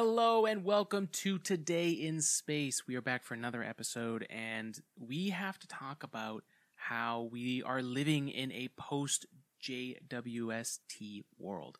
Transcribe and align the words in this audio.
Hello 0.00 0.46
and 0.46 0.64
welcome 0.64 1.08
to 1.08 1.40
Today 1.40 1.90
in 1.90 2.22
Space. 2.22 2.86
We 2.86 2.94
are 2.94 3.02
back 3.02 3.24
for 3.24 3.34
another 3.34 3.64
episode, 3.64 4.28
and 4.30 4.80
we 4.96 5.30
have 5.30 5.58
to 5.58 5.66
talk 5.66 6.04
about 6.04 6.44
how 6.76 7.28
we 7.32 7.64
are 7.64 7.82
living 7.82 8.28
in 8.28 8.52
a 8.52 8.68
post 8.78 9.26
JWST 9.60 11.24
world. 11.36 11.78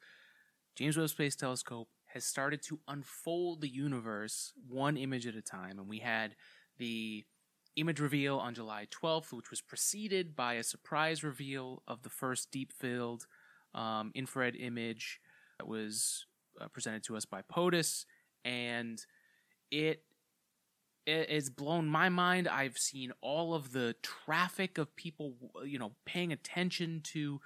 James 0.75 0.97
Webb 0.97 1.11
Space 1.11 1.37
Telescope 1.37 1.91
has 2.07 2.25
started 2.25 2.61
to 2.63 2.81
unfold 2.89 3.61
the 3.61 3.69
universe 3.69 4.53
one 4.69 4.97
image 4.97 5.29
at 5.29 5.37
a 5.37 5.41
time, 5.41 5.79
and 5.79 5.87
we 5.87 6.01
had 6.01 6.35
the 6.77 7.25
image 7.77 8.01
reveal 8.01 8.39
on 8.39 8.53
July 8.53 8.89
12th, 8.91 9.33
which 9.33 9.51
was 9.51 9.61
preceded 9.61 10.35
by 10.35 10.55
a 10.55 10.65
surprise 10.65 11.23
reveal 11.23 11.85
of 11.87 12.03
the 12.03 12.11
first 12.11 12.51
deep 12.51 12.73
field 12.73 13.29
um, 13.77 14.11
infrared 14.17 14.57
image 14.57 15.21
that 15.57 15.69
was 15.69 16.27
uh, 16.61 16.69
presented 16.69 17.03
to 17.05 17.17
us 17.17 17.25
by 17.25 17.43
POTUS, 17.43 18.05
and 18.45 19.05
it 19.71 20.03
it 21.07 21.31
has 21.31 21.49
blown 21.49 21.87
my 21.87 22.11
mind. 22.11 22.47
I've 22.47 22.77
seen 22.77 23.13
all 23.23 23.55
of 23.55 23.73
the 23.73 23.95
traffic 24.03 24.77
of 24.77 24.95
people, 24.95 25.35
you 25.65 25.79
know, 25.79 25.93
paying 26.05 26.33
attention 26.33 27.01
to 27.05 27.41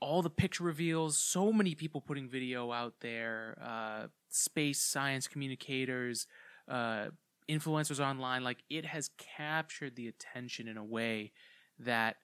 all 0.00 0.20
the 0.20 0.30
picture 0.30 0.64
reveals. 0.64 1.16
So 1.16 1.50
many 1.50 1.74
people 1.74 2.02
putting 2.02 2.28
video 2.28 2.70
out 2.70 2.94
there. 3.00 3.58
Uh, 3.62 4.08
space 4.28 4.82
science 4.82 5.26
communicators, 5.26 6.26
uh, 6.68 7.06
influencers 7.48 8.00
online. 8.00 8.44
Like 8.44 8.58
it 8.68 8.84
has 8.84 9.10
captured 9.16 9.96
the 9.96 10.08
attention 10.08 10.68
in 10.68 10.76
a 10.76 10.84
way 10.84 11.32
that, 11.78 12.16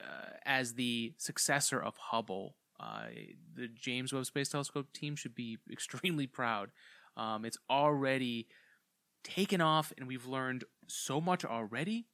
uh, 0.00 0.30
as 0.44 0.74
the 0.74 1.14
successor 1.16 1.80
of 1.80 1.96
Hubble, 1.96 2.56
uh, 2.82 3.06
the 3.54 3.68
James 3.68 4.12
Webb 4.12 4.26
Space 4.26 4.48
Telescope 4.48 4.92
team 4.92 5.14
should 5.14 5.34
be 5.34 5.58
extremely 5.72 6.26
proud. 6.26 6.70
Um, 7.16 7.44
it's 7.44 7.58
already 7.70 8.48
taken 9.22 9.60
off, 9.60 9.92
and 9.96 10.08
we've 10.08 10.26
learned 10.26 10.64
so 10.88 11.20
much 11.20 11.44
already. 11.44 12.06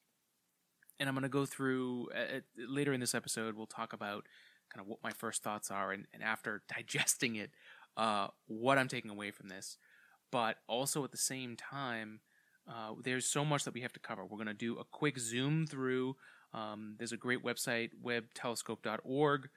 And 1.00 1.08
I'm 1.08 1.14
going 1.14 1.22
to 1.22 1.28
go 1.28 1.46
through 1.46 2.08
uh, 2.14 2.40
later 2.56 2.92
in 2.92 3.00
this 3.00 3.14
episode. 3.14 3.56
We'll 3.56 3.66
talk 3.66 3.92
about 3.92 4.26
kind 4.74 4.84
of 4.84 4.88
what 4.88 4.98
my 5.02 5.12
first 5.12 5.42
thoughts 5.42 5.70
are, 5.70 5.92
and, 5.92 6.06
and 6.12 6.22
after 6.22 6.62
digesting 6.76 7.36
it, 7.36 7.50
uh, 7.96 8.28
what 8.46 8.78
I'm 8.78 8.88
taking 8.88 9.10
away 9.10 9.30
from 9.30 9.48
this. 9.48 9.78
But 10.30 10.56
also 10.68 11.04
at 11.04 11.12
the 11.12 11.16
same 11.16 11.56
time, 11.56 12.20
uh, 12.68 12.92
there's 13.02 13.26
so 13.26 13.44
much 13.44 13.64
that 13.64 13.72
we 13.72 13.80
have 13.80 13.94
to 13.94 14.00
cover. 14.00 14.24
We're 14.24 14.36
going 14.36 14.48
to 14.48 14.54
do 14.54 14.78
a 14.78 14.84
quick 14.84 15.18
zoom 15.18 15.66
through. 15.66 16.16
Um, 16.52 16.96
there's 16.98 17.12
a 17.12 17.16
great 17.16 17.42
website, 17.42 17.90
webbtelescope.org. 18.04 19.48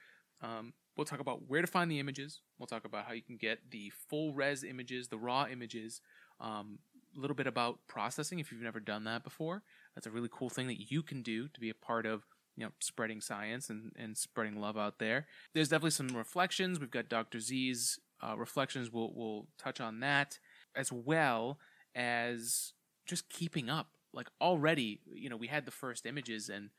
Um, 0.42 0.74
We'll 0.96 1.06
talk 1.06 1.20
about 1.20 1.48
where 1.48 1.62
to 1.62 1.68
find 1.68 1.90
the 1.90 2.00
images. 2.00 2.42
We'll 2.60 2.68
talk 2.68 2.86
about 2.86 3.06
how 3.06 3.14
you 3.14 3.22
can 3.22 3.38
get 3.38 3.72
the 3.72 3.92
full 4.10 4.34
res 4.34 4.64
images, 4.64 5.08
the 5.08 5.18
raw 5.18 5.48
images. 5.52 6.02
Um, 6.40 6.80
a 7.16 7.20
little 7.20 7.36
bit 7.36 7.48
about 7.48 7.80
processing 7.88 8.40
if 8.40 8.52
you've 8.52 8.62
never 8.62 8.80
done 8.80 9.04
that 9.06 9.24
before. 9.24 9.64
That's 9.96 10.08
a 10.08 10.12
really 10.12 10.30
cool 10.32 10.50
thing 10.50 10.68
that 10.68 10.92
you 10.92 11.04
can 11.04 11.22
do 11.22 11.48
to 11.50 11.60
be 11.60 11.70
a 11.70 11.74
part 11.74 12.06
of 12.06 12.26
you 12.56 12.66
know 12.66 12.72
spreading 12.80 13.22
science 13.22 13.70
and, 13.70 13.92
and 13.96 14.18
spreading 14.18 14.60
love 14.60 14.78
out 14.78 15.00
there. 15.00 15.28
There's 15.54 15.70
definitely 15.70 15.92
some 15.92 16.10
reflections. 16.10 16.80
We've 16.80 16.92
got 16.92 17.10
Dr. 17.10 17.40
Z's 17.40 18.00
uh, 18.22 18.36
reflections. 18.38 18.92
We'll 18.92 19.12
we'll 19.16 19.48
touch 19.58 19.80
on 19.80 20.00
that 20.02 20.40
as 20.76 20.92
well 20.92 21.60
as 21.96 22.74
just 23.06 23.30
keeping 23.30 23.70
up. 23.70 23.90
Like 24.14 24.28
already, 24.42 25.02
you 25.14 25.30
know, 25.30 25.38
we 25.38 25.48
had 25.48 25.66
the 25.66 25.72
first 25.72 26.06
images 26.06 26.50
and 26.50 26.70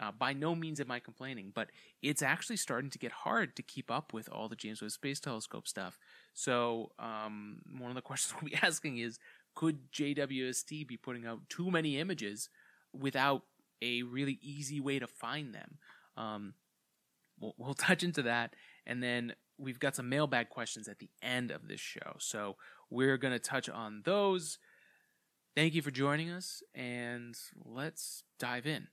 uh, 0.00 0.12
by 0.12 0.32
no 0.32 0.54
means 0.54 0.80
am 0.80 0.90
I 0.90 1.00
complaining, 1.00 1.52
but 1.54 1.70
it's 2.02 2.22
actually 2.22 2.56
starting 2.56 2.90
to 2.90 2.98
get 2.98 3.12
hard 3.12 3.56
to 3.56 3.62
keep 3.62 3.90
up 3.90 4.12
with 4.12 4.28
all 4.30 4.48
the 4.48 4.56
James 4.56 4.82
Webb 4.82 4.90
Space 4.90 5.20
Telescope 5.20 5.66
stuff. 5.66 5.98
So, 6.34 6.92
um, 6.98 7.62
one 7.78 7.90
of 7.90 7.94
the 7.94 8.02
questions 8.02 8.34
we'll 8.34 8.50
be 8.50 8.58
asking 8.62 8.98
is 8.98 9.18
could 9.54 9.90
JWST 9.92 10.86
be 10.86 10.96
putting 10.96 11.26
out 11.26 11.48
too 11.48 11.70
many 11.70 11.98
images 11.98 12.50
without 12.92 13.42
a 13.80 14.02
really 14.02 14.38
easy 14.42 14.80
way 14.80 14.98
to 14.98 15.06
find 15.06 15.54
them? 15.54 15.78
Um, 16.16 16.54
we'll, 17.40 17.54
we'll 17.56 17.74
touch 17.74 18.02
into 18.02 18.22
that. 18.22 18.54
And 18.86 19.02
then 19.02 19.34
we've 19.58 19.80
got 19.80 19.96
some 19.96 20.08
mailbag 20.08 20.50
questions 20.50 20.88
at 20.88 20.98
the 20.98 21.08
end 21.22 21.50
of 21.50 21.68
this 21.68 21.80
show. 21.80 22.16
So, 22.18 22.56
we're 22.90 23.16
going 23.16 23.32
to 23.32 23.40
touch 23.40 23.68
on 23.68 24.02
those. 24.04 24.58
Thank 25.56 25.74
you 25.74 25.80
for 25.80 25.90
joining 25.90 26.30
us, 26.30 26.62
and 26.74 27.34
let's 27.64 28.24
dive 28.38 28.66
in. 28.66 28.88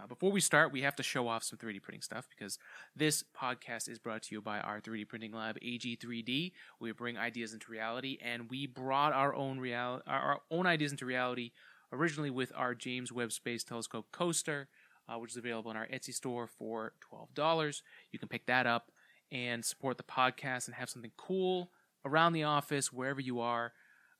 Uh, 0.00 0.06
before 0.06 0.30
we 0.30 0.40
start, 0.40 0.72
we 0.72 0.82
have 0.82 0.94
to 0.94 1.02
show 1.02 1.26
off 1.26 1.42
some 1.42 1.58
3D 1.58 1.82
printing 1.82 2.02
stuff 2.02 2.28
because 2.30 2.58
this 2.94 3.24
podcast 3.36 3.88
is 3.88 3.98
brought 3.98 4.22
to 4.22 4.34
you 4.34 4.40
by 4.40 4.60
our 4.60 4.80
3D 4.80 5.08
printing 5.08 5.32
lab, 5.32 5.58
AG3D. 5.60 6.52
We 6.78 6.92
bring 6.92 7.18
ideas 7.18 7.52
into 7.52 7.72
reality, 7.72 8.18
and 8.22 8.48
we 8.48 8.66
brought 8.66 9.12
our 9.12 9.34
own 9.34 9.58
real 9.58 10.00
our 10.06 10.40
own 10.50 10.66
ideas 10.66 10.92
into 10.92 11.04
reality 11.04 11.50
originally 11.92 12.30
with 12.30 12.52
our 12.54 12.74
James 12.74 13.10
Webb 13.10 13.32
Space 13.32 13.64
Telescope 13.64 14.06
coaster, 14.12 14.68
uh, 15.08 15.18
which 15.18 15.32
is 15.32 15.36
available 15.36 15.70
in 15.70 15.76
our 15.76 15.88
Etsy 15.88 16.14
store 16.14 16.46
for 16.46 16.92
twelve 17.00 17.34
dollars. 17.34 17.82
You 18.12 18.20
can 18.20 18.28
pick 18.28 18.46
that 18.46 18.66
up 18.66 18.92
and 19.32 19.64
support 19.64 19.96
the 19.96 20.04
podcast 20.04 20.66
and 20.66 20.76
have 20.76 20.88
something 20.88 21.12
cool 21.16 21.72
around 22.04 22.34
the 22.34 22.44
office 22.44 22.92
wherever 22.92 23.20
you 23.20 23.40
are. 23.40 23.72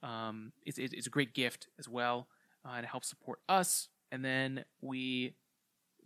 Um, 0.02 0.52
it's, 0.66 0.78
it's 0.78 1.06
a 1.06 1.10
great 1.10 1.34
gift 1.34 1.68
as 1.78 1.88
well, 1.88 2.28
uh, 2.64 2.72
and 2.76 2.84
it 2.84 2.88
helps 2.88 3.08
support 3.08 3.38
us. 3.48 3.88
And 4.10 4.24
then 4.24 4.64
we 4.80 5.34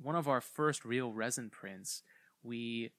one 0.03 0.17
of 0.17 0.29
our 0.29 0.41
first 0.41 0.85
real 0.85 1.13
resin 1.13 1.51
prints, 1.51 2.03
we 2.43 2.93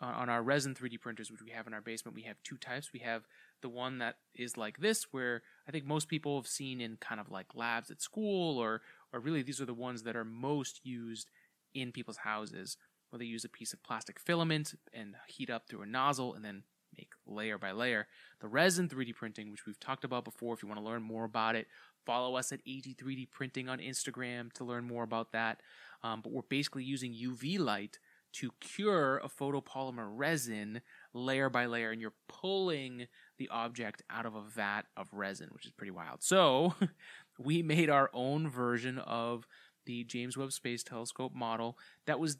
on 0.00 0.28
our 0.28 0.42
resin 0.42 0.74
3D 0.74 1.00
printers, 1.00 1.30
which 1.30 1.42
we 1.42 1.50
have 1.52 1.66
in 1.66 1.72
our 1.72 1.80
basement, 1.80 2.14
we 2.14 2.22
have 2.22 2.36
two 2.44 2.58
types. 2.58 2.92
We 2.92 3.00
have 3.00 3.26
the 3.62 3.70
one 3.70 3.98
that 3.98 4.16
is 4.34 4.58
like 4.58 4.78
this, 4.78 5.06
where 5.10 5.42
I 5.66 5.70
think 5.72 5.86
most 5.86 6.08
people 6.08 6.36
have 6.36 6.46
seen 6.46 6.82
in 6.82 6.98
kind 6.98 7.18
of 7.18 7.30
like 7.30 7.54
labs 7.54 7.90
at 7.90 8.02
school, 8.02 8.58
or 8.58 8.82
or 9.12 9.20
really 9.20 9.42
these 9.42 9.60
are 9.60 9.66
the 9.66 9.74
ones 9.74 10.02
that 10.02 10.16
are 10.16 10.24
most 10.24 10.80
used 10.84 11.30
in 11.74 11.92
people's 11.92 12.18
houses, 12.18 12.76
where 13.10 13.18
they 13.18 13.24
use 13.24 13.44
a 13.44 13.48
piece 13.48 13.72
of 13.72 13.82
plastic 13.82 14.20
filament 14.20 14.74
and 14.92 15.14
heat 15.28 15.48
up 15.48 15.66
through 15.68 15.82
a 15.82 15.86
nozzle 15.86 16.34
and 16.34 16.44
then 16.44 16.64
make 16.96 17.12
layer 17.26 17.58
by 17.58 17.72
layer. 17.72 18.06
The 18.40 18.48
resin 18.48 18.88
3D 18.88 19.14
printing, 19.14 19.50
which 19.50 19.66
we've 19.66 19.80
talked 19.80 20.04
about 20.04 20.24
before, 20.24 20.54
if 20.54 20.62
you 20.62 20.68
want 20.68 20.80
to 20.80 20.86
learn 20.86 21.02
more 21.02 21.24
about 21.24 21.56
it, 21.56 21.66
follow 22.06 22.36
us 22.36 22.52
at 22.52 22.64
AG3D 22.64 23.30
Printing 23.30 23.68
on 23.68 23.78
Instagram 23.78 24.52
to 24.54 24.64
learn 24.64 24.86
more 24.86 25.04
about 25.04 25.32
that. 25.32 25.60
Um, 26.02 26.20
but 26.22 26.32
we're 26.32 26.42
basically 26.42 26.84
using 26.84 27.12
UV 27.12 27.58
light 27.58 27.98
to 28.34 28.50
cure 28.60 29.18
a 29.18 29.28
photopolymer 29.28 30.08
resin 30.10 30.82
layer 31.14 31.48
by 31.48 31.66
layer, 31.66 31.90
and 31.90 32.00
you're 32.00 32.12
pulling 32.28 33.06
the 33.38 33.48
object 33.48 34.02
out 34.10 34.26
of 34.26 34.34
a 34.34 34.42
vat 34.42 34.82
of 34.96 35.08
resin, 35.12 35.48
which 35.52 35.64
is 35.64 35.72
pretty 35.72 35.90
wild. 35.90 36.22
So, 36.22 36.74
we 37.38 37.62
made 37.62 37.90
our 37.90 38.10
own 38.12 38.48
version 38.48 38.98
of 38.98 39.46
the 39.86 40.04
James 40.04 40.36
Webb 40.36 40.52
Space 40.52 40.82
Telescope 40.82 41.34
model. 41.34 41.78
That 42.06 42.20
was 42.20 42.36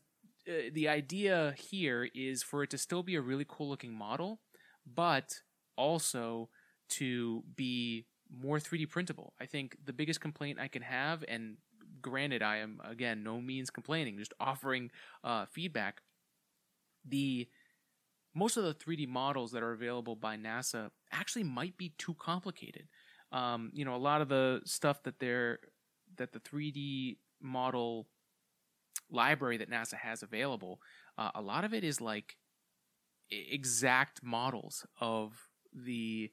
uh, 0.48 0.70
the 0.72 0.88
idea 0.88 1.54
here 1.56 2.08
is 2.14 2.42
for 2.42 2.62
it 2.62 2.70
to 2.70 2.78
still 2.78 3.02
be 3.02 3.14
a 3.14 3.20
really 3.20 3.46
cool 3.48 3.68
looking 3.68 3.94
model, 3.94 4.40
but 4.86 5.40
also 5.76 6.50
to 6.88 7.42
be 7.56 8.06
more 8.30 8.58
3D 8.58 8.86
printable. 8.86 9.32
I 9.40 9.46
think 9.46 9.76
the 9.84 9.92
biggest 9.92 10.20
complaint 10.20 10.58
I 10.60 10.68
can 10.68 10.82
have, 10.82 11.24
and 11.28 11.56
granted, 12.02 12.42
I 12.42 12.58
am 12.58 12.80
again 12.84 13.22
no 13.22 13.40
means 13.40 13.70
complaining, 13.70 14.18
just 14.18 14.34
offering 14.40 14.90
uh, 15.24 15.46
feedback. 15.46 16.02
The 17.08 17.48
most 18.34 18.56
of 18.56 18.64
the 18.64 18.74
3D 18.74 19.08
models 19.08 19.52
that 19.52 19.62
are 19.62 19.72
available 19.72 20.16
by 20.16 20.36
NASA 20.36 20.90
actually 21.12 21.44
might 21.44 21.76
be 21.76 21.94
too 21.96 22.14
complicated. 22.14 22.88
Um, 23.32 23.70
you 23.72 23.84
know, 23.84 23.94
a 23.94 23.98
lot 23.98 24.20
of 24.20 24.28
the 24.28 24.60
stuff 24.64 25.02
that 25.04 25.18
they're 25.18 25.58
that 26.16 26.32
the 26.32 26.40
3D 26.40 27.16
model 27.40 28.06
library 29.10 29.56
that 29.58 29.70
NASA 29.70 29.94
has 29.94 30.22
available, 30.22 30.80
uh, 31.18 31.30
a 31.34 31.42
lot 31.42 31.64
of 31.64 31.72
it 31.74 31.84
is 31.84 32.00
like 32.00 32.36
exact 33.30 34.22
models 34.22 34.86
of 35.00 35.48
the 35.72 36.30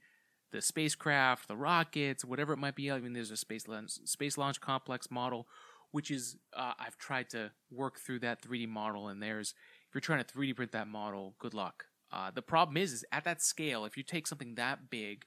the 0.53 0.61
spacecraft, 0.61 1.47
the 1.49 1.57
rockets, 1.57 2.23
whatever 2.23 2.53
it 2.53 2.59
might 2.59 2.75
be. 2.75 2.89
I 2.89 2.99
mean, 2.99 3.13
there's 3.13 3.31
a 3.31 3.37
space 3.37 3.67
launch, 3.67 3.91
space 4.05 4.37
launch 4.37 4.61
complex 4.61 5.11
model, 5.11 5.47
which 5.91 6.09
is 6.11 6.37
uh, 6.55 6.73
I've 6.79 6.97
tried 6.97 7.29
to 7.31 7.51
work 7.71 7.99
through 7.99 8.19
that 8.19 8.41
3D 8.41 8.69
model, 8.69 9.09
and 9.09 9.21
there's 9.21 9.55
if 9.89 9.95
you're 9.95 10.01
trying 10.01 10.23
to 10.23 10.33
3D 10.33 10.55
print 10.55 10.71
that 10.71 10.87
model, 10.87 11.35
good 11.39 11.53
luck. 11.53 11.85
Uh, 12.11 12.29
the 12.33 12.43
problem 12.43 12.77
is, 12.77 12.93
is 12.93 13.03
at 13.11 13.23
that 13.25 13.41
scale, 13.41 13.83
if 13.83 13.97
you 13.97 14.03
take 14.03 14.27
something 14.27 14.55
that 14.55 14.89
big, 14.89 15.25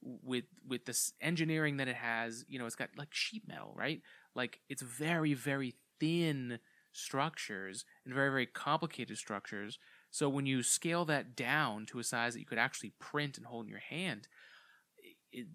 with 0.00 0.44
with 0.66 0.84
this 0.84 1.12
engineering 1.20 1.76
that 1.78 1.88
it 1.88 1.96
has, 1.96 2.44
you 2.48 2.58
know, 2.58 2.66
it's 2.66 2.76
got 2.76 2.90
like 2.96 3.12
sheet 3.12 3.42
metal, 3.48 3.74
right? 3.76 4.00
Like 4.34 4.60
it's 4.68 4.82
very 4.82 5.34
very 5.34 5.74
thin 5.98 6.60
structures 6.92 7.84
and 8.04 8.14
very 8.14 8.30
very 8.30 8.46
complicated 8.46 9.18
structures. 9.18 9.78
So 10.10 10.28
when 10.28 10.46
you 10.46 10.62
scale 10.62 11.04
that 11.06 11.36
down 11.36 11.84
to 11.86 11.98
a 11.98 12.04
size 12.04 12.34
that 12.34 12.40
you 12.40 12.46
could 12.46 12.58
actually 12.58 12.92
print 12.98 13.36
and 13.36 13.46
hold 13.46 13.66
in 13.66 13.70
your 13.70 13.80
hand, 13.80 14.28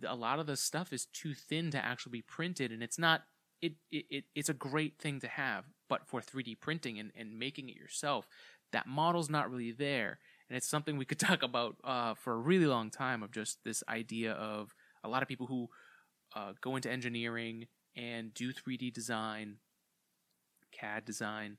a 0.07 0.15
lot 0.15 0.39
of 0.39 0.47
the 0.47 0.57
stuff 0.57 0.93
is 0.93 1.05
too 1.07 1.33
thin 1.33 1.71
to 1.71 1.83
actually 1.83 2.11
be 2.11 2.21
printed, 2.21 2.71
and 2.71 2.83
it's 2.83 2.99
not. 2.99 3.23
It, 3.61 3.75
it 3.91 4.25
it's 4.35 4.49
a 4.49 4.53
great 4.53 4.99
thing 4.99 5.21
to 5.21 5.27
have, 5.27 5.63
but 5.87 6.05
for 6.05 6.19
3D 6.19 6.59
printing 6.59 6.99
and, 6.99 7.11
and 7.15 7.39
making 7.39 7.69
it 7.69 7.77
yourself, 7.77 8.27
that 8.73 8.87
model's 8.87 9.29
not 9.29 9.49
really 9.49 9.71
there. 9.71 10.19
And 10.49 10.53
and 10.53 10.57
it's 10.59 10.69
something 10.69 10.97
we 10.97 11.05
could 11.05 11.17
talk 11.31 11.41
about 11.41 11.77
uh, 11.83 12.13
for 12.13 12.33
a 12.33 12.37
really 12.37 12.67
long 12.67 12.91
time 12.91 13.23
of 13.23 13.31
just 13.31 13.63
this 13.63 13.83
idea 13.89 14.33
of 14.33 14.75
a 15.03 15.09
lot 15.09 15.23
of 15.23 15.27
people 15.27 15.47
who 15.47 15.67
uh, 16.35 16.53
go 16.61 16.75
into 16.75 16.91
engineering 16.91 17.65
and 17.95 18.31
do 18.35 18.53
3D 18.53 18.93
design, 18.93 19.57
CAD 20.71 21.05
design. 21.05 21.57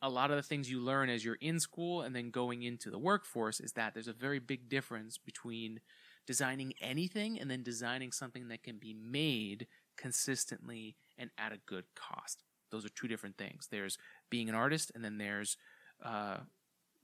A 0.00 0.08
lot 0.08 0.30
of 0.30 0.38
the 0.38 0.42
things 0.42 0.70
you 0.70 0.80
learn 0.80 1.10
as 1.10 1.22
you're 1.22 1.36
in 1.42 1.60
school 1.60 2.00
and 2.00 2.16
then 2.16 2.30
going 2.30 2.62
into 2.62 2.90
the 2.90 2.98
workforce 2.98 3.60
is 3.60 3.72
that 3.72 3.92
there's 3.92 4.08
a 4.08 4.14
very 4.14 4.38
big 4.38 4.70
difference 4.70 5.18
between 5.18 5.80
designing 6.26 6.74
anything 6.80 7.38
and 7.38 7.50
then 7.50 7.62
designing 7.62 8.12
something 8.12 8.48
that 8.48 8.62
can 8.62 8.78
be 8.78 8.94
made 8.94 9.66
consistently 9.96 10.96
and 11.18 11.30
at 11.38 11.52
a 11.52 11.58
good 11.66 11.84
cost. 11.94 12.42
Those 12.70 12.84
are 12.84 12.90
two 12.90 13.08
different 13.08 13.36
things. 13.36 13.68
There's 13.70 13.98
being 14.30 14.48
an 14.48 14.54
artist, 14.54 14.90
and 14.94 15.04
then 15.04 15.18
there's 15.18 15.56
uh, 16.04 16.38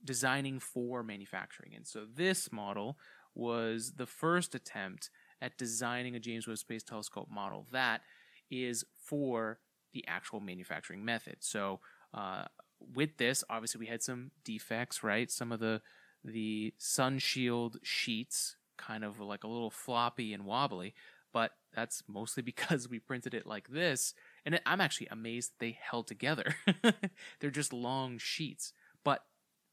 designing 0.05 0.59
for 0.59 1.03
manufacturing. 1.03 1.73
And 1.75 1.87
so 1.87 2.07
this 2.13 2.51
model 2.51 2.99
was 3.35 3.93
the 3.97 4.07
first 4.07 4.55
attempt 4.55 5.11
at 5.41 5.57
designing 5.57 6.17
a 6.17 6.21
James 6.21 6.47
Webb 6.49 6.59
Space 6.59 6.83
Telescope 6.83 7.29
model 7.31 7.67
that 7.71 8.03
is 8.51 8.85
for 8.97 9.61
the 9.93 10.05
actual 10.09 10.41
manufacturing 10.41 11.05
method. 11.05 11.37
So 11.41 11.81
uh, 12.13 12.45
with 12.95 13.17
this, 13.19 13.45
obviously 13.49 13.79
we 13.79 13.87
had 13.87 14.03
some 14.03 14.33
defects, 14.45 15.03
right? 15.03 15.31
Some 15.31 15.53
of 15.53 15.61
the 15.61 15.81
the 16.23 16.75
sun 16.77 17.19
shield 17.19 17.79
sheets 17.83 18.57
kind 18.81 19.05
of 19.05 19.21
like 19.21 19.45
a 19.45 19.49
little 19.49 19.71
floppy 19.71 20.33
and 20.33 20.45
wobbly, 20.45 20.95
but 21.33 21.53
that's 21.75 22.03
mostly 22.09 22.43
because 22.51 22.89
we 22.89 22.99
printed 22.99 23.35
it 23.35 23.47
like 23.47 23.69
this. 23.69 24.15
And 24.45 24.61
I'm 24.67 24.81
actually 24.81 25.09
amazed 25.11 25.53
they 25.59 25.79
held 25.81 26.07
together. 26.07 26.57
They're 27.41 27.51
just 27.51 27.73
long 27.73 28.19
sheets. 28.19 28.73
But 29.05 29.23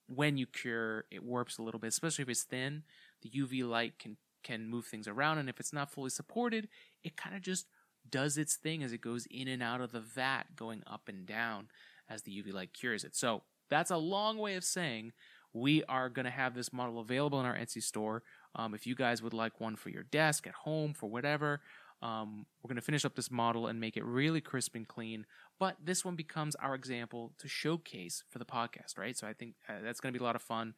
when 0.08 0.38
you 0.38 0.46
cure, 0.46 1.06
it 1.12 1.24
warps 1.24 1.58
a 1.58 1.64
little 1.64 1.80
bit, 1.80 1.88
especially 1.88 2.24
if 2.24 2.30
it's 2.30 2.44
thin. 2.44 2.84
The 3.22 3.30
UV 3.30 3.68
light 3.68 3.98
can 4.00 4.18
can 4.44 4.70
move 4.70 4.86
things 4.86 5.10
around, 5.10 5.40
and 5.40 5.50
if 5.50 5.60
it's 5.60 5.74
not 5.74 5.92
fully 5.92 6.12
supported, 6.12 6.70
it 7.04 7.18
kind 7.18 7.36
of 7.36 7.42
just 7.42 7.66
does 8.10 8.38
its 8.38 8.56
thing 8.56 8.82
as 8.82 8.94
it 8.94 9.02
goes 9.02 9.28
in 9.30 9.48
and 9.50 9.62
out 9.62 9.82
of 9.82 9.92
the 9.92 10.00
vat, 10.00 10.56
going 10.56 10.84
up 10.88 11.10
and 11.10 11.26
down 11.26 11.68
as 12.08 12.22
the 12.22 12.32
UV 12.32 12.54
light 12.54 12.74
cures 12.74 13.04
it. 13.04 13.14
So 13.14 13.44
that's 13.70 13.92
a 13.92 13.98
long 13.98 14.38
way 14.38 14.56
of 14.56 14.64
saying 14.64 15.12
we 15.54 15.84
are 15.86 16.10
going 16.10 16.26
to 16.26 16.32
have 16.32 16.54
this 16.54 16.72
model 16.72 17.00
available 17.00 17.40
in 17.40 17.46
our 17.46 17.56
Etsy 17.56 17.82
store. 17.82 18.24
Um, 18.56 18.74
if 18.74 18.88
you 18.88 18.96
guys 18.96 19.22
would 19.22 19.34
like 19.34 19.60
one 19.60 19.76
for 19.76 19.90
your 19.90 20.04
desk, 20.04 20.48
at 20.48 20.54
home, 20.54 20.94
for 20.94 21.10
whatever, 21.10 21.62
um, 22.02 22.46
we're 22.62 22.70
going 22.70 22.76
to 22.76 22.82
finish 22.82 23.06
up 23.06 23.16
this 23.16 23.32
model 23.32 23.68
and 23.68 23.80
make 23.80 23.98
it 23.98 24.06
really 24.06 24.42
crisp 24.42 24.76
and 24.76 24.88
clean. 24.88 25.26
But 25.60 25.78
this 25.84 26.06
one 26.06 26.16
becomes 26.16 26.56
our 26.56 26.76
example 26.76 27.34
to 27.40 27.48
showcase 27.48 28.24
for 28.30 28.40
the 28.40 28.46
podcast, 28.46 28.98
right? 28.98 29.18
So 29.18 29.28
I 29.28 29.34
think 29.34 29.56
uh, 29.68 29.74
that's 29.84 30.00
going 30.00 30.14
to 30.14 30.18
be 30.18 30.22
a 30.22 30.26
lot 30.26 30.36
of 30.36 30.42
fun. 30.42 30.76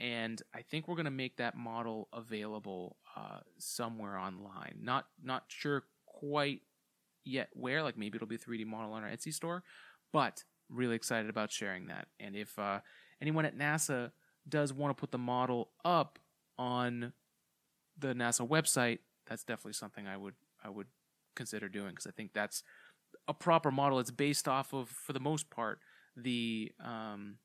And 0.00 0.40
I 0.54 0.62
think 0.62 0.86
we're 0.86 0.94
going 0.94 1.06
to 1.06 1.10
make 1.10 1.36
that 1.38 1.56
model 1.56 2.08
available 2.12 2.96
uh, 3.16 3.40
somewhere 3.58 4.16
online. 4.16 4.78
Not 4.80 5.06
not 5.22 5.44
sure 5.48 5.84
quite 6.06 6.62
yet 7.24 7.48
where. 7.52 7.82
Like 7.82 7.98
maybe 7.98 8.16
it'll 8.16 8.28
be 8.28 8.36
a 8.36 8.38
3D 8.38 8.66
model 8.66 8.92
on 8.92 9.02
our 9.02 9.10
Etsy 9.10 9.32
store, 9.32 9.64
but 10.12 10.44
really 10.68 10.94
excited 10.94 11.30
about 11.30 11.50
sharing 11.50 11.86
that. 11.86 12.06
And 12.20 12.36
if 12.36 12.58
uh, 12.58 12.80
anyone 13.20 13.44
at 13.44 13.56
NASA 13.56 14.12
does 14.48 14.72
want 14.72 14.96
to 14.96 15.00
put 15.00 15.10
the 15.10 15.18
model 15.18 15.70
up 15.84 16.18
on 16.58 17.12
the 17.98 18.08
NASA 18.08 18.46
website, 18.46 18.98
that's 19.26 19.44
definitely 19.44 19.72
something 19.74 20.06
I 20.06 20.16
would 20.16 20.34
I 20.64 20.68
would 20.70 20.86
consider 21.36 21.68
doing 21.68 21.90
because 21.90 22.06
I 22.06 22.10
think 22.10 22.32
that's 22.32 22.62
a 23.26 23.34
proper 23.34 23.70
model. 23.70 23.98
It's 23.98 24.10
based 24.10 24.48
off 24.48 24.72
of, 24.72 24.88
for 24.88 25.12
the 25.12 25.20
most 25.20 25.50
part, 25.50 25.80
the 26.16 26.72
um, 26.84 27.36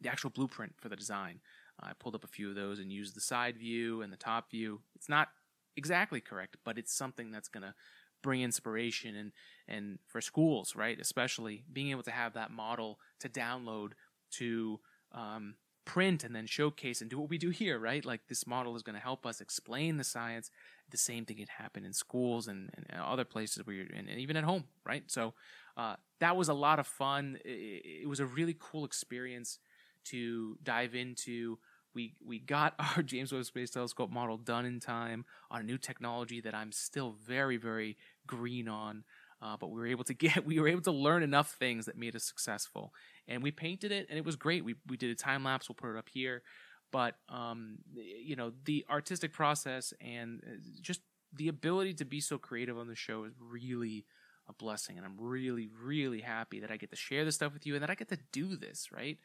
the 0.00 0.10
actual 0.10 0.30
blueprint 0.30 0.74
for 0.76 0.88
the 0.88 0.96
design. 0.96 1.40
I 1.80 1.92
pulled 1.98 2.14
up 2.14 2.24
a 2.24 2.28
few 2.28 2.50
of 2.50 2.54
those 2.54 2.78
and 2.78 2.92
used 2.92 3.16
the 3.16 3.20
side 3.20 3.56
view 3.56 4.02
and 4.02 4.12
the 4.12 4.16
top 4.16 4.50
view. 4.50 4.80
It's 4.94 5.08
not 5.08 5.28
exactly 5.76 6.20
correct, 6.20 6.56
but 6.64 6.78
it's 6.78 6.94
something 6.94 7.30
that's 7.30 7.48
going 7.48 7.62
to 7.62 7.74
bring 8.22 8.42
inspiration 8.42 9.16
and 9.16 9.32
and 9.68 9.98
for 10.06 10.20
schools, 10.20 10.74
right? 10.76 11.00
Especially 11.00 11.64
being 11.72 11.90
able 11.90 12.02
to 12.02 12.10
have 12.10 12.34
that 12.34 12.50
model 12.50 12.98
to 13.20 13.28
download 13.28 13.92
to 14.32 14.80
um, 15.12 15.54
print 15.84 16.24
and 16.24 16.34
then 16.34 16.46
showcase 16.46 17.00
and 17.00 17.10
do 17.10 17.18
what 17.18 17.30
we 17.30 17.38
do 17.38 17.50
here, 17.50 17.78
right? 17.78 18.04
Like 18.04 18.26
this 18.28 18.46
model 18.46 18.74
is 18.76 18.82
going 18.82 18.94
to 18.94 19.02
help 19.02 19.26
us 19.26 19.40
explain 19.40 19.96
the 19.96 20.04
science. 20.04 20.50
The 20.90 20.96
same 20.96 21.24
thing 21.24 21.36
can 21.36 21.46
happened 21.46 21.86
in 21.86 21.92
schools 21.92 22.48
and, 22.48 22.70
and 22.74 23.00
other 23.00 23.24
places 23.24 23.66
where 23.66 23.76
you're, 23.76 23.86
and, 23.94 24.08
and 24.08 24.20
even 24.20 24.36
at 24.36 24.44
home, 24.44 24.64
right? 24.84 25.04
So 25.06 25.34
uh, 25.76 25.96
that 26.20 26.36
was 26.36 26.48
a 26.48 26.54
lot 26.54 26.78
of 26.78 26.86
fun. 26.86 27.38
It, 27.44 28.02
it, 28.02 28.08
was 28.08 28.20
a 28.20 28.26
really 28.26 28.56
cool 28.58 28.84
experience 28.84 29.58
to 30.06 30.56
dive 30.62 30.94
into. 30.94 31.58
We 31.94 32.14
we 32.24 32.38
got 32.38 32.74
our 32.96 33.02
James 33.02 33.32
Webb 33.32 33.44
Space 33.44 33.70
Telescope 33.70 34.10
model 34.10 34.36
done 34.36 34.66
in 34.66 34.80
time 34.80 35.24
on 35.50 35.60
a 35.60 35.64
new 35.64 35.78
technology 35.78 36.40
that 36.40 36.54
I'm 36.54 36.72
still 36.72 37.14
very 37.26 37.56
very 37.56 37.96
green 38.26 38.68
on. 38.68 39.04
Uh, 39.44 39.58
but 39.60 39.70
we 39.70 39.78
were 39.78 39.86
able 39.86 40.04
to 40.04 40.14
get 40.14 40.46
we 40.46 40.58
were 40.58 40.68
able 40.68 40.80
to 40.80 40.90
learn 40.90 41.22
enough 41.22 41.52
things 41.52 41.84
that 41.86 41.98
made 41.98 42.16
us 42.16 42.24
successful. 42.24 42.92
And 43.28 43.42
we 43.42 43.50
painted 43.50 43.92
it 43.92 44.06
and 44.08 44.18
it 44.18 44.24
was 44.24 44.36
great. 44.36 44.64
We, 44.64 44.76
we 44.88 44.96
did 44.96 45.10
a 45.10 45.14
time 45.14 45.44
lapse. 45.44 45.68
We'll 45.68 45.76
put 45.76 45.94
it 45.94 45.98
up 45.98 46.08
here. 46.10 46.42
But 46.90 47.16
um, 47.28 47.78
you 47.94 48.36
know 48.36 48.52
the 48.64 48.86
artistic 48.88 49.32
process 49.32 49.92
and 50.00 50.40
uh, 50.46 50.56
just 50.80 51.00
the 51.32 51.48
ability 51.48 51.94
to 51.94 52.04
be 52.04 52.20
so 52.20 52.38
creative 52.38 52.78
on 52.78 52.88
the 52.88 52.94
show 52.94 53.24
is 53.24 53.34
really 53.38 54.06
a 54.48 54.52
blessing. 54.52 54.96
And 54.96 55.04
i'm 55.04 55.16
really 55.18 55.68
really 55.82 56.20
happy 56.20 56.60
that 56.60 56.70
i 56.70 56.76
get 56.76 56.90
to 56.90 56.96
share 56.96 57.24
this 57.24 57.34
stuff 57.34 57.52
with 57.52 57.66
you 57.66 57.74
and 57.74 57.82
that 57.82 57.90
i 57.90 57.94
get 57.94 58.08
to 58.08 58.18
do 58.32 58.56
this 58.56 58.88
right? 58.92 59.18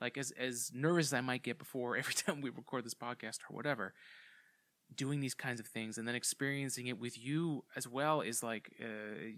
Like 0.00 0.18
as 0.18 0.32
as 0.32 0.70
nervous 0.74 1.06
as 1.06 1.14
i 1.14 1.20
might 1.20 1.42
get 1.42 1.58
before 1.58 1.96
every 2.02 2.14
time 2.14 2.40
we 2.40 2.50
record 2.50 2.84
this 2.84 2.94
podcast 2.94 3.38
or 3.48 3.56
whatever 3.56 3.94
doing 4.94 5.20
these 5.20 5.34
kinds 5.34 5.60
of 5.60 5.66
things 5.66 5.98
and 5.98 6.06
then 6.06 6.14
experiencing 6.14 6.86
it 6.86 6.98
with 6.98 7.18
you 7.18 7.64
as 7.76 7.88
well 7.88 8.20
is 8.20 8.42
like 8.42 8.72
uh, 8.80 9.32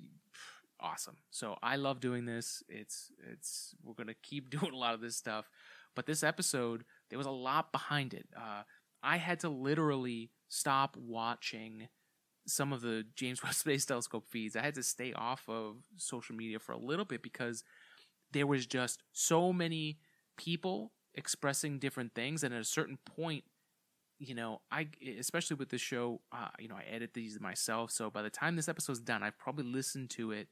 awesome. 0.80 1.16
So 1.30 1.56
I 1.62 1.76
love 1.76 2.00
doing 2.00 2.26
this. 2.26 2.62
It's 2.68 3.10
it's 3.32 3.74
we're 3.82 3.94
gonna 3.94 4.14
keep 4.22 4.50
doing 4.58 4.72
a 4.72 4.76
lot 4.76 4.94
of 4.94 5.00
this 5.00 5.16
stuff, 5.16 5.48
but 5.94 6.06
this 6.06 6.22
episode 6.22 6.84
there 7.10 7.18
was 7.18 7.26
a 7.26 7.30
lot 7.30 7.72
behind 7.72 8.14
it. 8.14 8.28
Uh, 8.36 8.62
I 9.02 9.18
had 9.18 9.40
to 9.40 9.48
literally 9.48 10.30
stop 10.48 10.96
watching 10.96 11.88
some 12.46 12.72
of 12.72 12.80
the 12.80 13.04
James 13.14 13.42
Webb 13.42 13.54
Space 13.54 13.84
Telescope 13.84 14.26
feeds. 14.28 14.56
I 14.56 14.62
had 14.62 14.74
to 14.74 14.82
stay 14.82 15.12
off 15.12 15.48
of 15.48 15.76
social 15.96 16.34
media 16.34 16.58
for 16.58 16.72
a 16.72 16.78
little 16.78 17.04
bit 17.04 17.22
because 17.22 17.62
there 18.32 18.46
was 18.46 18.66
just 18.66 19.02
so 19.12 19.52
many 19.52 19.98
people 20.36 20.92
expressing 21.14 21.78
different 21.78 22.14
things, 22.14 22.42
and 22.42 22.52
at 22.54 22.60
a 22.60 22.64
certain 22.64 22.98
point, 23.04 23.44
you 24.18 24.34
know, 24.34 24.60
I 24.70 24.88
especially 25.18 25.56
with 25.56 25.68
the 25.68 25.78
show, 25.78 26.20
uh, 26.32 26.48
you 26.58 26.68
know, 26.68 26.76
I 26.76 26.84
edit 26.90 27.14
these 27.14 27.40
myself. 27.40 27.90
So 27.90 28.10
by 28.10 28.22
the 28.22 28.30
time 28.30 28.56
this 28.56 28.68
episode's 28.68 29.00
done, 29.00 29.22
I've 29.22 29.38
probably 29.38 29.64
listened 29.64 30.10
to 30.10 30.32
it 30.32 30.48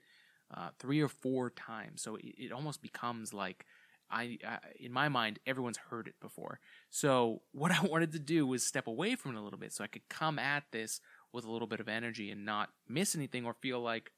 uh, 0.53 0.71
three 0.79 1.01
or 1.01 1.09
four 1.09 1.51
times. 1.51 2.03
So 2.03 2.17
it, 2.17 2.35
it 2.39 2.53
almost 2.53 2.83
becomes 2.83 3.33
like 3.33 3.67
I, 4.11 4.39
I, 4.47 4.59
in 4.79 4.93
my 4.93 5.09
mind, 5.09 5.39
everyone's 5.47 5.79
heard 5.79 6.07
it 6.07 6.15
before. 6.21 6.61
So 6.91 7.43
what 7.53 7.71
I 7.73 7.81
wanted 7.83 8.13
to 8.13 8.19
do 8.19 8.47
was 8.47 8.65
step 8.65 8.87
away 8.87 9.17
from 9.17 9.35
it 9.35 9.39
a 9.39 9.43
little 9.43 9.59
bit, 9.59 9.73
so 9.73 9.85
I 9.85 9.89
could 9.89 10.09
come 10.09 10.39
at 10.39 10.65
this 10.73 11.01
with 11.33 11.45
a 11.45 11.51
little 11.51 11.69
bit 11.69 11.81
of 11.81 11.89
energy 11.89 12.31
and 12.31 12.45
not 12.45 12.71
miss 12.89 13.15
anything 13.17 13.45
or 13.45 13.55
feel 13.55 13.81
like, 13.81 14.13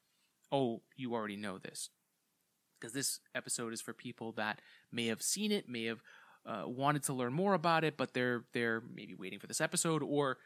oh, 0.51 0.81
you 0.95 1.13
already 1.13 1.35
know 1.35 1.57
this. 1.57 1.89
Because 2.79 2.93
this 2.93 3.19
episode 3.33 3.73
is 3.73 3.81
for 3.81 3.93
people 3.93 4.33
that 4.33 4.61
may 4.91 5.07
have 5.07 5.23
seen 5.23 5.51
it, 5.51 5.67
may 5.67 5.85
have 5.85 6.03
uh, 6.45 6.63
wanted 6.67 7.03
to 7.03 7.13
learn 7.13 7.33
more 7.33 7.55
about 7.55 7.83
it, 7.83 7.97
but 7.97 8.13
they're 8.13 8.45
they're 8.53 8.83
maybe 8.93 9.15
waiting 9.15 9.39
for 9.39 9.47
this 9.47 9.59
episode, 9.59 10.03
or 10.03 10.37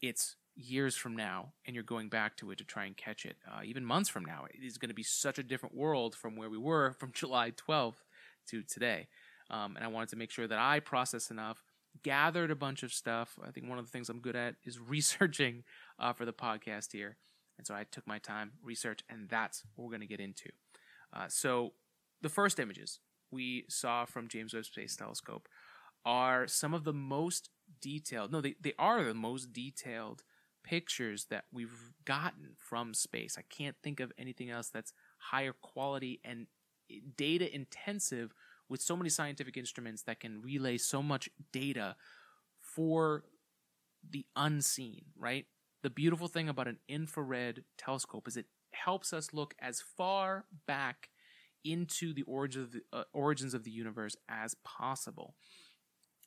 it's 0.00 0.36
years 0.56 0.96
from 0.96 1.16
now 1.16 1.52
and 1.66 1.74
you're 1.74 1.82
going 1.82 2.08
back 2.08 2.36
to 2.36 2.50
it 2.50 2.58
to 2.58 2.64
try 2.64 2.84
and 2.84 2.96
catch 2.96 3.24
it, 3.24 3.36
uh, 3.50 3.60
even 3.64 3.84
months 3.84 4.08
from 4.08 4.24
now. 4.24 4.46
It 4.50 4.64
is 4.64 4.78
going 4.78 4.88
to 4.88 4.94
be 4.94 5.02
such 5.02 5.38
a 5.38 5.42
different 5.42 5.74
world 5.74 6.14
from 6.14 6.36
where 6.36 6.50
we 6.50 6.58
were 6.58 6.92
from 6.98 7.12
July 7.12 7.50
12th 7.50 8.02
to 8.48 8.62
today. 8.62 9.08
Um, 9.50 9.76
and 9.76 9.84
I 9.84 9.88
wanted 9.88 10.10
to 10.10 10.16
make 10.16 10.30
sure 10.30 10.46
that 10.46 10.58
I 10.58 10.80
processed 10.80 11.30
enough, 11.30 11.62
gathered 12.02 12.50
a 12.50 12.56
bunch 12.56 12.82
of 12.82 12.92
stuff. 12.92 13.38
I 13.46 13.50
think 13.50 13.68
one 13.68 13.78
of 13.78 13.84
the 13.84 13.90
things 13.90 14.08
I'm 14.08 14.20
good 14.20 14.36
at 14.36 14.56
is 14.64 14.78
researching 14.88 15.64
uh, 15.98 16.12
for 16.12 16.24
the 16.24 16.32
podcast 16.32 16.92
here. 16.92 17.16
And 17.56 17.66
so 17.66 17.74
I 17.74 17.84
took 17.84 18.06
my 18.06 18.18
time, 18.18 18.52
research, 18.62 19.00
and 19.08 19.28
that's 19.28 19.62
what 19.74 19.84
we're 19.84 19.90
going 19.90 20.00
to 20.00 20.06
get 20.06 20.20
into. 20.20 20.50
Uh, 21.12 21.26
so 21.28 21.72
the 22.20 22.28
first 22.28 22.58
images 22.58 22.98
we 23.30 23.64
saw 23.68 24.04
from 24.04 24.28
James 24.28 24.54
Webb 24.54 24.64
Space 24.64 24.96
Telescope 24.96 25.48
are 26.04 26.46
some 26.46 26.74
of 26.74 26.84
the 26.84 26.92
most 26.92 27.50
detailed, 27.80 28.32
no, 28.32 28.40
they, 28.40 28.56
they 28.60 28.74
are 28.78 29.04
the 29.04 29.14
most 29.14 29.52
detailed 29.52 30.22
pictures 30.64 31.26
that 31.30 31.44
we've 31.52 31.92
gotten 32.04 32.50
from 32.56 32.94
space. 32.94 33.36
I 33.38 33.42
can't 33.42 33.76
think 33.82 34.00
of 34.00 34.12
anything 34.18 34.50
else 34.50 34.68
that's 34.68 34.92
higher 35.18 35.52
quality 35.52 36.20
and 36.24 36.46
data 37.16 37.54
intensive 37.54 38.32
with 38.68 38.80
so 38.80 38.96
many 38.96 39.10
scientific 39.10 39.56
instruments 39.56 40.02
that 40.02 40.20
can 40.20 40.40
relay 40.42 40.78
so 40.78 41.02
much 41.02 41.28
data 41.52 41.96
for 42.60 43.24
the 44.10 44.26
unseen, 44.36 45.04
right? 45.16 45.46
The 45.82 45.90
beautiful 45.90 46.28
thing 46.28 46.48
about 46.48 46.68
an 46.68 46.78
infrared 46.88 47.64
telescope 47.76 48.26
is 48.26 48.36
it 48.36 48.46
helps 48.72 49.12
us 49.12 49.32
look 49.32 49.54
as 49.60 49.82
far 49.96 50.46
back 50.66 51.10
into 51.64 52.12
the 52.12 52.22
origins 52.22 52.66
of 52.66 52.72
the, 52.72 52.82
uh, 52.92 53.04
origins 53.12 53.54
of 53.54 53.64
the 53.64 53.70
universe 53.70 54.16
as 54.28 54.54
possible. 54.64 55.34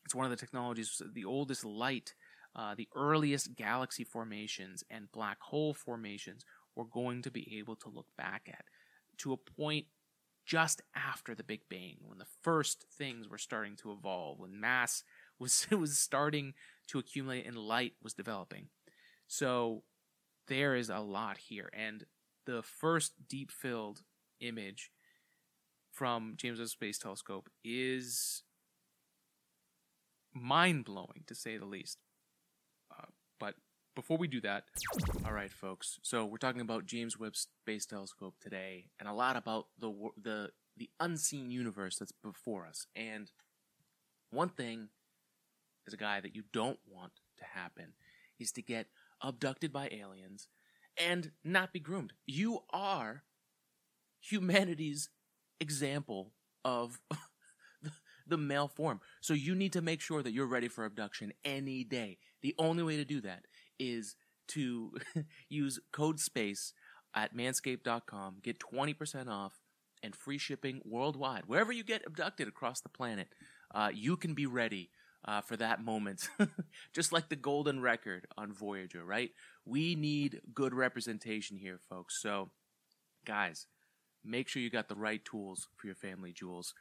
It's 0.05 0.15
one 0.15 0.25
of 0.25 0.31
the 0.31 0.37
technologies, 0.37 1.01
the 1.13 1.25
oldest 1.25 1.65
light, 1.65 2.13
uh, 2.57 2.73
the 2.75 2.89
earliest 2.95 3.55
galaxy 3.55 4.03
formations 4.03 4.83
and 4.89 5.11
black 5.11 5.39
hole 5.39 5.73
formations 5.73 6.43
we're 6.75 6.85
going 6.85 7.21
to 7.23 7.31
be 7.31 7.57
able 7.57 7.75
to 7.75 7.89
look 7.89 8.07
back 8.17 8.43
at 8.47 8.65
to 9.17 9.33
a 9.33 9.37
point 9.37 9.85
just 10.45 10.81
after 10.95 11.35
the 11.35 11.43
Big 11.43 11.61
Bang, 11.69 11.97
when 12.05 12.19
the 12.19 12.27
first 12.41 12.85
things 12.97 13.27
were 13.27 13.37
starting 13.37 13.75
to 13.75 13.91
evolve, 13.91 14.39
when 14.39 14.59
mass 14.59 15.03
was 15.39 15.67
was 15.69 15.99
starting 15.99 16.53
to 16.87 16.99
accumulate 16.99 17.45
and 17.45 17.57
light 17.57 17.93
was 18.01 18.13
developing. 18.13 18.69
So 19.27 19.83
there 20.47 20.75
is 20.75 20.89
a 20.89 20.99
lot 20.99 21.37
here, 21.37 21.69
and 21.73 22.05
the 22.45 22.63
first 22.63 23.13
deep 23.27 23.51
field 23.51 24.03
image 24.39 24.91
from 25.91 26.35
James 26.37 26.59
Webb 26.59 26.69
Space 26.69 26.97
Telescope 26.97 27.49
is 27.65 28.43
mind 30.33 30.85
blowing 30.85 31.23
to 31.27 31.35
say 31.35 31.57
the 31.57 31.65
least. 31.65 31.97
But 33.39 33.55
before 33.95 34.17
we 34.17 34.27
do 34.27 34.41
that, 34.41 34.65
all 35.25 35.33
right, 35.33 35.51
folks. 35.51 35.99
So 36.03 36.25
we're 36.25 36.37
talking 36.37 36.61
about 36.61 36.85
James 36.85 37.19
Webb 37.19 37.35
Space 37.35 37.85
Telescope 37.85 38.35
today, 38.41 38.89
and 38.99 39.07
a 39.07 39.13
lot 39.13 39.35
about 39.35 39.67
the 39.79 39.91
the 40.21 40.49
the 40.75 40.89
unseen 40.99 41.49
universe 41.49 41.97
that's 41.97 42.11
before 42.11 42.65
us. 42.67 42.85
And 42.95 43.31
one 44.29 44.49
thing, 44.49 44.89
as 45.87 45.93
a 45.93 45.97
guy 45.97 46.19
that 46.19 46.35
you 46.35 46.43
don't 46.53 46.79
want 46.87 47.13
to 47.39 47.45
happen, 47.45 47.93
is 48.39 48.51
to 48.53 48.61
get 48.61 48.87
abducted 49.21 49.73
by 49.73 49.89
aliens 49.91 50.47
and 50.97 51.31
not 51.43 51.73
be 51.73 51.79
groomed. 51.79 52.13
You 52.25 52.59
are 52.71 53.23
humanity's 54.19 55.09
example 55.59 56.33
of 56.65 56.99
the 58.27 58.37
male 58.37 58.67
form. 58.67 58.99
So 59.21 59.33
you 59.33 59.55
need 59.55 59.73
to 59.73 59.81
make 59.81 60.01
sure 60.01 60.21
that 60.21 60.31
you're 60.31 60.47
ready 60.47 60.67
for 60.67 60.85
abduction 60.85 61.33
any 61.43 61.83
day. 61.83 62.17
The 62.41 62.55
only 62.57 62.83
way 62.83 62.97
to 62.97 63.05
do 63.05 63.21
that 63.21 63.45
is 63.79 64.15
to 64.49 64.93
use 65.49 65.79
code 65.91 66.19
SPACE 66.19 66.73
at 67.15 67.35
manscaped.com, 67.35 68.37
get 68.43 68.59
20% 68.59 69.27
off 69.27 69.53
and 70.03 70.15
free 70.15 70.37
shipping 70.37 70.81
worldwide. 70.85 71.43
Wherever 71.47 71.71
you 71.71 71.83
get 71.83 72.05
abducted 72.05 72.47
across 72.47 72.81
the 72.81 72.89
planet, 72.89 73.29
uh, 73.73 73.89
you 73.93 74.15
can 74.17 74.33
be 74.33 74.45
ready 74.45 74.91
uh, 75.25 75.41
for 75.41 75.57
that 75.57 75.83
moment. 75.83 76.29
Just 76.93 77.11
like 77.11 77.29
the 77.29 77.35
golden 77.35 77.81
record 77.81 78.27
on 78.37 78.53
Voyager, 78.53 79.03
right? 79.03 79.31
We 79.65 79.95
need 79.95 80.41
good 80.53 80.73
representation 80.73 81.57
here, 81.57 81.79
folks. 81.89 82.21
So, 82.21 82.51
guys, 83.25 83.67
make 84.23 84.47
sure 84.47 84.61
you 84.61 84.69
got 84.69 84.89
the 84.89 84.95
right 84.95 85.23
tools 85.25 85.67
for 85.75 85.87
your 85.87 85.95
family 85.95 86.31
jewels. 86.31 86.73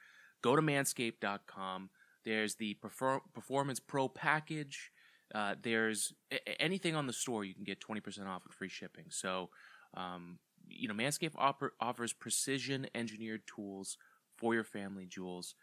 Go 0.43 0.55
to 0.55 0.63
manscaped.com. 0.63 1.91
There's 2.25 2.57
the 2.57 2.75
Performance 2.75 3.81
Pro 3.81 4.09
package. 4.09 4.91
Uh, 5.35 5.55
there's 5.61 6.13
a- 6.33 6.63
anything 6.63 6.95
on 6.95 7.07
the 7.07 7.13
store 7.13 7.45
you 7.45 7.55
can 7.55 7.65
get 7.65 7.81
20% 7.81 8.29
off 8.29 8.45
and 8.45 8.55
free 8.55 8.69
shipping. 8.69 9.07
So, 9.11 9.51
um, 9.95 10.39
you 10.69 10.89
know, 10.89 10.95
Manscaped 10.95 11.35
offer, 11.37 11.75
offers 11.81 12.13
precision 12.13 12.87
engineered 12.95 13.43
tools 13.47 13.97
for 14.37 14.55
your 14.55 14.65
family 14.65 15.07
jewels. 15.07 15.55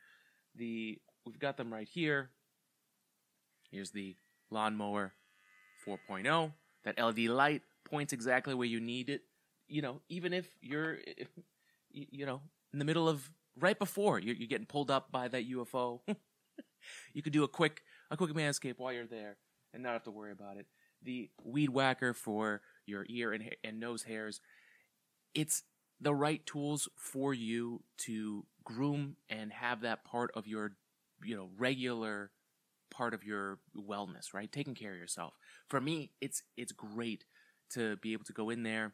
The 0.55 0.99
we've 1.25 1.39
got 1.39 1.57
them 1.57 1.71
right 1.71 1.87
here. 1.87 2.31
Here's 3.71 3.91
the 3.91 4.15
lawnmower 4.51 5.13
4.0. 5.85 6.53
That 6.83 6.97
LED 6.99 7.29
light 7.29 7.61
points 7.85 8.13
exactly 8.13 8.53
where 8.53 8.67
you 8.67 8.79
need 8.79 9.09
it. 9.09 9.21
You 9.67 9.81
know, 9.81 10.01
even 10.09 10.33
if 10.33 10.47
you're, 10.61 10.99
you 11.89 12.25
know, 12.25 12.41
in 12.73 12.79
the 12.79 12.85
middle 12.85 13.07
of 13.07 13.31
right 13.59 13.77
before 13.77 14.19
you're, 14.19 14.35
you're 14.35 14.47
getting 14.47 14.67
pulled 14.67 14.91
up 14.91 15.11
by 15.11 15.27
that 15.27 15.49
UFO, 15.49 16.01
you 17.13 17.21
could 17.21 17.33
do 17.33 17.43
a 17.43 17.47
quick 17.47 17.81
a 18.11 18.17
quick 18.17 18.31
manscape 18.33 18.75
while 18.77 18.93
you're 18.93 19.07
there 19.07 19.37
and 19.73 19.83
not 19.83 19.93
have 19.93 20.03
to 20.03 20.11
worry 20.11 20.31
about 20.31 20.57
it. 20.57 20.67
The 21.01 21.29
weed 21.43 21.69
whacker 21.69 22.13
for 22.13 22.61
your 22.85 23.05
ear 23.09 23.33
and, 23.33 23.43
and 23.63 23.79
nose 23.79 24.03
hairs. 24.03 24.39
It's 25.33 25.63
the 25.99 26.13
right 26.13 26.45
tools 26.45 26.87
for 26.97 27.33
you 27.33 27.83
to 27.97 28.45
groom 28.63 29.15
and 29.29 29.51
have 29.51 29.81
that 29.81 30.03
part 30.03 30.31
of 30.35 30.47
your, 30.47 30.73
you 31.23 31.35
know, 31.35 31.49
regular 31.57 32.31
part 32.91 33.13
of 33.13 33.23
your 33.23 33.59
wellness, 33.75 34.33
right? 34.33 34.51
Taking 34.51 34.75
care 34.75 34.93
of 34.93 34.99
yourself. 34.99 35.33
For 35.69 35.81
me, 35.81 36.11
it's 36.21 36.43
it's 36.55 36.71
great 36.71 37.25
to 37.71 37.97
be 37.97 38.13
able 38.13 38.25
to 38.25 38.33
go 38.33 38.49
in 38.49 38.63
there, 38.63 38.93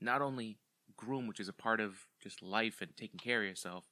not 0.00 0.22
only 0.22 0.58
groom, 0.96 1.26
which 1.26 1.40
is 1.40 1.48
a 1.48 1.52
part 1.52 1.80
of 1.80 2.06
just 2.22 2.42
life 2.42 2.80
and 2.80 2.96
taking 2.96 3.18
care 3.18 3.40
of 3.40 3.48
yourself, 3.48 3.84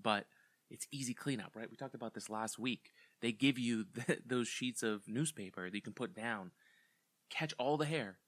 but 0.00 0.26
it's 0.70 0.86
easy 0.90 1.12
cleanup, 1.14 1.54
right? 1.54 1.70
We 1.70 1.76
talked 1.76 1.94
about 1.94 2.14
this 2.14 2.30
last 2.30 2.58
week. 2.58 2.90
They 3.22 3.32
give 3.32 3.58
you 3.58 3.86
those 4.26 4.48
sheets 4.48 4.82
of 4.82 5.08
newspaper 5.08 5.70
that 5.70 5.74
you 5.74 5.80
can 5.80 5.94
put 5.94 6.14
down, 6.14 6.50
catch 7.30 7.54
all 7.58 7.78
the 7.78 7.86
hair, 7.86 8.18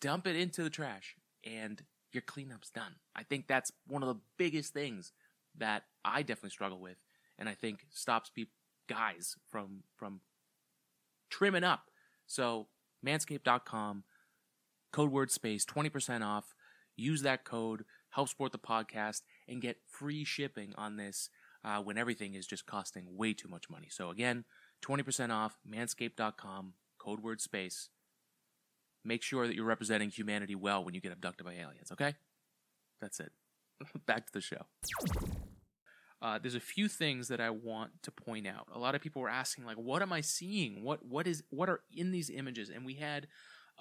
dump 0.00 0.26
it 0.26 0.36
into 0.36 0.62
the 0.62 0.70
trash, 0.70 1.16
and 1.44 1.82
your 2.12 2.22
cleanup's 2.22 2.70
done. 2.70 2.94
I 3.14 3.24
think 3.24 3.46
that's 3.46 3.72
one 3.86 4.02
of 4.02 4.08
the 4.08 4.20
biggest 4.38 4.72
things 4.72 5.12
that 5.58 5.82
I 6.04 6.22
definitely 6.22 6.50
struggle 6.50 6.80
with, 6.80 6.96
and 7.38 7.48
I 7.48 7.54
think 7.54 7.86
stops 7.90 8.30
people 8.30 8.54
guys 8.88 9.36
from 9.48 9.82
from 9.96 10.20
trimming 11.30 11.64
up. 11.64 11.90
So 12.26 12.68
manscaped.com, 13.04 14.04
code 14.92 15.10
word 15.10 15.30
space, 15.30 15.64
20% 15.64 16.24
off. 16.24 16.54
Use 16.94 17.22
that 17.22 17.44
code, 17.44 17.84
help 18.10 18.28
support 18.28 18.52
the 18.52 18.58
podcast, 18.58 19.22
and 19.48 19.62
get 19.62 19.78
free 19.88 20.24
shipping 20.24 20.74
on 20.76 20.96
this 20.96 21.30
uh, 21.64 21.80
when 21.80 21.96
everything 21.96 22.34
is 22.34 22.46
just 22.46 22.66
costing 22.66 23.16
way 23.16 23.32
too 23.32 23.48
much 23.48 23.70
money. 23.70 23.88
So 23.90 24.10
again, 24.10 24.44
20% 24.82 25.30
off, 25.30 25.58
manscaped.com, 25.68 26.74
code 26.98 27.20
word 27.20 27.40
space. 27.40 27.88
Make 29.04 29.22
sure 29.22 29.46
that 29.46 29.56
you're 29.56 29.64
representing 29.64 30.10
humanity 30.10 30.54
well 30.54 30.84
when 30.84 30.94
you 30.94 31.00
get 31.00 31.12
abducted 31.12 31.44
by 31.44 31.54
aliens, 31.54 31.90
okay? 31.92 32.14
That's 33.00 33.18
it. 33.20 33.32
Back 34.06 34.26
to 34.26 34.32
the 34.32 34.40
show. 34.40 34.66
Uh, 36.20 36.38
there's 36.38 36.54
a 36.54 36.60
few 36.60 36.86
things 36.86 37.26
that 37.28 37.40
I 37.40 37.50
want 37.50 37.90
to 38.04 38.12
point 38.12 38.46
out. 38.46 38.68
A 38.72 38.78
lot 38.78 38.94
of 38.94 39.00
people 39.00 39.20
were 39.20 39.28
asking, 39.28 39.64
like, 39.64 39.76
what 39.76 40.02
am 40.02 40.12
I 40.12 40.20
seeing? 40.20 40.84
What 40.84 41.04
what 41.04 41.26
is 41.26 41.42
what 41.50 41.68
are 41.68 41.80
in 41.92 42.12
these 42.12 42.30
images? 42.30 42.70
And 42.70 42.86
we 42.86 42.94
had 42.94 43.26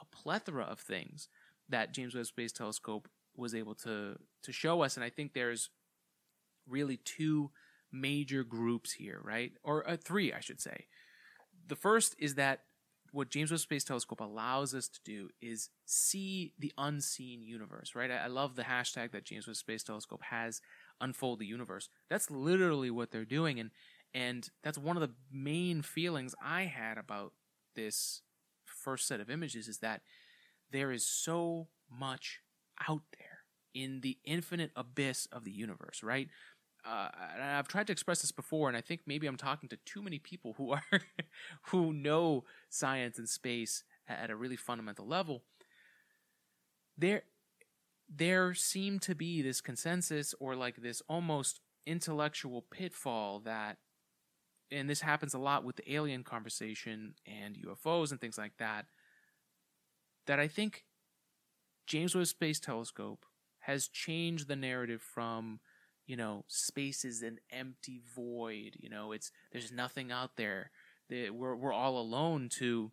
a 0.02 0.06
plethora 0.06 0.64
of 0.64 0.80
things 0.80 1.28
that 1.70 1.94
James 1.94 2.16
Webb 2.16 2.26
Space 2.26 2.52
Telescope 2.52 3.08
was 3.36 3.54
able 3.54 3.76
to 3.76 4.18
to 4.42 4.52
show 4.52 4.82
us, 4.82 4.98
and 4.98 5.04
I 5.04 5.10
think 5.10 5.34
there's 5.34 5.70
really 6.68 6.98
two 6.98 7.52
major 7.92 8.44
groups 8.44 8.94
here, 8.94 9.20
right? 9.24 9.52
Or 9.64 9.88
uh, 9.90 9.98
three, 9.98 10.34
I 10.34 10.40
should 10.40 10.62
say. 10.62 10.86
The 11.68 11.76
first 11.76 12.16
is 12.20 12.36
that 12.36 12.62
what 13.12 13.30
James 13.30 13.52
Webb 13.52 13.60
Space 13.60 13.84
Telescope 13.84 14.22
allows 14.22 14.74
us 14.74 14.88
to 14.88 15.00
do 15.04 15.30
is 15.42 15.70
see 15.86 16.54
the 16.58 16.72
unseen 16.78 17.42
universe, 17.42 17.94
right? 17.94 18.10
I, 18.10 18.18
I 18.18 18.28
love 18.28 18.56
the 18.56 18.64
hashtag 18.64 19.12
that 19.12 19.26
James 19.26 19.48
Webb 19.48 19.58
Space 19.58 19.84
Telescope 19.84 20.22
has 20.30 20.62
unfold 21.02 21.40
the 21.40 21.46
universe. 21.46 21.90
That's 22.10 22.32
literally 22.32 22.90
what 22.90 23.12
they're 23.12 23.26
doing, 23.26 23.60
and 23.60 23.72
and 24.14 24.50
that's 24.64 24.78
one 24.78 24.98
of 24.98 25.02
the 25.02 25.14
main 25.32 25.82
feelings 25.82 26.36
I 26.44 26.64
had 26.64 26.98
about 26.98 27.34
this 27.76 28.22
first 28.66 29.08
set 29.08 29.20
of 29.20 29.30
images 29.30 29.68
is 29.68 29.80
that 29.80 30.02
there 30.72 30.92
is 30.92 31.06
so 31.06 31.68
much 31.90 32.40
out 32.90 33.04
there 33.18 33.40
in 33.74 34.02
the 34.02 34.18
infinite 34.26 34.72
abyss 34.76 35.28
of 35.32 35.44
the 35.44 35.52
universe, 35.52 36.04
right? 36.04 36.28
Uh, 36.84 37.10
and 37.34 37.44
I've 37.44 37.68
tried 37.68 37.88
to 37.88 37.94
express 37.94 38.22
this 38.22 38.32
before, 38.32 38.68
and 38.68 38.76
I 38.76 38.82
think 38.82 39.02
maybe 39.06 39.28
I'm 39.28 39.38
talking 39.38 39.70
to 39.70 39.78
too 39.86 40.02
many 40.02 40.18
people 40.18 40.54
who 40.58 40.72
are 40.72 40.84
who 41.68 41.94
know 41.94 42.46
science 42.70 43.18
and 43.18 43.30
space 43.30 43.84
at 44.08 44.30
a 44.32 44.36
really 44.36 44.56
fundamental 44.56 45.08
level. 45.08 45.44
There, 46.98 47.24
there 48.10 48.54
seemed 48.54 49.02
to 49.04 49.16
be 49.16 49.42
this 49.42 49.62
consensus 49.62 50.34
or 50.40 50.56
like 50.56 50.78
this 50.78 51.02
almost 51.08 51.60
intellectual 51.86 52.64
pitfall 52.72 53.40
that 53.42 53.78
and 54.72 54.90
this 54.90 55.02
happens 55.02 55.34
a 55.34 55.40
lot 55.40 55.64
with 55.64 55.76
the 55.76 55.94
alien 55.94 56.24
conversation 56.24 57.16
and 57.26 57.58
UFOs 57.58 58.12
and 58.12 58.22
things 58.22 58.38
like 58.38 58.54
that 58.58 58.86
that 60.28 60.40
I 60.40 60.48
think 60.48 60.86
James 61.88 62.16
Webb 62.16 62.28
Space 62.28 62.60
Telescope 62.60 63.26
has 63.62 63.88
changed 63.88 64.48
the 64.48 64.56
narrative 64.56 65.02
from 65.02 65.60
you 66.12 66.18
know 66.18 66.44
space 66.48 67.06
is 67.06 67.22
an 67.22 67.38
empty 67.52 68.02
void 68.16 68.76
you 68.80 68.90
know 68.90 69.12
it's 69.14 69.32
there's 69.52 69.72
nothing 69.72 70.12
out 70.12 70.36
there 70.36 70.70
we're 71.10 71.56
we're 71.56 71.74
all 71.74 71.98
alone 71.98 72.50
to 72.50 72.92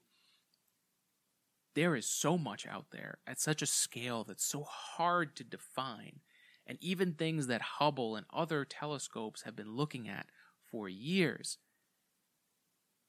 there 1.78 1.94
is 1.94 2.06
so 2.06 2.36
much 2.36 2.66
out 2.66 2.86
there 2.90 3.18
at 3.24 3.38
such 3.40 3.62
a 3.62 3.66
scale 3.66 4.24
that's 4.24 4.44
so 4.44 4.64
hard 4.64 5.36
to 5.36 5.44
define. 5.44 6.20
And 6.66 6.76
even 6.80 7.12
things 7.12 7.46
that 7.46 7.62
Hubble 7.78 8.16
and 8.16 8.26
other 8.34 8.64
telescopes 8.64 9.42
have 9.42 9.54
been 9.54 9.76
looking 9.76 10.08
at 10.08 10.26
for 10.68 10.88
years, 10.88 11.58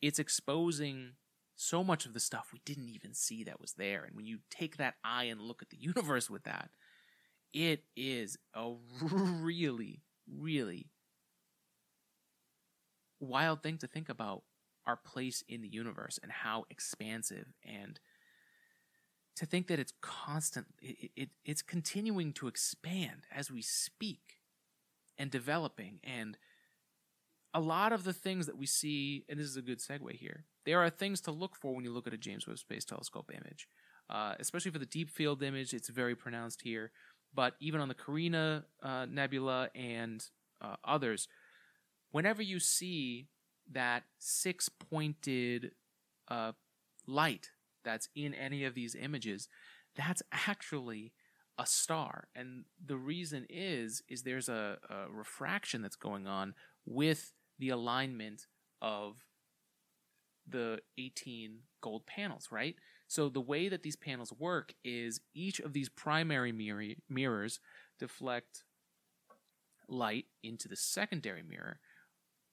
it's 0.04 0.20
exposing 0.20 1.14
so 1.56 1.84
much 1.84 2.06
of 2.06 2.14
the 2.14 2.20
stuff 2.20 2.52
we 2.54 2.62
didn't 2.64 2.90
even 2.90 3.16
see 3.16 3.44
that 3.44 3.60
was 3.60 3.74
there. 3.74 4.04
And 4.04 4.16
when 4.16 4.28
you 4.28 4.42
take 4.52 4.78
that 4.78 4.98
eye 5.04 5.24
and 5.24 5.42
look 5.42 5.64
at 5.64 5.72
the 5.72 5.78
universe 5.80 6.30
with 6.30 6.44
that, 6.44 6.70
it 7.54 7.84
is 7.96 8.38
a 8.54 8.74
really, 9.02 10.02
really 10.28 10.88
wild 13.20 13.62
thing 13.62 13.78
to 13.78 13.88
think 13.88 14.10
about 14.10 14.44
our 14.86 14.96
place 14.98 15.44
in 15.48 15.62
the 15.62 15.68
universe 15.68 16.20
and 16.24 16.32
how 16.32 16.66
expansive 16.70 17.48
and 17.64 18.00
to 19.36 19.46
think 19.46 19.68
that 19.68 19.80
it's 19.80 19.94
constant 20.02 20.66
it, 20.82 21.12
it, 21.16 21.30
it's 21.46 21.62
continuing 21.62 22.34
to 22.34 22.48
expand 22.48 23.26
as 23.32 23.52
we 23.52 23.62
speak 23.62 24.40
and 25.18 25.30
developing. 25.30 26.00
And 26.04 26.38
a 27.54 27.60
lot 27.60 27.92
of 27.92 28.04
the 28.04 28.14
things 28.14 28.46
that 28.48 28.58
we 28.58 28.66
see 28.66 29.26
and 29.30 29.40
this 29.40 29.48
is 29.48 29.58
a 29.58 29.62
good 29.62 29.80
segue 29.80 30.12
here 30.12 30.46
there 30.66 30.80
are 30.80 30.90
things 30.90 31.20
to 31.22 31.32
look 31.32 31.56
for 31.56 31.74
when 31.74 31.84
you 31.84 31.92
look 31.92 32.06
at 32.06 32.14
a 32.14 32.18
james 32.18 32.48
webb 32.48 32.60
space 32.60 32.86
telescope 32.86 33.32
image. 33.34 33.68
Uh, 34.10 34.34
especially 34.40 34.72
for 34.72 34.80
the 34.80 34.86
deep 34.86 35.10
field 35.10 35.44
image 35.44 35.74
it's 35.74 35.90
very 35.90 36.16
pronounced 36.16 36.62
here 36.64 36.92
but 37.34 37.56
even 37.60 37.80
on 37.82 37.88
the 37.88 37.94
carina 37.94 38.66
uh, 38.84 39.06
nebula 39.10 39.70
and 39.76 40.26
uh, 40.62 40.76
others 40.84 41.28
whenever 42.12 42.42
you 42.42 42.60
see 42.60 43.28
that 43.72 44.04
six 44.18 44.70
pointed 44.70 45.72
uh, 46.28 46.54
light 47.08 47.52
that's 47.84 48.10
in 48.16 48.34
any 48.34 48.64
of 48.66 48.76
these 48.76 48.96
images, 48.96 49.48
that's 49.96 50.22
actually 50.32 51.14
a 51.58 51.66
star. 51.66 52.28
And 52.36 52.66
the 52.84 52.98
reason 52.98 53.46
is 53.50 54.02
is 54.08 54.24
there's 54.24 54.50
a, 54.50 54.78
a 54.90 55.12
refraction 55.12 55.82
that's 55.82 55.96
going 55.96 56.28
on 56.28 56.54
with 56.86 57.34
the 57.58 57.70
alignment 57.70 58.48
of 58.82 59.26
the 60.52 60.80
18 60.98 61.60
gold 61.82 62.06
panels, 62.06 62.50
right? 62.52 62.76
So 63.08 63.30
the 63.30 63.42
way 63.42 63.70
that 63.70 63.84
these 63.84 63.96
panels 63.96 64.32
work 64.38 64.74
is 64.84 65.22
each 65.34 65.60
of 65.60 65.74
these 65.74 65.90
primary 65.90 66.52
mirror, 66.52 66.94
mirrors 67.10 67.60
deflect 68.00 68.64
light 69.88 70.26
into 70.44 70.68
the 70.68 70.76
secondary 70.76 71.44
mirror, 71.44 71.80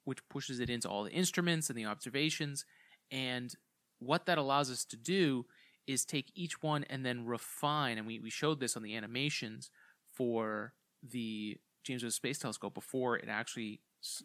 which 0.05 0.27
pushes 0.29 0.61
it 0.61 0.71
into 0.71 0.89
all 0.89 1.05
the 1.05 1.11
instruments 1.11 1.69
and 1.69 1.79
the 1.79 1.85
observations. 1.85 2.65
And 3.11 3.55
what 3.99 4.27
that 4.27 4.39
allows 4.39 4.71
us 4.71 4.85
to 4.87 4.97
do 4.97 5.47
is 5.87 6.05
take 6.05 6.33
each 6.35 6.63
one 6.63 6.85
and 6.85 7.05
then 7.05 7.27
refine, 7.27 7.99
and 7.99 8.07
we, 8.07 8.19
we 8.19 8.31
showed 8.31 8.61
this 8.61 8.77
on 8.77 8.83
the 8.83 8.97
animations 8.97 9.71
for 10.13 10.73
the 11.03 11.59
James 11.85 12.03
Webb 12.03 12.13
Space 12.13 12.39
Telescope 12.39 12.75
before 12.75 13.17
it 13.17 13.29
actually, 13.29 13.81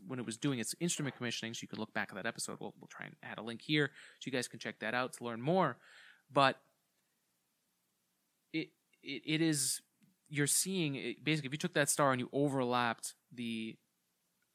when 0.07 0.19
it 0.19 0.25
was 0.25 0.37
doing 0.37 0.59
its 0.59 0.75
instrument 0.79 1.15
commissioning, 1.15 1.53
so 1.53 1.59
you 1.61 1.67
can 1.67 1.79
look 1.79 1.93
back 1.93 2.09
at 2.11 2.15
that 2.15 2.25
episode. 2.25 2.57
We'll, 2.59 2.73
we'll 2.79 2.87
try 2.87 3.05
and 3.05 3.15
add 3.23 3.37
a 3.37 3.41
link 3.41 3.61
here 3.61 3.91
so 4.19 4.27
you 4.27 4.31
guys 4.31 4.47
can 4.47 4.59
check 4.59 4.79
that 4.79 4.93
out 4.93 5.13
to 5.13 5.23
learn 5.23 5.41
more. 5.41 5.77
But 6.31 6.57
it, 8.53 8.69
it, 9.03 9.21
it 9.25 9.41
is, 9.41 9.81
you're 10.29 10.47
seeing, 10.47 10.95
it, 10.95 11.23
basically, 11.23 11.47
if 11.47 11.53
you 11.53 11.57
took 11.57 11.73
that 11.73 11.89
star 11.89 12.11
and 12.11 12.19
you 12.19 12.29
overlapped 12.31 13.15
the 13.33 13.77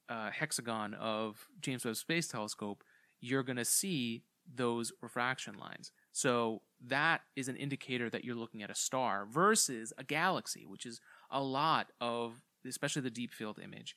uh, 0.09 0.31
hexagon 0.31 0.95
of 0.95 1.49
James 1.61 1.85
Webb 1.85 1.97
Space 1.97 2.29
Telescope, 2.29 2.85
you're 3.21 3.43
going 3.43 3.57
to 3.57 3.65
see 3.65 4.25
those 4.55 4.93
refraction 5.03 5.59
lines. 5.59 5.91
So 6.13 6.63
that 6.87 7.23
is 7.35 7.49
an 7.49 7.57
indicator 7.57 8.09
that 8.11 8.25
you're 8.25 8.37
looking 8.37 8.63
at 8.63 8.71
a 8.71 8.75
star 8.75 9.27
versus 9.29 9.93
a 9.99 10.05
galaxy, 10.05 10.65
which 10.65 10.87
is 10.87 11.01
a 11.31 11.43
lot 11.43 11.89
of, 12.01 12.41
especially 12.67 13.03
the 13.03 13.11
deep 13.11 13.33
field 13.33 13.59
image, 13.63 13.97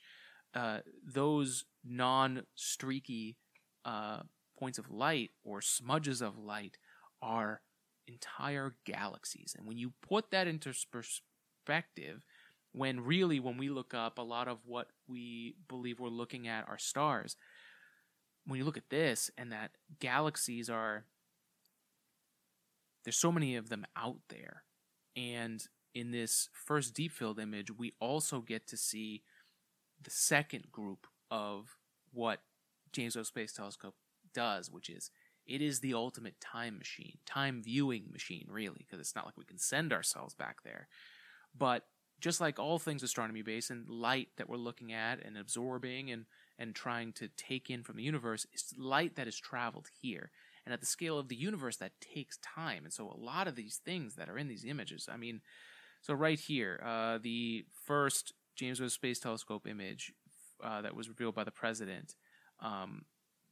uh, 0.54 0.80
those 1.06 1.66
non 1.84 2.44
streaky 2.56 3.38
uh, 3.86 4.22
points 4.58 4.78
of 4.78 4.90
light 4.90 5.32
or 5.44 5.62
smudges 5.62 6.22
of 6.22 6.38
light 6.38 6.78
are 7.22 7.62
entire 8.08 8.76
galaxies. 8.86 9.56
And 9.58 9.68
when 9.68 9.78
you 9.78 9.94
put 10.02 10.32
that 10.32 10.48
into 10.48 10.74
perspective, 10.92 12.26
when 12.72 13.02
really, 13.02 13.40
when 13.40 13.58
we 13.58 13.70
look 13.70 13.94
up, 13.94 14.18
a 14.18 14.24
lot 14.24 14.48
of 14.48 14.60
what 14.66 14.88
we 15.08 15.56
believe 15.68 16.00
we're 16.00 16.10
looking 16.10 16.48
at 16.48 16.68
are 16.68 16.78
stars 16.78 17.36
when 18.50 18.58
you 18.58 18.66
look 18.66 18.78
at 18.78 18.90
this 18.90 19.30
and 19.38 19.52
that 19.52 19.72
galaxies 20.00 20.70
are 20.70 21.06
there's 23.04 23.16
so 23.18 23.32
many 23.32 23.56
of 23.56 23.70
them 23.70 23.86
out 23.96 24.20
there 24.30 24.64
and 25.16 25.68
in 25.94 26.12
this 26.12 26.50
first 26.52 26.94
deep 26.94 27.12
field 27.12 27.40
image 27.40 27.72
we 27.78 27.94
also 28.00 28.42
get 28.42 28.68
to 28.68 28.76
see 28.76 29.22
the 30.02 30.10
second 30.10 30.72
group 30.72 31.08
of 31.32 31.78
what 32.12 32.42
James 32.92 33.16
Webb 33.16 33.26
Space 33.26 33.54
Telescope 33.54 33.96
does 34.34 34.70
which 34.70 34.90
is 34.90 35.12
it 35.46 35.62
is 35.62 35.80
the 35.80 35.94
ultimate 35.94 36.40
time 36.40 36.78
machine 36.78 37.18
time 37.26 37.64
viewing 37.64 38.06
machine 38.12 38.48
really 38.50 38.86
because 38.86 39.00
it's 39.00 39.16
not 39.16 39.26
like 39.26 39.38
we 39.38 39.46
can 39.46 39.58
send 39.58 39.92
ourselves 39.92 40.34
back 40.34 40.58
there 40.64 40.88
but 41.58 41.86
just 42.20 42.42
like 42.42 42.60
all 42.60 42.78
things 42.78 43.02
astronomy 43.02 43.42
based 43.42 43.72
and 43.72 43.90
light 43.90 44.28
that 44.38 44.50
we're 44.50 44.58
looking 44.58 44.94
at 44.94 45.24
and 45.26 45.38
absorbing 45.38 46.12
and 46.12 46.26
and 46.60 46.76
trying 46.76 47.14
to 47.14 47.30
take 47.30 47.70
in 47.70 47.82
from 47.82 47.96
the 47.96 48.04
universe 48.04 48.46
is 48.54 48.74
light 48.78 49.16
that 49.16 49.26
has 49.26 49.38
traveled 49.38 49.88
here. 50.02 50.30
And 50.66 50.74
at 50.74 50.82
the 50.82 50.86
scale 50.86 51.18
of 51.18 51.30
the 51.30 51.36
universe, 51.36 51.78
that 51.78 52.02
takes 52.02 52.38
time. 52.38 52.84
And 52.84 52.94
so 52.94 53.10
a 53.10 53.18
lot 53.18 53.48
of 53.48 53.56
these 53.56 53.78
things 53.84 54.16
that 54.16 54.30
are 54.30 54.38
in 54.38 54.50
these 54.50 54.66
images, 54.66 55.08
I 55.12 55.16
mean, 55.16 55.40
so 56.02 56.14
right 56.14 56.40
here, 56.40 56.82
uh, 56.86 57.18
the 57.18 57.66
first 57.86 58.34
James 58.60 58.82
Webb 58.82 58.92
Space 58.92 59.20
Telescope 59.20 59.66
image 59.66 60.12
uh, 60.62 60.82
that 60.82 60.96
was 60.96 61.08
revealed 61.08 61.34
by 61.34 61.46
the 61.46 61.52
president. 61.52 62.16
Um, 62.60 63.06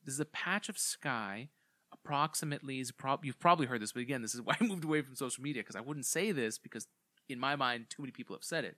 this 0.04 0.14
is 0.14 0.20
a 0.20 0.26
patch 0.26 0.68
of 0.68 0.78
sky, 0.78 1.50
approximately. 1.94 2.82
Is 2.82 2.92
prob- 2.92 3.24
you've 3.24 3.40
probably 3.40 3.68
heard 3.68 3.82
this, 3.82 3.94
but 3.94 4.02
again, 4.02 4.22
this 4.22 4.36
is 4.36 4.42
why 4.44 4.56
I 4.60 4.66
moved 4.66 4.84
away 4.84 5.02
from 5.02 5.16
social 5.16 5.42
media 5.42 5.62
because 5.62 5.78
I 5.78 5.82
wouldn't 5.82 6.06
say 6.06 6.34
this 6.34 6.58
because 6.58 6.88
in 7.30 7.40
my 7.40 7.56
mind, 7.56 7.86
too 7.90 8.02
many 8.02 8.12
people 8.12 8.36
have 8.36 8.44
said 8.44 8.66
it. 8.66 8.76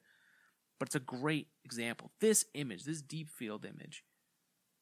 But 0.79 0.87
it's 0.87 0.95
a 0.95 0.99
great 0.99 1.47
example. 1.65 2.11
This 2.21 2.45
image, 2.53 2.83
this 2.83 3.01
deep 3.01 3.27
field 3.27 3.65
image, 3.65 4.03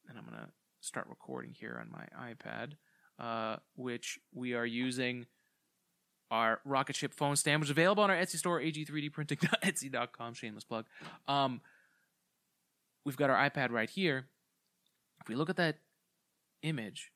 and 0.06 0.18
I'm 0.18 0.24
going 0.24 0.36
to 0.36 0.52
start 0.80 1.06
recording 1.08 1.54
here 1.58 1.80
on 1.80 1.90
my 1.90 2.32
iPad, 2.32 2.74
uh, 3.18 3.56
which 3.74 4.18
we 4.32 4.54
are 4.54 4.66
using 4.66 5.26
our 6.30 6.60
rocket 6.64 6.96
ship 6.96 7.14
phone 7.14 7.36
stand, 7.36 7.60
which 7.60 7.68
is 7.68 7.70
available 7.70 8.02
on 8.02 8.10
our 8.10 8.16
Etsy 8.16 8.36
store, 8.36 8.60
ag3dprinting.etsy.com. 8.60 10.34
Shameless 10.34 10.64
plug. 10.64 10.86
Um, 11.26 11.60
we've 13.04 13.16
got 13.16 13.30
our 13.30 13.48
iPad 13.48 13.70
right 13.70 13.88
here. 13.88 14.26
If 15.20 15.28
we 15.28 15.34
look 15.34 15.50
at 15.50 15.56
that 15.56 15.78
image, 16.62 17.10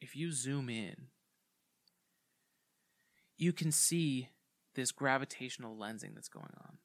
if 0.00 0.14
you 0.14 0.32
zoom 0.32 0.68
in, 0.68 1.08
you 3.36 3.52
can 3.52 3.72
see 3.72 4.28
this 4.74 4.92
gravitational 4.92 5.76
lensing 5.76 6.14
that's 6.14 6.28
going 6.28 6.52
on. 6.58 6.78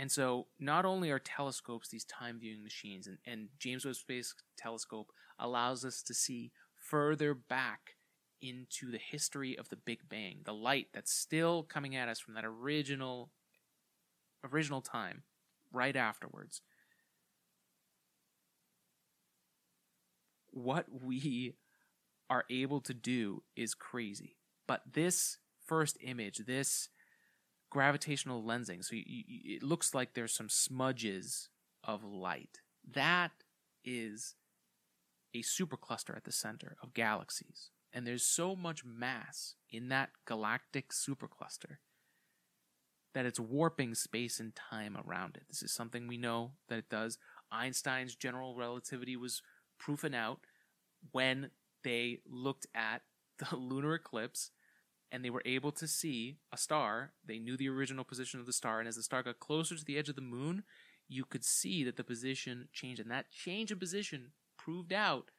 And 0.00 0.12
so, 0.12 0.46
not 0.60 0.84
only 0.84 1.10
are 1.10 1.18
telescopes 1.18 1.88
these 1.88 2.04
time 2.04 2.38
viewing 2.38 2.62
machines, 2.62 3.08
and, 3.08 3.18
and 3.26 3.48
James 3.58 3.84
Webb 3.84 3.96
Space 3.96 4.32
Telescope 4.56 5.10
allows 5.40 5.84
us 5.84 6.02
to 6.02 6.14
see 6.14 6.52
further 6.88 7.34
back 7.34 7.96
into 8.40 8.90
the 8.90 8.98
history 8.98 9.58
of 9.58 9.68
the 9.68 9.76
Big 9.76 10.08
Bang, 10.08 10.40
the 10.44 10.54
light 10.54 10.88
that's 10.92 11.12
still 11.12 11.62
coming 11.62 11.96
at 11.96 12.08
us 12.08 12.20
from 12.20 12.34
that 12.34 12.44
original 12.44 13.30
original 14.44 14.80
time, 14.80 15.24
right 15.72 15.96
afterwards. 15.96 16.62
What 20.50 20.86
we 21.02 21.54
are 22.30 22.44
able 22.50 22.80
to 22.82 22.94
do 22.94 23.42
is 23.56 23.74
crazy. 23.74 24.36
But 24.66 24.82
this 24.92 25.38
first 25.66 25.98
image, 26.00 26.38
this 26.46 26.88
gravitational 27.70 28.42
lensing. 28.42 28.84
So 28.84 28.94
you, 28.94 29.02
you, 29.06 29.56
it 29.56 29.62
looks 29.62 29.94
like 29.94 30.14
there's 30.14 30.34
some 30.34 30.48
smudges 30.48 31.48
of 31.84 32.04
light. 32.04 32.60
That 32.94 33.32
is 33.84 34.34
a 35.34 35.42
supercluster 35.42 36.16
at 36.16 36.24
the 36.24 36.32
center 36.32 36.76
of 36.82 36.94
galaxies. 36.94 37.70
And 37.92 38.06
there's 38.06 38.24
so 38.24 38.54
much 38.54 38.84
mass 38.84 39.54
in 39.70 39.88
that 39.88 40.10
galactic 40.26 40.90
supercluster 40.90 41.78
that 43.14 43.26
it's 43.26 43.40
warping 43.40 43.94
space 43.94 44.38
and 44.38 44.54
time 44.54 44.96
around 44.96 45.36
it. 45.36 45.44
This 45.48 45.62
is 45.62 45.72
something 45.72 46.06
we 46.06 46.18
know 46.18 46.52
that 46.68 46.78
it 46.78 46.90
does. 46.90 47.18
Einstein's 47.50 48.14
general 48.14 48.54
relativity 48.54 49.16
was 49.16 49.42
proven 49.78 50.14
out 50.14 50.40
when 51.12 51.50
they 51.84 52.20
looked 52.26 52.66
at 52.74 53.02
the 53.38 53.56
lunar 53.56 53.94
eclipse 53.94 54.50
and 55.10 55.24
they 55.24 55.30
were 55.30 55.42
able 55.46 55.72
to 55.72 55.88
see 55.88 56.36
a 56.52 56.56
star. 56.58 57.12
They 57.26 57.38
knew 57.38 57.56
the 57.56 57.68
original 57.68 58.04
position 58.04 58.40
of 58.40 58.46
the 58.46 58.52
star, 58.52 58.78
and 58.78 58.86
as 58.86 58.96
the 58.96 59.02
star 59.02 59.22
got 59.22 59.40
closer 59.40 59.74
to 59.74 59.84
the 59.84 59.96
edge 59.96 60.10
of 60.10 60.16
the 60.16 60.20
moon, 60.20 60.64
you 61.08 61.24
could 61.24 61.44
see 61.44 61.82
that 61.84 61.96
the 61.96 62.04
position 62.04 62.68
changed. 62.72 63.00
And 63.00 63.10
that 63.10 63.30
change 63.30 63.72
in 63.72 63.78
position 63.78 64.32
proved 64.58 64.92
out 64.92 65.30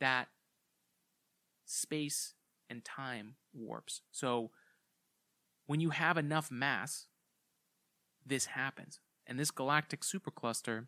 that 0.00 0.28
space 1.66 2.34
and 2.70 2.84
time 2.84 3.34
warps. 3.52 4.00
So 4.10 4.50
when 5.66 5.80
you 5.80 5.90
have 5.90 6.16
enough 6.16 6.50
mass, 6.50 7.06
this 8.24 8.46
happens. 8.46 9.00
And 9.26 9.38
this 9.38 9.50
galactic 9.50 10.02
supercluster 10.02 10.86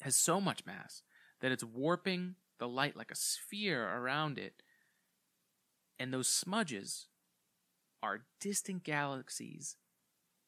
has 0.00 0.16
so 0.16 0.40
much 0.40 0.64
mass 0.66 1.02
that 1.40 1.52
it's 1.52 1.64
warping 1.64 2.36
the 2.58 2.68
light 2.68 2.96
like 2.96 3.10
a 3.10 3.16
sphere 3.16 3.86
around 3.86 4.38
it 4.38 4.62
and 5.98 6.12
those 6.12 6.28
smudges 6.28 7.06
are 8.02 8.26
distant 8.40 8.82
galaxies 8.82 9.76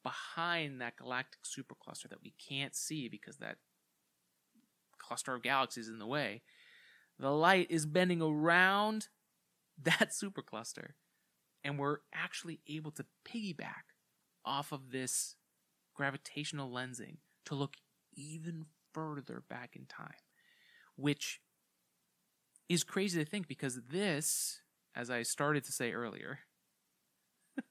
behind 0.03 0.81
that 0.81 0.97
galactic 0.97 1.41
supercluster 1.43 2.09
that 2.09 2.23
we 2.23 2.35
can't 2.39 2.75
see 2.75 3.09
because 3.09 3.39
that 3.39 3.57
cluster 5.07 5.35
of 5.35 5.43
galaxies 5.43 5.89
in 5.89 5.99
the 5.99 6.07
way. 6.07 6.43
The 7.19 7.31
light 7.31 7.69
is 7.71 7.87
bending 7.87 8.21
around 8.21 9.09
that 9.83 10.11
supercluster, 10.11 10.91
and 11.63 11.79
we're 11.79 11.99
actually 12.15 12.61
able 12.67 12.91
to 12.93 13.05
piggyback 13.27 13.95
off 14.45 14.73
of 14.73 14.91
this 14.91 15.37
gravitational 15.95 16.71
lensing 16.71 17.17
to 17.47 17.55
look 17.55 17.75
even 18.15 18.67
further 18.93 19.43
back 19.49 19.77
in 19.77 19.87
time, 19.87 20.15
which 20.97 21.41
is 22.69 22.85
crazy 22.85 23.23
to 23.23 23.29
think 23.29 23.49
because 23.49 23.81
this, 23.89 24.61
as 24.95 25.11
I 25.11 25.23
started 25.23 25.65
to 25.65 25.73
say 25.73 25.93
earlier, 25.93 26.41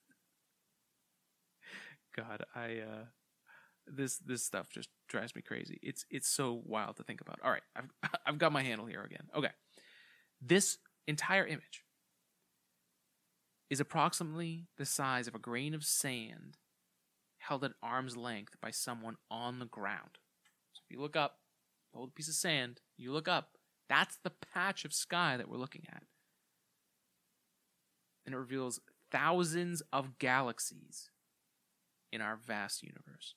God, 2.15 2.45
I 2.55 2.79
uh, 2.79 3.05
this 3.87 4.17
this 4.17 4.43
stuff 4.43 4.69
just 4.69 4.89
drives 5.07 5.35
me 5.35 5.41
crazy. 5.41 5.79
It's 5.81 6.05
it's 6.09 6.27
so 6.27 6.61
wild 6.65 6.97
to 6.97 7.03
think 7.03 7.21
about. 7.21 7.39
All 7.43 7.51
right, 7.51 7.63
I've 7.75 7.89
I've 8.25 8.37
got 8.37 8.51
my 8.51 8.63
handle 8.63 8.85
here 8.85 9.03
again. 9.03 9.27
Okay, 9.35 9.51
this 10.41 10.77
entire 11.07 11.45
image 11.45 11.83
is 13.69 13.79
approximately 13.79 14.67
the 14.77 14.85
size 14.85 15.27
of 15.27 15.35
a 15.35 15.39
grain 15.39 15.73
of 15.73 15.83
sand 15.83 16.57
held 17.39 17.63
at 17.63 17.73
arm's 17.81 18.17
length 18.17 18.55
by 18.61 18.71
someone 18.71 19.15
on 19.29 19.59
the 19.59 19.65
ground. 19.65 20.19
So 20.73 20.81
if 20.87 20.95
you 20.95 21.01
look 21.01 21.15
up, 21.15 21.39
hold 21.93 22.09
a 22.09 22.11
piece 22.11 22.27
of 22.27 22.35
sand, 22.35 22.81
you 22.97 23.11
look 23.11 23.27
up, 23.27 23.57
that's 23.87 24.17
the 24.23 24.31
patch 24.53 24.85
of 24.85 24.93
sky 24.93 25.37
that 25.37 25.49
we're 25.49 25.57
looking 25.57 25.85
at. 25.91 26.03
And 28.25 28.33
it 28.33 28.37
reveals 28.37 28.79
thousands 29.11 29.83
of 29.93 30.17
galaxies 30.17 31.09
in 32.11 32.21
our 32.21 32.35
vast 32.35 32.81
universe. 32.81 33.35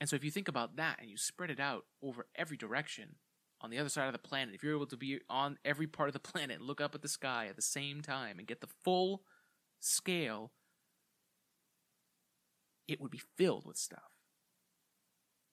And 0.00 0.08
so 0.08 0.16
if 0.16 0.24
you 0.24 0.30
think 0.30 0.48
about 0.48 0.76
that 0.76 0.98
and 1.00 1.10
you 1.10 1.16
spread 1.16 1.50
it 1.50 1.60
out 1.60 1.84
over 2.02 2.26
every 2.34 2.56
direction 2.56 3.16
on 3.60 3.70
the 3.70 3.78
other 3.78 3.88
side 3.88 4.06
of 4.06 4.12
the 4.12 4.18
planet, 4.18 4.54
if 4.54 4.62
you're 4.62 4.74
able 4.74 4.86
to 4.86 4.96
be 4.96 5.20
on 5.30 5.58
every 5.64 5.86
part 5.86 6.08
of 6.08 6.12
the 6.12 6.18
planet, 6.32 6.60
look 6.60 6.80
up 6.80 6.94
at 6.94 7.02
the 7.02 7.08
sky 7.08 7.46
at 7.48 7.56
the 7.56 7.62
same 7.62 8.02
time 8.02 8.38
and 8.38 8.46
get 8.46 8.60
the 8.60 8.68
full 8.84 9.22
scale, 9.80 10.52
it 12.86 13.00
would 13.00 13.10
be 13.10 13.22
filled 13.36 13.64
with 13.64 13.76
stuff. 13.76 14.12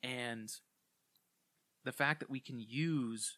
And 0.02 0.52
the 1.86 1.94
fact 1.94 2.20
that 2.20 2.30
we 2.30 2.40
can 2.40 2.60
use 2.60 3.38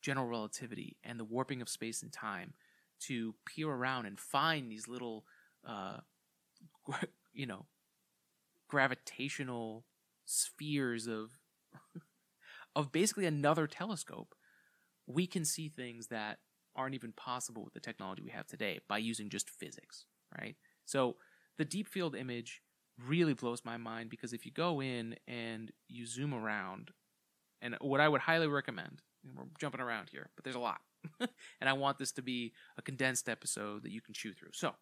general 0.00 0.26
relativity 0.26 0.96
and 1.02 1.18
the 1.18 1.24
warping 1.24 1.60
of 1.62 1.68
space 1.68 2.02
and 2.02 2.12
time 2.12 2.54
to 3.00 3.34
peer 3.46 3.68
around 3.68 4.06
and 4.06 4.18
find 4.18 4.70
these 4.70 4.86
little 4.86 5.24
uh, 5.66 5.98
you 7.32 7.46
know, 7.46 7.66
gravitational 8.68 9.84
spheres 10.32 11.06
of 11.06 11.38
of 12.76 12.90
basically 12.92 13.26
another 13.26 13.66
telescope, 13.66 14.34
we 15.06 15.26
can 15.26 15.44
see 15.44 15.68
things 15.68 16.08
that 16.08 16.38
aren't 16.74 16.94
even 16.94 17.12
possible 17.12 17.62
with 17.62 17.74
the 17.74 17.80
technology 17.80 18.22
we 18.22 18.30
have 18.30 18.46
today 18.46 18.80
by 18.88 18.98
using 18.98 19.28
just 19.28 19.50
physics, 19.50 20.06
right? 20.40 20.56
So 20.86 21.16
the 21.58 21.64
deep 21.64 21.86
field 21.86 22.16
image 22.16 22.62
really 23.06 23.34
blows 23.34 23.64
my 23.64 23.76
mind 23.76 24.08
because 24.08 24.32
if 24.32 24.46
you 24.46 24.52
go 24.52 24.80
in 24.80 25.16
and 25.28 25.70
you 25.88 26.06
zoom 26.06 26.32
around, 26.32 26.90
and 27.60 27.76
what 27.80 28.00
I 28.00 28.08
would 28.08 28.22
highly 28.22 28.48
recommend, 28.48 29.02
we're 29.36 29.44
jumping 29.60 29.80
around 29.80 30.08
here, 30.10 30.30
but 30.34 30.44
there's 30.44 30.56
a 30.56 30.60
lot. 30.60 30.80
and 31.20 31.68
I 31.68 31.74
want 31.74 31.98
this 31.98 32.12
to 32.12 32.22
be 32.22 32.52
a 32.78 32.82
condensed 32.82 33.28
episode 33.28 33.82
that 33.82 33.92
you 33.92 34.00
can 34.00 34.14
chew 34.14 34.32
through. 34.32 34.50
So, 34.52 34.72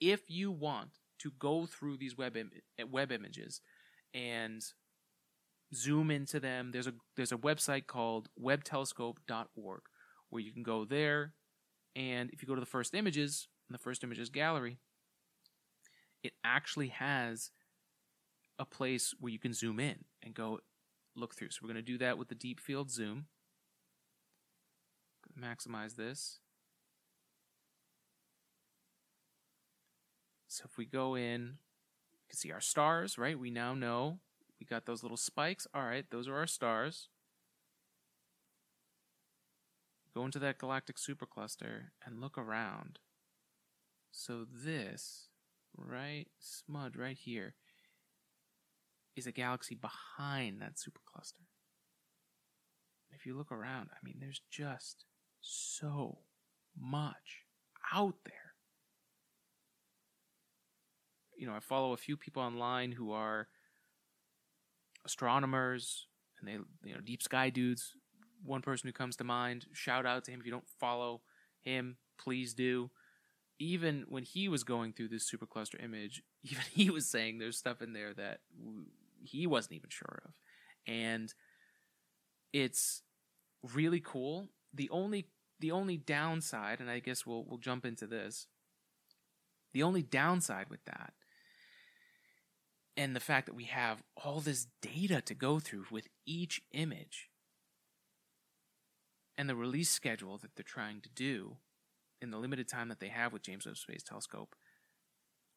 if 0.00 0.22
you 0.28 0.50
want 0.50 0.98
to 1.20 1.32
go 1.38 1.66
through 1.66 1.96
these 1.96 2.16
Webb 2.16 2.36
Im- 2.36 2.50
Webb 2.90 3.12
images 3.12 3.60
and 4.12 4.62
zoom 5.72 6.10
into 6.10 6.40
them. 6.40 6.70
There's 6.72 6.86
a 6.86 6.94
there's 7.16 7.32
a 7.32 7.36
website 7.36 7.86
called 7.86 8.28
webbtelescope.org 8.40 9.82
where 10.30 10.42
you 10.42 10.52
can 10.52 10.62
go 10.62 10.84
there 10.84 11.34
and 11.96 12.30
if 12.30 12.42
you 12.42 12.48
go 12.48 12.54
to 12.54 12.60
the 12.60 12.66
first 12.66 12.94
images, 12.94 13.48
in 13.68 13.72
the 13.72 13.78
first 13.78 14.02
images 14.02 14.28
gallery, 14.28 14.78
it 16.22 16.32
actually 16.42 16.88
has 16.88 17.50
a 18.58 18.64
place 18.64 19.14
where 19.20 19.32
you 19.32 19.38
can 19.38 19.52
zoom 19.52 19.78
in 19.78 20.04
and 20.22 20.34
go 20.34 20.60
look 21.16 21.34
through. 21.34 21.50
So 21.50 21.60
we're 21.62 21.72
going 21.72 21.84
to 21.84 21.92
do 21.92 21.98
that 21.98 22.18
with 22.18 22.28
the 22.28 22.34
deep 22.34 22.60
field 22.60 22.90
zoom. 22.90 23.26
Maximize 25.40 25.96
this. 25.96 26.40
So 30.48 30.64
if 30.70 30.78
we 30.78 30.84
go 30.84 31.16
in, 31.16 31.58
you 32.12 32.28
can 32.28 32.38
see 32.38 32.52
our 32.52 32.60
stars, 32.60 33.18
right? 33.18 33.38
We 33.38 33.50
now 33.50 33.74
know 33.74 34.20
we 34.60 34.66
got 34.66 34.86
those 34.86 35.02
little 35.02 35.16
spikes. 35.16 35.66
All 35.74 35.84
right, 35.84 36.04
those 36.10 36.28
are 36.28 36.36
our 36.36 36.46
stars. 36.46 37.08
Go 40.14 40.24
into 40.24 40.38
that 40.38 40.58
galactic 40.58 40.96
supercluster 40.96 41.90
and 42.04 42.20
look 42.20 42.38
around. 42.38 43.00
So 44.12 44.46
this, 44.50 45.28
right, 45.76 46.26
smud 46.40 46.96
right 46.96 47.18
here, 47.18 47.54
is 49.16 49.26
a 49.26 49.32
galaxy 49.32 49.74
behind 49.74 50.60
that 50.60 50.76
supercluster. 50.76 51.46
If 53.10 53.26
you 53.26 53.36
look 53.36 53.50
around, 53.50 53.90
I 53.92 53.96
mean, 54.04 54.16
there's 54.20 54.40
just 54.50 55.04
so 55.40 56.18
much 56.78 57.44
out 57.92 58.16
there 58.24 58.44
you 61.36 61.46
know, 61.46 61.54
I 61.54 61.60
follow 61.60 61.92
a 61.92 61.98
few 61.98 62.16
people 62.16 62.42
online 62.42 62.92
who 62.92 63.12
are 63.12 63.48
astronomers 65.04 66.06
and 66.40 66.48
they, 66.48 66.88
you 66.88 66.94
know, 66.94 67.00
deep 67.00 67.22
sky 67.22 67.50
dudes. 67.50 67.92
One 68.44 68.62
person 68.62 68.88
who 68.88 68.92
comes 68.92 69.16
to 69.16 69.24
mind, 69.24 69.66
shout 69.72 70.06
out 70.06 70.24
to 70.24 70.30
him 70.30 70.40
if 70.40 70.46
you 70.46 70.52
don't 70.52 70.68
follow 70.80 71.22
him, 71.60 71.96
please 72.18 72.54
do. 72.54 72.90
Even 73.58 74.04
when 74.08 74.24
he 74.24 74.48
was 74.48 74.64
going 74.64 74.92
through 74.92 75.08
this 75.08 75.30
supercluster 75.30 75.82
image, 75.82 76.22
even 76.42 76.64
he 76.72 76.90
was 76.90 77.06
saying 77.06 77.38
there's 77.38 77.58
stuff 77.58 77.80
in 77.80 77.92
there 77.92 78.12
that 78.14 78.40
he 79.22 79.46
wasn't 79.46 79.74
even 79.74 79.90
sure 79.90 80.22
of. 80.26 80.32
And 80.86 81.32
it's 82.52 83.02
really 83.72 84.00
cool. 84.00 84.48
The 84.72 84.90
only 84.90 85.28
the 85.60 85.70
only 85.70 85.96
downside, 85.96 86.80
and 86.80 86.90
I 86.90 86.98
guess 86.98 87.24
we'll 87.24 87.44
we'll 87.44 87.58
jump 87.58 87.86
into 87.86 88.06
this. 88.06 88.46
The 89.72 89.82
only 89.82 90.02
downside 90.02 90.68
with 90.68 90.84
that 90.84 91.14
and 92.96 93.14
the 93.14 93.20
fact 93.20 93.46
that 93.46 93.54
we 93.54 93.64
have 93.64 94.02
all 94.16 94.40
this 94.40 94.66
data 94.80 95.20
to 95.20 95.34
go 95.34 95.58
through 95.58 95.86
with 95.90 96.08
each 96.26 96.62
image 96.72 97.30
and 99.36 99.48
the 99.48 99.56
release 99.56 99.90
schedule 99.90 100.38
that 100.38 100.54
they're 100.54 100.64
trying 100.64 101.00
to 101.00 101.08
do 101.08 101.56
in 102.22 102.30
the 102.30 102.38
limited 102.38 102.68
time 102.68 102.88
that 102.88 103.00
they 103.00 103.08
have 103.08 103.32
with 103.32 103.42
James 103.42 103.66
Webb 103.66 103.76
Space 103.76 104.02
Telescope, 104.02 104.54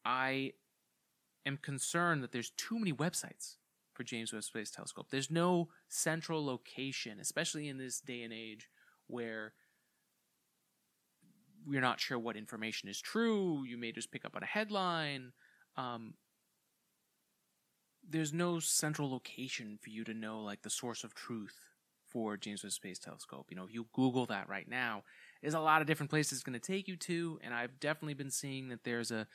I 0.04 0.52
am 1.46 1.56
concerned 1.56 2.22
that 2.22 2.32
there's 2.32 2.50
too 2.50 2.78
many 2.78 2.92
websites 2.92 3.56
for 3.94 4.04
James 4.04 4.32
Webb 4.32 4.44
Space 4.44 4.70
Telescope. 4.70 5.06
There's 5.10 5.30
no 5.30 5.68
central 5.88 6.44
location, 6.44 7.18
especially 7.20 7.68
in 7.68 7.78
this 7.78 8.00
day 8.00 8.22
and 8.22 8.32
age 8.32 8.68
where 9.06 9.54
we're 11.66 11.80
not 11.80 12.00
sure 12.00 12.18
what 12.18 12.36
information 12.36 12.88
is 12.88 13.00
true. 13.00 13.64
You 13.64 13.76
may 13.76 13.92
just 13.92 14.10
pick 14.10 14.24
up 14.24 14.36
on 14.36 14.42
a 14.42 14.46
headline. 14.46 15.32
Um, 15.76 16.14
there's 18.08 18.32
no 18.32 18.58
central 18.58 19.10
location 19.10 19.78
for 19.80 19.90
you 19.90 20.04
to 20.04 20.14
know 20.14 20.40
like 20.40 20.62
the 20.62 20.70
source 20.70 21.04
of 21.04 21.14
truth 21.14 21.56
for 22.08 22.36
James 22.36 22.62
Webb 22.64 22.72
Space 22.72 22.98
Telescope. 22.98 23.46
You 23.50 23.56
know, 23.56 23.64
if 23.64 23.72
you 23.72 23.86
Google 23.92 24.26
that 24.26 24.48
right 24.48 24.68
now, 24.68 25.02
there's 25.42 25.54
a 25.54 25.60
lot 25.60 25.80
of 25.80 25.86
different 25.86 26.10
places 26.10 26.38
it's 26.38 26.42
going 26.42 26.58
to 26.58 26.72
take 26.72 26.88
you 26.88 26.96
to, 26.96 27.38
and 27.42 27.52
I've 27.52 27.78
definitely 27.78 28.14
been 28.14 28.30
seeing 28.30 28.68
that 28.68 28.84
there's 28.84 29.10
a. 29.10 29.26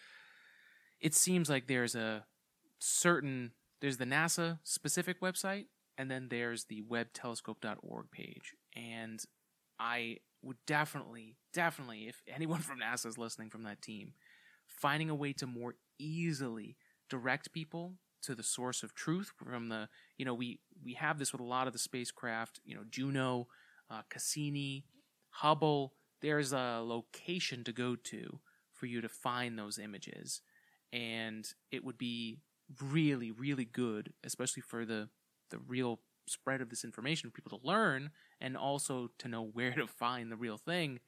It 1.00 1.14
seems 1.14 1.50
like 1.50 1.68
there's 1.68 1.96
a 1.96 2.26
certain 2.80 3.52
there's 3.82 3.98
the 3.98 4.06
NASA 4.06 4.60
specific 4.64 5.22
website, 5.22 5.66
and 5.98 6.10
then 6.10 6.28
there's 6.30 6.66
the 6.66 6.82
webbtelescope.org 6.82 8.12
page, 8.12 8.56
and 8.76 9.22
I 9.80 10.18
would 10.42 10.58
definitely, 10.66 11.38
definitely, 11.54 12.08
if 12.08 12.22
anyone 12.28 12.62
from 12.62 12.80
NASA 12.80 13.06
is 13.06 13.18
listening 13.18 13.50
from 13.50 13.64
that 13.64 13.82
team, 13.82 14.14
finding 14.66 15.10
a 15.10 15.16
way 15.16 15.34
to 15.34 15.48
more 15.48 15.76
easily 16.00 16.76
direct 17.10 17.54
people 17.54 17.94
to 18.24 18.36
the 18.36 18.44
source 18.44 18.84
of 18.84 18.94
truth 18.94 19.32
from 19.36 19.70
the 19.70 19.88
you 20.18 20.26
know 20.26 20.34
we 20.34 20.60
we 20.84 20.94
have 20.94 21.20
this 21.20 21.32
with 21.32 21.42
a 21.42 21.46
lot 21.46 21.68
of 21.68 21.74
the 21.74 21.80
spacecraft 21.80 22.60
you 22.66 22.76
know 22.76 22.84
Juno, 22.90 23.48
uh, 23.90 24.02
Cassini, 24.10 24.86
Hubble. 25.30 25.94
There's 26.22 26.54
a 26.54 26.82
location 26.84 27.64
to 27.66 27.74
go 27.74 27.96
to 27.96 28.40
for 28.72 28.86
you 28.86 29.02
to 29.02 29.10
find 29.10 29.60
those 29.60 29.78
images, 29.78 30.42
and 30.92 31.48
it 31.72 31.84
would 31.84 31.98
be 31.98 32.40
really 32.82 33.32
really 33.32 33.66
good, 33.66 34.14
especially 34.24 34.62
for 34.62 34.86
the 34.86 35.10
the 35.52 35.60
real 35.60 36.00
spread 36.28 36.62
of 36.62 36.70
this 36.70 36.86
information 36.86 37.30
for 37.30 37.34
people 37.34 37.60
to 37.60 37.68
learn 37.68 38.10
and 38.40 38.56
also 38.56 39.10
to 39.20 39.28
know 39.28 39.44
where 39.54 39.74
to 39.74 39.88
find 39.88 40.32
the 40.32 40.38
real 40.38 40.58
thing. 40.58 41.00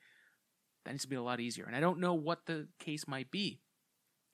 That 0.84 0.92
needs 0.92 1.04
to 1.04 1.10
be 1.10 1.16
a 1.16 1.22
lot 1.24 1.40
easier, 1.40 1.66
and 1.66 1.76
I 1.76 1.80
don't 1.80 2.00
know 2.00 2.14
what 2.14 2.46
the 2.46 2.68
case 2.78 3.08
might 3.08 3.32
be. 3.32 3.62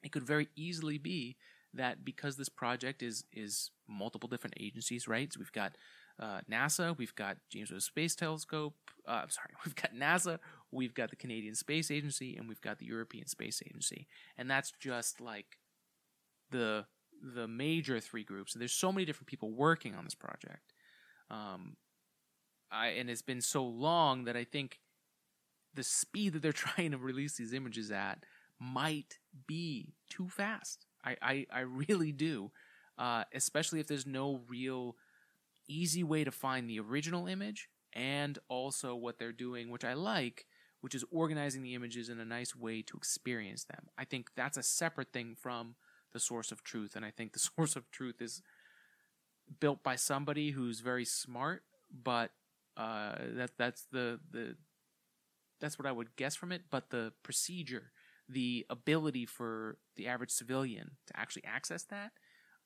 It 0.04 0.12
could 0.12 0.24
very 0.24 0.50
easily 0.56 0.98
be 0.98 1.38
that 1.74 2.04
because 2.04 2.38
this 2.38 2.50
project 2.50 3.02
is 3.02 3.24
is 3.34 3.72
multiple 3.88 4.30
different 4.30 4.56
agencies, 4.60 5.08
right? 5.08 5.32
So 5.32 5.40
we've 5.40 5.52
got 5.52 5.78
uh, 6.20 6.42
NASA, 6.50 6.98
we've 6.98 7.16
got 7.16 7.38
James 7.50 7.72
Webb 7.72 7.82
Space 7.82 8.16
Telescope. 8.16 8.76
Uh, 9.08 9.22
I'm 9.24 9.30
sorry, 9.30 9.50
we've 9.66 9.76
got 9.76 9.94
NASA, 9.94 10.40
we've 10.72 10.94
got 10.94 11.10
the 11.10 11.16
Canadian 11.16 11.56
Space 11.56 11.92
Agency, 11.92 12.36
and 12.36 12.48
we've 12.48 12.62
got 12.62 12.80
the 12.80 12.86
European 12.86 13.28
Space 13.28 13.62
Agency, 13.66 14.08
and 14.38 14.50
that's 14.50 14.72
just 14.80 15.22
like 15.22 15.58
the 16.52 16.86
the 17.36 17.48
major 17.48 18.00
three 18.00 18.24
groups. 18.24 18.54
And 18.54 18.62
there's 18.62 18.74
so 18.74 18.92
many 18.92 19.06
different 19.06 19.28
people 19.28 19.52
working 19.52 19.96
on 19.96 20.04
this 20.04 20.16
project. 20.16 20.74
Um, 21.30 21.78
I 22.72 22.88
and 22.88 23.10
it's 23.10 23.22
been 23.22 23.42
so 23.42 23.64
long 23.64 24.26
that 24.26 24.36
I 24.36 24.44
think 24.44 24.80
the 25.74 25.84
speed 25.84 26.34
that 26.34 26.42
they're 26.42 26.52
trying 26.54 26.92
to 26.92 26.98
release 26.98 27.38
these 27.38 27.54
images 27.54 27.92
at 27.92 28.26
might 28.60 29.18
be 29.48 29.94
too 30.10 30.30
fast. 30.30 30.86
I 31.04 31.18
I, 31.22 31.46
I 31.52 31.60
really 31.62 32.12
do, 32.12 32.52
uh, 32.98 33.24
especially 33.34 33.80
if 33.80 33.88
there's 33.88 34.06
no 34.08 34.42
real 34.48 34.96
easy 35.68 36.04
way 36.04 36.24
to 36.24 36.32
find 36.32 36.70
the 36.70 36.80
original 36.80 37.28
image 37.28 37.70
and 37.94 38.40
also 38.50 38.96
what 38.96 39.20
they're 39.20 39.32
doing, 39.32 39.70
which 39.70 39.86
I 39.86 39.94
like, 39.94 40.46
which 40.82 40.96
is 40.96 41.06
organizing 41.12 41.64
the 41.64 41.76
images 41.76 42.10
in 42.10 42.20
a 42.20 42.26
nice 42.26 42.56
way 42.56 42.82
to 42.84 42.98
experience 42.98 43.66
them. 43.66 43.88
I 43.98 44.06
think 44.06 44.32
that's 44.36 44.58
a 44.58 44.64
separate 44.64 45.14
thing 45.14 45.36
from 45.40 45.76
the 46.14 46.20
source 46.20 46.52
of 46.52 46.64
truth, 46.64 46.96
and 46.96 47.06
I 47.06 47.12
think 47.12 47.34
the 47.34 47.40
source 47.58 47.76
of 47.76 47.90
truth 47.92 48.22
is 48.22 48.42
built 49.60 49.84
by 49.84 49.96
somebody 49.96 50.52
who's 50.52 50.80
very 50.80 51.06
smart, 51.06 51.64
but 51.92 52.32
uh, 52.78 53.16
that 53.36 53.52
that's 53.58 53.86
the 53.92 54.20
the 54.32 54.56
that's 55.60 55.78
what 55.78 55.86
I 55.86 55.92
would 55.92 56.16
guess 56.16 56.36
from 56.36 56.52
it. 56.52 56.64
But 56.70 56.90
the 56.90 57.14
procedure, 57.24 57.92
the 58.32 58.66
ability 58.70 59.26
for 59.26 59.78
the 59.96 60.08
average 60.08 60.32
civilian 60.32 60.92
to 61.08 61.20
actually 61.20 61.44
access 61.46 61.84
that, 61.84 62.12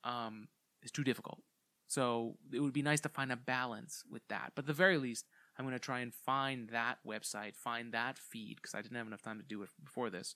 um, 0.04 0.48
is 0.84 0.92
too 0.92 1.04
difficult. 1.04 1.40
So 1.88 2.38
it 2.52 2.60
would 2.60 2.74
be 2.74 2.82
nice 2.82 3.02
to 3.02 3.10
find 3.10 3.32
a 3.32 3.36
balance 3.36 4.04
with 4.10 4.24
that. 4.30 4.54
But 4.56 4.66
the 4.66 4.74
very 4.74 4.98
least, 4.98 5.26
I'm 5.58 5.66
going 5.66 5.76
to 5.76 5.80
try 5.80 6.00
and 6.00 6.14
find 6.14 6.70
that 6.70 6.98
website, 7.06 7.56
find 7.56 7.92
that 7.94 8.18
feed, 8.18 8.58
because 8.58 8.74
I 8.74 8.82
didn't 8.82 8.98
have 8.98 9.08
enough 9.08 9.22
time 9.22 9.38
to 9.38 9.46
do 9.46 9.62
it 9.62 9.70
before 9.84 10.10
this. 10.10 10.36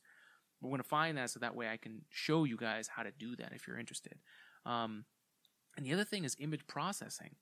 We're 0.61 0.69
going 0.69 0.81
to 0.81 0.87
find 0.87 1.17
that 1.17 1.29
so 1.29 1.39
that 1.39 1.55
way 1.55 1.69
I 1.69 1.77
can 1.77 2.01
show 2.09 2.43
you 2.43 2.57
guys 2.57 2.89
how 2.95 3.03
to 3.03 3.11
do 3.11 3.35
that 3.37 3.53
if 3.53 3.67
you're 3.67 3.79
interested. 3.79 4.19
Um, 4.65 5.05
and 5.77 5.85
the 5.85 5.93
other 5.93 6.03
thing 6.03 6.23
is 6.23 6.35
image 6.39 6.67
processing. 6.67 7.35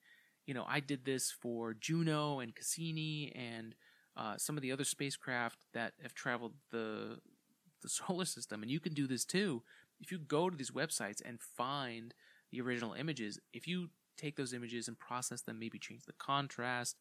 You 0.46 0.54
know, 0.54 0.64
I 0.66 0.80
did 0.80 1.04
this 1.04 1.30
for 1.30 1.74
Juno 1.74 2.38
and 2.38 2.54
Cassini 2.54 3.32
and 3.34 3.74
uh, 4.16 4.36
some 4.36 4.56
of 4.56 4.62
the 4.62 4.72
other 4.72 4.84
spacecraft 4.84 5.58
that 5.74 5.92
have 6.02 6.14
traveled 6.14 6.54
the 6.70 7.18
the 7.82 7.88
solar 7.88 8.24
system, 8.24 8.62
and 8.62 8.70
you 8.70 8.80
can 8.80 8.94
do 8.94 9.06
this 9.06 9.24
too. 9.24 9.62
If 10.00 10.12
you 10.12 10.18
go 10.18 10.48
to 10.48 10.56
these 10.56 10.70
websites 10.70 11.20
and 11.24 11.40
find 11.40 12.14
the 12.50 12.60
original 12.60 12.94
images, 12.94 13.38
if 13.52 13.66
you 13.66 13.90
take 14.16 14.36
those 14.36 14.52
images 14.52 14.88
and 14.88 14.98
process 14.98 15.42
them, 15.42 15.58
maybe 15.58 15.78
change 15.78 16.04
the 16.04 16.12
contrast, 16.12 16.96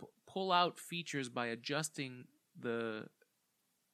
p- 0.00 0.06
pull 0.26 0.52
out 0.52 0.78
features 0.78 1.28
by 1.28 1.46
adjusting 1.46 2.24
the, 2.58 3.06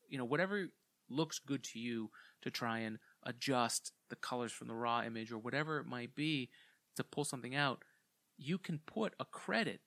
you 0.09 0.19
know, 0.19 0.25
whatever 0.25 0.69
looks 1.09 1.39
good 1.39 1.63
to 1.63 1.79
you 1.79 2.11
to 2.43 2.51
try 2.51 2.79
and 2.79 2.99
adjust 3.25 3.93
the 4.09 4.17
colors 4.17 4.53
from 4.53 4.69
the 4.69 4.75
raw 4.75 5.03
image 5.03 5.31
or 5.31 5.39
whatever 5.39 5.79
it 5.79 5.87
might 5.87 6.15
be 6.15 6.51
to 6.97 7.05
pull 7.05 7.25
something 7.25 7.55
out, 7.55 7.85
you 8.37 8.59
can 8.59 8.81
put 8.87 9.15
a 9.21 9.25
credit 9.25 9.81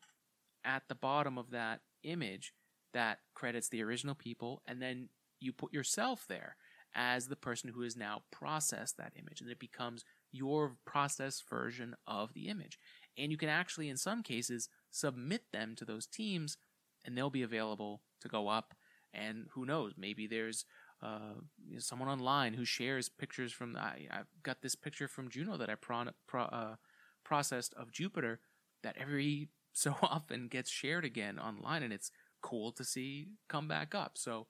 at 0.63 0.83
the 0.87 0.95
bottom 0.95 1.37
of 1.37 1.51
that 1.51 1.81
image 2.03 2.53
that 2.93 3.19
credits 3.33 3.69
the 3.69 3.83
original 3.83 4.15
people, 4.15 4.61
and 4.65 4.81
then 4.81 5.09
you 5.45 5.53
put 5.53 5.73
yourself 5.73 6.25
there 6.27 6.55
as 6.95 7.27
the 7.27 7.35
person 7.35 7.71
who 7.73 7.81
has 7.81 7.97
now 7.97 8.23
processed 8.31 8.97
that 8.97 9.13
image, 9.19 9.41
and 9.41 9.49
it 9.49 9.59
becomes 9.59 10.05
your 10.31 10.77
processed 10.85 11.47
version 11.49 11.95
of 12.07 12.33
the 12.33 12.47
image. 12.47 12.79
And 13.17 13.31
you 13.31 13.37
can 13.37 13.49
actually, 13.49 13.89
in 13.89 13.97
some 13.97 14.23
cases, 14.23 14.69
submit 14.91 15.43
them 15.51 15.75
to 15.75 15.85
those 15.85 16.07
teams, 16.07 16.57
and 17.03 17.17
they'll 17.17 17.29
be 17.29 17.43
available 17.43 18.01
to 18.21 18.27
go 18.27 18.47
up. 18.47 18.73
And 19.13 19.47
who 19.53 19.65
knows, 19.65 19.93
maybe 19.97 20.27
there's 20.27 20.65
uh, 21.01 21.35
someone 21.79 22.09
online 22.09 22.53
who 22.53 22.65
shares 22.65 23.09
pictures 23.09 23.51
from. 23.51 23.75
I, 23.75 24.07
I've 24.11 24.27
got 24.43 24.61
this 24.61 24.75
picture 24.75 25.07
from 25.07 25.29
Juno 25.29 25.57
that 25.57 25.69
I 25.69 25.75
pro, 25.75 26.05
pro, 26.27 26.43
uh, 26.43 26.75
processed 27.23 27.73
of 27.75 27.91
Jupiter 27.91 28.39
that 28.83 28.97
every 28.97 29.49
so 29.73 29.95
often 30.01 30.47
gets 30.47 30.69
shared 30.69 31.05
again 31.05 31.37
online, 31.39 31.83
and 31.83 31.93
it's 31.93 32.11
cool 32.41 32.71
to 32.73 32.83
see 32.83 33.27
come 33.47 33.67
back 33.67 33.93
up. 33.95 34.17
So, 34.17 34.47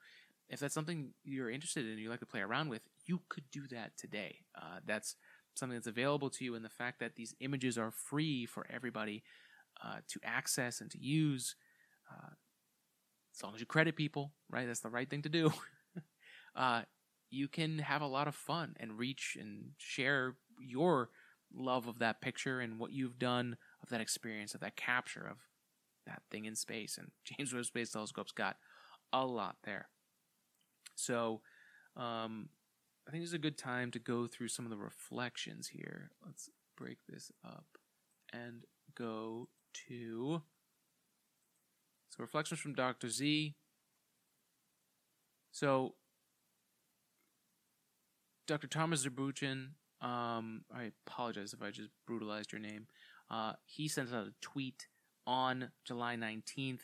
if 0.50 0.60
that's 0.60 0.74
something 0.74 1.12
you're 1.24 1.50
interested 1.50 1.86
in, 1.88 1.98
you 1.98 2.10
like 2.10 2.20
to 2.20 2.26
play 2.26 2.42
around 2.42 2.70
with, 2.70 2.82
you 3.06 3.22
could 3.30 3.46
do 3.52 3.68
that 3.72 3.98
today. 3.98 4.40
Uh, 4.56 4.80
that's 4.86 5.16
something 5.56 5.76
that's 5.76 5.88
available 5.88 6.30
to 6.30 6.46
you, 6.46 6.56
and 6.56 6.64
the 6.64 6.70
fact 6.70 7.00
that 7.00 7.16
these 7.16 7.34
images 7.40 7.78
are 7.78 7.92
free 7.92 8.46
for 8.46 8.66
everybody 8.70 9.24
uh, 9.84 9.98
to 10.08 10.20
access 10.24 10.82
and 10.82 10.92
to 10.92 11.00
use. 11.00 11.56
Uh, 12.12 12.30
as 13.36 13.44
long 13.44 13.54
as 13.54 13.60
you 13.60 13.66
credit 13.66 13.96
people, 13.96 14.32
right? 14.50 14.66
That's 14.66 14.80
the 14.80 14.90
right 14.90 15.10
thing 15.10 15.24
to 15.24 15.30
do. 15.30 15.52
uh, 16.56 16.84
you 17.30 17.48
can 17.48 17.80
have 17.80 18.02
a 18.02 18.08
lot 18.08 18.28
of 18.28 18.36
fun 18.36 18.76
and 18.80 18.98
reach 18.98 19.38
and 19.40 19.72
share 19.78 20.36
your 20.60 21.10
love 21.54 21.88
of 21.88 22.00
that 22.00 22.22
picture 22.22 22.60
and 22.60 22.80
what 22.80 22.92
you've 22.92 23.20
done 23.20 23.58
of 23.84 23.90
that 23.90 24.02
experience 24.02 24.54
of 24.54 24.62
that 24.62 24.76
capture 24.76 25.28
of 25.30 25.38
that 26.06 26.22
thing 26.32 26.46
in 26.46 26.56
space. 26.56 26.98
And 26.98 27.12
James 27.26 27.54
Webb 27.54 27.66
Space 27.66 27.92
Telescope's 27.92 28.32
got 28.32 28.58
a 29.12 29.26
lot 29.26 29.58
there. 29.64 29.90
So, 30.96 31.42
um, 31.96 32.50
I 33.08 33.12
think 33.12 33.24
it's 33.24 33.34
a 33.34 33.38
good 33.38 33.58
time 33.58 33.92
to 33.92 34.00
go 34.00 34.28
through 34.28 34.48
some 34.48 34.66
of 34.66 34.72
the 34.72 34.78
reflections 34.78 35.68
here. 35.68 36.10
Let's 36.26 36.50
break 36.76 36.98
this 37.08 37.32
up 37.46 37.78
and 38.34 38.64
go 38.96 39.50
to 39.88 40.42
so 42.10 42.24
reflections 42.24 42.60
from 42.60 42.74
Dr. 42.74 43.10
Z. 43.10 43.56
So 45.52 45.96
Dr. 48.48 48.68
Thomas 48.68 49.06
Zurbuchen, 49.06 49.70
um, 50.02 50.64
I 50.74 50.92
apologize 51.08 51.54
if 51.54 51.62
I 51.62 51.72
just 51.72 51.90
brutalized 52.08 52.52
your 52.52 52.62
name. 52.62 52.88
Uh, 53.30 53.54
he 53.66 53.88
sent 53.88 54.14
out 54.14 54.28
a 54.28 54.34
tweet 54.42 54.88
on 55.28 55.72
July 55.84 56.16
19th, 56.16 56.82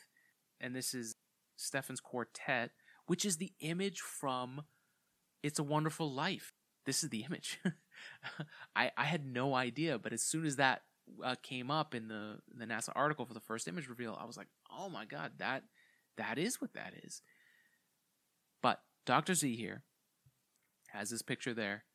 and 0.60 0.76
this 0.76 0.94
is 0.94 1.16
Stephan's 1.56 2.00
Quartet, 2.00 2.72
which 3.08 3.26
is 3.26 3.38
the 3.38 3.54
image 3.60 4.00
from 4.00 4.62
It's 5.44 5.60
a 5.60 5.64
Wonderful 5.64 6.12
Life. 6.12 6.54
This 6.86 7.04
is 7.04 7.10
the 7.10 7.24
image. 7.24 7.60
I, 8.76 8.92
I 8.98 9.06
had 9.06 9.26
no 9.26 9.54
idea, 9.54 10.00
but 10.00 10.14
as 10.14 10.24
soon 10.24 10.46
as 10.46 10.56
that 10.56 10.82
uh, 11.24 11.36
came 11.44 11.70
up 11.70 11.94
in 11.94 12.08
the 12.08 12.38
the 12.56 12.66
NASA 12.66 12.90
article 12.96 13.26
for 13.26 13.34
the 13.34 13.40
first 13.40 13.68
image 13.68 13.88
reveal, 13.88 14.18
I 14.20 14.26
was 14.26 14.38
like, 14.38 14.48
"Oh 14.72 14.90
my 14.90 15.06
god, 15.06 15.34
that 15.38 15.64
that 16.18 16.38
is 16.38 16.60
what 16.60 16.74
that 16.74 16.94
is." 17.04 17.22
But 18.62 18.82
Dr. 19.06 19.34
Z 19.34 19.56
here 19.56 19.84
has 20.90 21.10
this 21.10 21.22
picture 21.22 21.54
there 21.54 21.86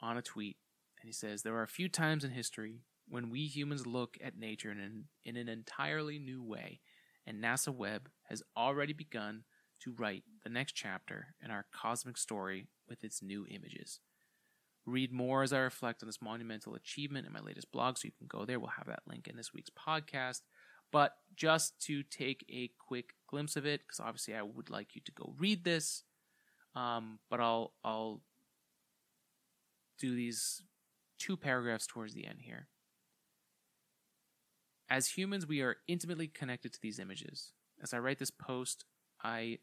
on 0.00 0.16
a 0.16 0.22
tweet, 0.22 0.56
and 1.00 1.08
he 1.08 1.12
says, 1.12 1.42
There 1.42 1.56
are 1.56 1.62
a 1.62 1.68
few 1.68 1.88
times 1.88 2.24
in 2.24 2.30
history 2.30 2.80
when 3.08 3.30
we 3.30 3.46
humans 3.46 3.86
look 3.86 4.16
at 4.22 4.38
nature 4.38 4.70
in 4.70 4.78
an, 4.78 5.04
in 5.24 5.36
an 5.36 5.48
entirely 5.48 6.18
new 6.18 6.42
way, 6.42 6.80
and 7.26 7.42
NASA 7.42 7.74
Webb 7.74 8.10
has 8.28 8.42
already 8.56 8.92
begun 8.92 9.44
to 9.84 9.92
write 9.92 10.24
the 10.44 10.50
next 10.50 10.72
chapter 10.72 11.34
in 11.42 11.50
our 11.50 11.66
cosmic 11.72 12.16
story 12.16 12.68
with 12.88 13.04
its 13.04 13.22
new 13.22 13.46
images. 13.48 14.00
Read 14.86 15.12
more 15.12 15.42
as 15.42 15.52
I 15.52 15.58
reflect 15.58 16.02
on 16.02 16.08
this 16.08 16.22
monumental 16.22 16.74
achievement 16.74 17.26
in 17.26 17.32
my 17.32 17.40
latest 17.40 17.70
blog, 17.70 17.98
so 17.98 18.06
you 18.06 18.12
can 18.16 18.26
go 18.26 18.44
there. 18.44 18.58
We'll 18.58 18.70
have 18.70 18.86
that 18.86 19.02
link 19.06 19.28
in 19.28 19.36
this 19.36 19.52
week's 19.52 19.70
podcast. 19.70 20.40
But 20.92 21.12
just 21.36 21.80
to 21.86 22.02
take 22.02 22.44
a 22.50 22.70
quick 22.78 23.14
glimpse 23.28 23.56
of 23.56 23.64
it, 23.64 23.82
because 23.82 24.00
obviously 24.00 24.34
I 24.34 24.42
would 24.42 24.70
like 24.70 24.94
you 24.94 25.02
to 25.04 25.12
go 25.12 25.34
read 25.38 25.64
this, 25.64 26.02
um, 26.74 27.18
but 27.28 27.40
I'll 27.40 27.72
I'll 27.84 28.22
do 29.98 30.14
these 30.14 30.62
two 31.18 31.36
paragraphs 31.36 31.86
towards 31.86 32.14
the 32.14 32.26
end 32.26 32.38
here. 32.40 32.66
As 34.88 35.10
humans, 35.10 35.46
we 35.46 35.60
are 35.60 35.76
intimately 35.86 36.26
connected 36.26 36.72
to 36.72 36.80
these 36.82 36.98
images. 36.98 37.52
As 37.80 37.94
I 37.94 37.98
write 37.98 38.18
this 38.18 38.32
post, 38.32 38.84
I 39.22 39.58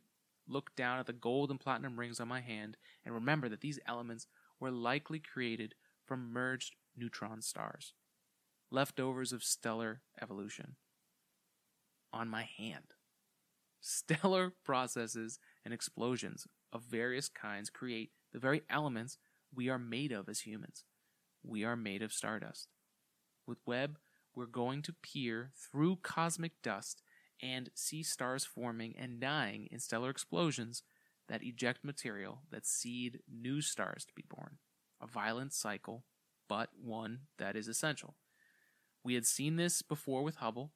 look 0.48 0.76
down 0.76 1.00
at 1.00 1.06
the 1.06 1.14
gold 1.14 1.50
and 1.50 1.60
platinum 1.60 2.00
rings 2.00 2.20
on 2.20 2.28
my 2.28 2.42
hand 2.42 2.78
and 3.06 3.14
remember 3.14 3.50
that 3.50 3.62
these 3.62 3.80
elements 3.88 4.28
were 4.60 4.72
likely 4.72 5.20
created 5.20 5.76
from 6.06 6.32
merged 6.32 6.76
neutron 6.96 7.42
stars, 7.42 7.94
leftovers 8.72 9.34
of 9.34 9.44
stellar 9.44 10.02
evolution. 10.22 10.76
On 12.14 12.30
my 12.30 12.48
hand. 12.58 12.94
Stellar 13.82 14.54
processes 14.64 15.40
and 15.64 15.74
explosions 15.74 16.48
of 16.74 16.84
various 16.84 17.30
kinds 17.30 17.70
create 17.70 18.12
the 18.34 18.40
very 18.40 18.64
elements 18.70 19.18
we 19.54 19.70
are 19.70 19.80
made 19.80 20.12
of 20.12 20.28
as 20.28 20.42
humans. 20.42 20.84
We 21.44 21.64
are 21.64 21.76
made 21.76 22.02
of 22.02 22.12
stardust. 22.12 22.70
With 23.46 23.60
Webb, 23.66 23.98
we're 24.36 24.46
going 24.46 24.82
to 24.84 24.94
peer 24.94 25.52
through 25.56 25.98
cosmic 25.98 26.54
dust 26.62 27.02
and 27.42 27.70
see 27.74 28.04
stars 28.04 28.46
forming 28.46 28.96
and 28.98 29.20
dying 29.20 29.68
in 29.72 29.80
stellar 29.80 30.10
explosions 30.10 30.84
that 31.28 31.44
eject 31.44 31.84
material 31.84 32.42
that 32.52 32.66
seed 32.66 33.20
new 33.32 33.62
stars 33.62 34.06
to 34.06 34.14
be 34.14 34.24
born. 34.28 34.58
A 35.02 35.08
violent 35.08 35.54
cycle, 35.54 36.04
but 36.48 36.70
one 36.82 37.20
that 37.38 37.56
is 37.56 37.68
essential. 37.68 38.16
We 39.04 39.14
had 39.14 39.26
seen 39.26 39.56
this 39.56 39.82
before 39.82 40.24
with 40.24 40.38
Hubble, 40.38 40.72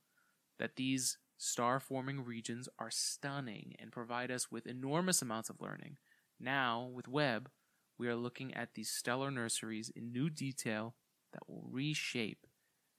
that 0.60 0.76
these 0.76 1.18
star 1.38 1.80
forming 1.80 2.24
regions 2.24 2.70
are 2.78 2.92
stunning 2.92 3.76
and 3.80 3.92
provide 3.92 4.30
us 4.30 4.52
with 4.52 4.68
enormous 4.68 5.22
amounts 5.22 5.50
of 5.50 5.60
learning. 5.60 5.98
Now, 6.40 6.90
with 6.94 7.08
Webb, 7.08 7.50
we 7.98 8.08
are 8.08 8.16
looking 8.16 8.54
at 8.54 8.74
these 8.74 8.90
stellar 8.90 9.32
nurseries 9.32 9.90
in 9.90 10.12
new 10.12 10.30
detail 10.30 10.96
that 11.34 11.48
will 11.48 11.64
reshape 11.70 12.46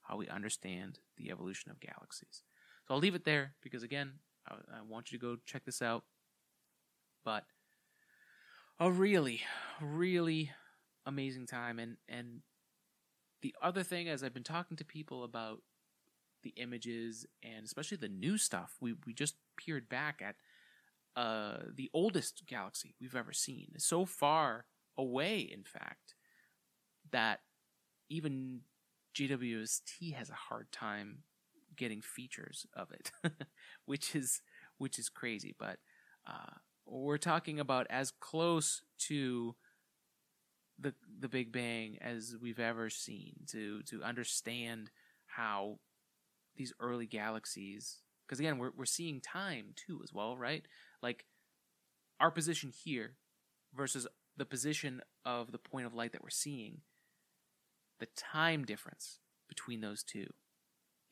how 0.03 0.17
we 0.17 0.29
understand 0.29 0.99
the 1.17 1.31
evolution 1.31 1.71
of 1.71 1.81
galaxies. 1.81 2.43
I'll 2.93 2.99
leave 2.99 3.15
it 3.15 3.25
there 3.25 3.55
because, 3.63 3.83
again, 3.83 4.13
I, 4.47 4.55
I 4.55 4.83
want 4.87 5.11
you 5.11 5.19
to 5.19 5.23
go 5.23 5.37
check 5.47 5.65
this 5.65 5.81
out. 5.81 6.05
But 7.25 7.45
a 8.79 8.91
really, 8.91 9.41
really 9.81 10.51
amazing 11.07 11.47
time. 11.47 11.79
And, 11.79 11.97
and 12.07 12.41
the 13.41 13.55
other 13.63 13.83
thing, 13.83 14.09
as 14.09 14.23
I've 14.23 14.35
been 14.35 14.43
talking 14.43 14.77
to 14.77 14.85
people 14.85 15.25
about 15.25 15.63
the 16.43 16.53
images 16.57 17.25
and 17.43 17.65
especially 17.65 17.97
the 17.97 18.09
new 18.09 18.37
stuff, 18.37 18.77
we, 18.79 18.95
we 19.07 19.15
just 19.15 19.37
peered 19.57 19.89
back 19.89 20.21
at 20.23 20.37
uh, 21.17 21.59
the 21.75 21.89
oldest 21.95 22.43
galaxy 22.47 22.95
we've 23.01 23.17
ever 23.17 23.33
seen. 23.33 23.73
So 23.79 24.05
far 24.05 24.67
away, 24.99 25.39
in 25.41 25.65
fact, 25.65 26.15
that 27.11 27.41
even 28.11 28.61
JWST 29.17 30.13
has 30.15 30.29
a 30.29 30.35
hard 30.35 30.71
time 30.73 31.21
getting 31.77 32.01
features 32.01 32.67
of 32.75 32.91
it, 32.93 33.13
which 33.87 34.15
is 34.15 34.43
which 34.79 34.99
is 34.99 35.09
crazy. 35.09 35.55
But 35.59 35.79
uh, 36.27 36.55
we're 36.87 37.19
talking 37.19 37.61
about 37.61 37.87
as 37.91 38.11
close 38.11 38.83
to 39.09 39.55
the 40.79 40.95
the 41.21 41.29
Big 41.29 41.53
Bang 41.53 41.99
as 42.01 42.37
we've 42.41 42.61
ever 42.61 42.91
seen 42.91 43.35
to 43.49 43.83
to 43.85 44.03
understand 44.03 44.91
how 45.27 45.79
these 46.57 46.73
early 46.81 47.07
galaxies 47.07 47.99
because 48.27 48.41
again 48.41 48.59
we're 48.59 48.73
we're 48.77 48.85
seeing 48.85 49.21
time 49.21 49.75
too 49.77 50.01
as 50.03 50.13
well, 50.13 50.37
right? 50.37 50.65
Like 51.03 51.25
our 52.21 52.31
position 52.31 52.71
here 52.71 53.17
versus 53.75 54.07
the 54.37 54.45
position 54.45 55.03
of 55.25 55.53
the 55.53 55.59
point 55.59 55.87
of 55.87 55.95
light 55.95 56.13
that 56.13 56.23
we're 56.23 56.31
seeing, 56.31 56.81
the 58.01 58.09
time 58.17 58.65
difference 58.65 59.19
between 59.49 59.81
those 59.81 60.03
two 60.03 60.27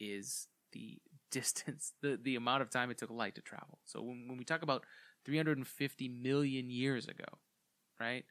is 0.01 0.49
the 0.73 0.99
distance, 1.31 1.93
the, 2.03 2.19
the 2.21 2.37
amount 2.37 2.63
of 2.63 2.71
time 2.71 2.91
it 2.91 2.99
took 2.99 3.11
light 3.11 3.37
to 3.37 3.41
travel. 3.41 3.79
So 3.85 4.01
when, 4.03 4.27
when 4.29 4.39
we 4.39 4.45
talk 4.45 4.63
about 4.63 4.85
350 5.25 6.09
million 6.09 6.71
years 6.71 7.07
ago, 7.07 7.39
right? 8.01 8.25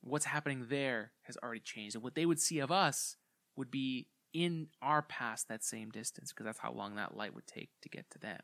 What's 0.00 0.24
happening 0.24 0.66
there 0.68 1.12
has 1.22 1.36
already 1.42 1.60
changed. 1.60 1.94
And 1.94 2.02
what 2.02 2.14
they 2.14 2.26
would 2.26 2.40
see 2.40 2.58
of 2.58 2.72
us 2.72 3.16
would 3.56 3.70
be 3.70 4.08
in 4.32 4.68
our 4.80 5.02
past 5.02 5.48
that 5.48 5.62
same 5.62 5.90
distance, 5.90 6.32
because 6.32 6.46
that's 6.46 6.58
how 6.58 6.72
long 6.72 6.96
that 6.96 7.16
light 7.16 7.34
would 7.34 7.46
take 7.46 7.70
to 7.82 7.88
get 7.88 8.10
to 8.10 8.18
them. 8.18 8.40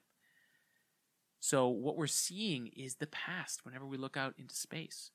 So 1.41 1.69
what 1.69 1.97
we're 1.97 2.07
seeing 2.07 2.69
is 2.77 2.97
the 2.97 3.07
past 3.07 3.65
whenever 3.65 3.87
we 3.87 3.97
look 3.97 4.17
out 4.17 4.35
into 4.39 4.55
space, 4.55 5.11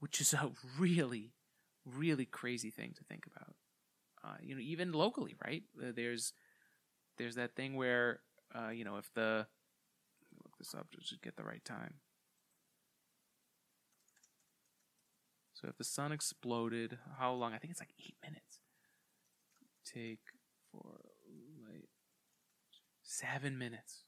which 0.00 0.20
is 0.20 0.32
a 0.32 0.50
really, 0.78 1.32
really 1.84 2.24
crazy 2.24 2.70
thing 2.70 2.92
to 2.96 3.04
think 3.04 3.26
about. 3.26 3.54
Uh, 4.28 4.36
you 4.42 4.54
know, 4.54 4.60
even 4.60 4.92
locally, 4.92 5.34
right? 5.44 5.62
Uh, 5.82 5.92
there's 5.96 6.34
there's 7.16 7.36
that 7.36 7.54
thing 7.54 7.76
where 7.76 8.20
uh, 8.54 8.68
you 8.68 8.84
know 8.84 8.96
if 8.96 9.10
the 9.14 9.46
look 10.44 10.58
this 10.58 10.74
up 10.74 10.90
to 10.90 10.98
just 10.98 11.22
get 11.22 11.36
the 11.36 11.44
right 11.44 11.64
time. 11.64 11.94
So 15.54 15.66
if 15.68 15.76
the 15.76 15.84
sun 15.84 16.12
exploded, 16.12 16.98
how 17.18 17.32
long? 17.32 17.54
I 17.54 17.58
think 17.58 17.72
it's 17.72 17.80
like 17.80 17.94
eight 17.98 18.16
minutes. 18.22 18.60
Take 19.84 20.20
for 20.70 21.00
light 21.66 21.88
seven 23.02 23.58
minutes. 23.58 24.04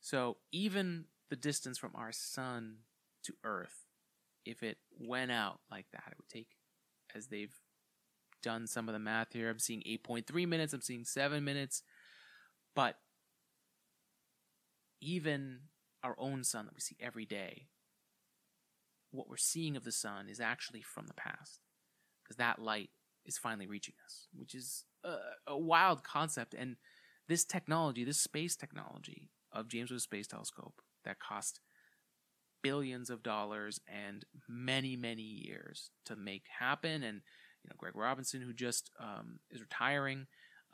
So 0.00 0.36
even 0.52 1.06
the 1.30 1.36
distance 1.36 1.78
from 1.78 1.92
our 1.96 2.12
sun 2.12 2.80
to 3.24 3.34
Earth, 3.42 3.86
if 4.44 4.62
it 4.62 4.76
went 4.92 5.32
out 5.32 5.60
like 5.70 5.86
that, 5.92 6.04
it 6.10 6.18
would 6.18 6.28
take, 6.28 6.48
as 7.14 7.28
they've 7.28 7.54
done 8.44 8.66
some 8.66 8.88
of 8.88 8.92
the 8.92 8.98
math 8.98 9.32
here, 9.32 9.50
I'm 9.50 9.58
seeing 9.58 9.82
8.3 9.82 10.46
minutes, 10.46 10.72
I'm 10.72 10.82
seeing 10.82 11.04
7 11.04 11.42
minutes. 11.42 11.82
But 12.74 12.96
even 15.00 15.60
our 16.02 16.14
own 16.18 16.44
sun 16.44 16.66
that 16.66 16.74
we 16.74 16.80
see 16.80 16.96
every 17.00 17.24
day, 17.24 17.68
what 19.10 19.28
we're 19.28 19.36
seeing 19.36 19.76
of 19.76 19.84
the 19.84 19.92
sun 19.92 20.28
is 20.28 20.40
actually 20.40 20.82
from 20.82 21.06
the 21.06 21.14
past. 21.14 21.60
Because 22.22 22.36
that 22.36 22.58
light 22.58 22.90
is 23.26 23.38
finally 23.38 23.66
reaching 23.66 23.94
us, 24.04 24.28
which 24.34 24.54
is 24.54 24.84
a, 25.04 25.16
a 25.46 25.58
wild 25.58 26.02
concept. 26.02 26.54
And 26.54 26.76
this 27.28 27.44
technology, 27.44 28.04
this 28.04 28.20
space 28.20 28.56
technology, 28.56 29.30
of 29.54 29.68
James 29.68 29.90
Webb 29.90 30.00
Space 30.00 30.26
Telescope 30.26 30.82
that 31.04 31.20
cost 31.20 31.60
billions 32.62 33.08
of 33.08 33.22
dollars 33.22 33.78
and 33.86 34.24
many 34.48 34.96
many 34.96 35.22
years 35.22 35.90
to 36.06 36.16
make 36.16 36.46
happen 36.58 37.02
and 37.02 37.20
you 37.64 37.70
know 37.70 37.76
Greg 37.78 37.96
Robinson 37.96 38.40
who 38.40 38.52
just 38.52 38.90
um, 39.00 39.38
is 39.50 39.60
retiring 39.60 40.26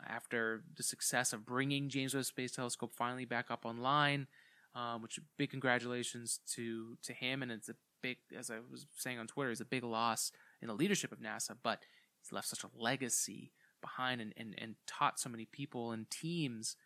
after 0.08 0.62
the 0.76 0.82
success 0.82 1.32
of 1.32 1.44
bringing 1.44 1.88
James 1.88 2.14
Webb 2.14 2.24
Space 2.24 2.52
Telescope 2.52 2.92
finally 2.94 3.24
back 3.24 3.50
up 3.50 3.64
online 3.64 4.26
um, 4.74 5.02
which 5.02 5.18
big 5.38 5.50
congratulations 5.50 6.40
to 6.54 6.96
to 7.02 7.12
him 7.12 7.42
and 7.42 7.52
it's 7.52 7.68
a 7.68 7.74
big 8.02 8.18
as 8.36 8.50
I 8.50 8.56
was 8.70 8.86
saying 8.96 9.18
on 9.18 9.26
Twitter 9.26 9.50
it's 9.50 9.60
a 9.60 9.66
big 9.66 9.84
loss 9.84 10.32
in 10.60 10.68
the 10.68 10.74
leadership 10.74 11.12
of 11.12 11.18
NASA 11.18 11.56
but 11.62 11.80
he's 12.20 12.32
left 12.32 12.48
such 12.48 12.64
a 12.64 12.70
legacy 12.74 13.52
behind 13.80 14.20
and, 14.20 14.32
and, 14.36 14.54
and 14.58 14.74
taught 14.86 15.18
so 15.18 15.28
many 15.28 15.46
people 15.46 15.92
and 15.92 16.10
teams 16.10 16.76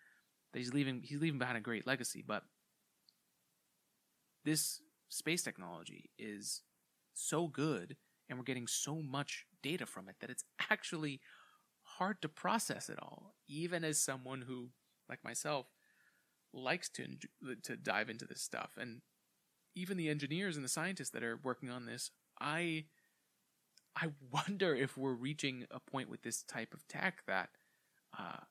that 0.52 0.58
he's 0.58 0.72
leaving 0.72 1.02
he's 1.02 1.20
leaving 1.20 1.38
behind 1.38 1.58
a 1.58 1.60
great 1.60 1.86
legacy, 1.86 2.24
but 2.26 2.44
this 4.44 4.80
space 5.08 5.42
technology 5.42 6.10
is 6.18 6.62
so 7.14 7.48
good 7.48 7.96
and 8.28 8.38
we're 8.38 8.44
getting 8.44 8.66
so 8.66 9.02
much 9.02 9.46
data 9.64 9.86
from 9.86 10.08
it 10.08 10.16
that 10.20 10.30
it's 10.30 10.44
actually 10.70 11.20
hard 11.82 12.20
to 12.22 12.28
process 12.28 12.88
it 12.88 12.98
all 13.00 13.34
even 13.48 13.84
as 13.84 14.00
someone 14.00 14.42
who 14.42 14.68
like 15.08 15.24
myself 15.24 15.66
likes 16.52 16.88
to 16.88 17.04
to 17.62 17.76
dive 17.76 18.08
into 18.08 18.26
this 18.26 18.40
stuff 18.40 18.72
and 18.78 19.00
even 19.74 19.96
the 19.96 20.08
engineers 20.08 20.56
and 20.56 20.64
the 20.64 20.68
scientists 20.68 21.10
that 21.10 21.24
are 21.24 21.40
working 21.42 21.70
on 21.70 21.86
this 21.86 22.10
i 22.40 22.84
i 23.96 24.08
wonder 24.30 24.74
if 24.74 24.96
we're 24.96 25.14
reaching 25.14 25.64
a 25.70 25.80
point 25.80 26.08
with 26.08 26.22
this 26.22 26.42
type 26.42 26.74
of 26.74 26.86
tech 26.86 27.22
that 27.26 27.50
uh, 28.18 28.44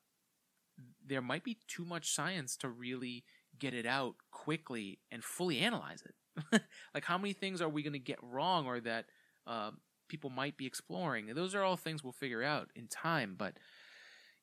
there 1.06 1.22
might 1.22 1.44
be 1.44 1.58
too 1.68 1.86
much 1.86 2.14
science 2.14 2.58
to 2.58 2.70
really 2.70 3.24
get 3.60 3.74
it 3.74 3.86
out 3.86 4.16
quickly 4.32 5.00
and 5.12 5.24
fully 5.24 5.60
analyze 5.60 6.04
it. 6.04 6.62
like, 6.94 7.06
how 7.06 7.18
many 7.18 7.34
things 7.34 7.62
are 7.62 7.70
we 7.70 7.84
going 7.84 7.94
to 7.94 8.00
get 8.00 8.20
wrong 8.22 8.66
or 8.66 8.80
that 8.80 9.06
uh, 9.46 9.72
people 10.08 10.30
might 10.30 10.58
be 10.58 10.66
exploring? 10.66 11.30
And 11.30 11.38
those 11.38 11.56
are 11.56 11.64
all 11.64 11.78
things 11.78 12.04
we'll 12.04 12.14
figure 12.14 12.44
out 12.44 12.70
in 12.76 12.88
time, 12.88 13.36
but 13.38 13.58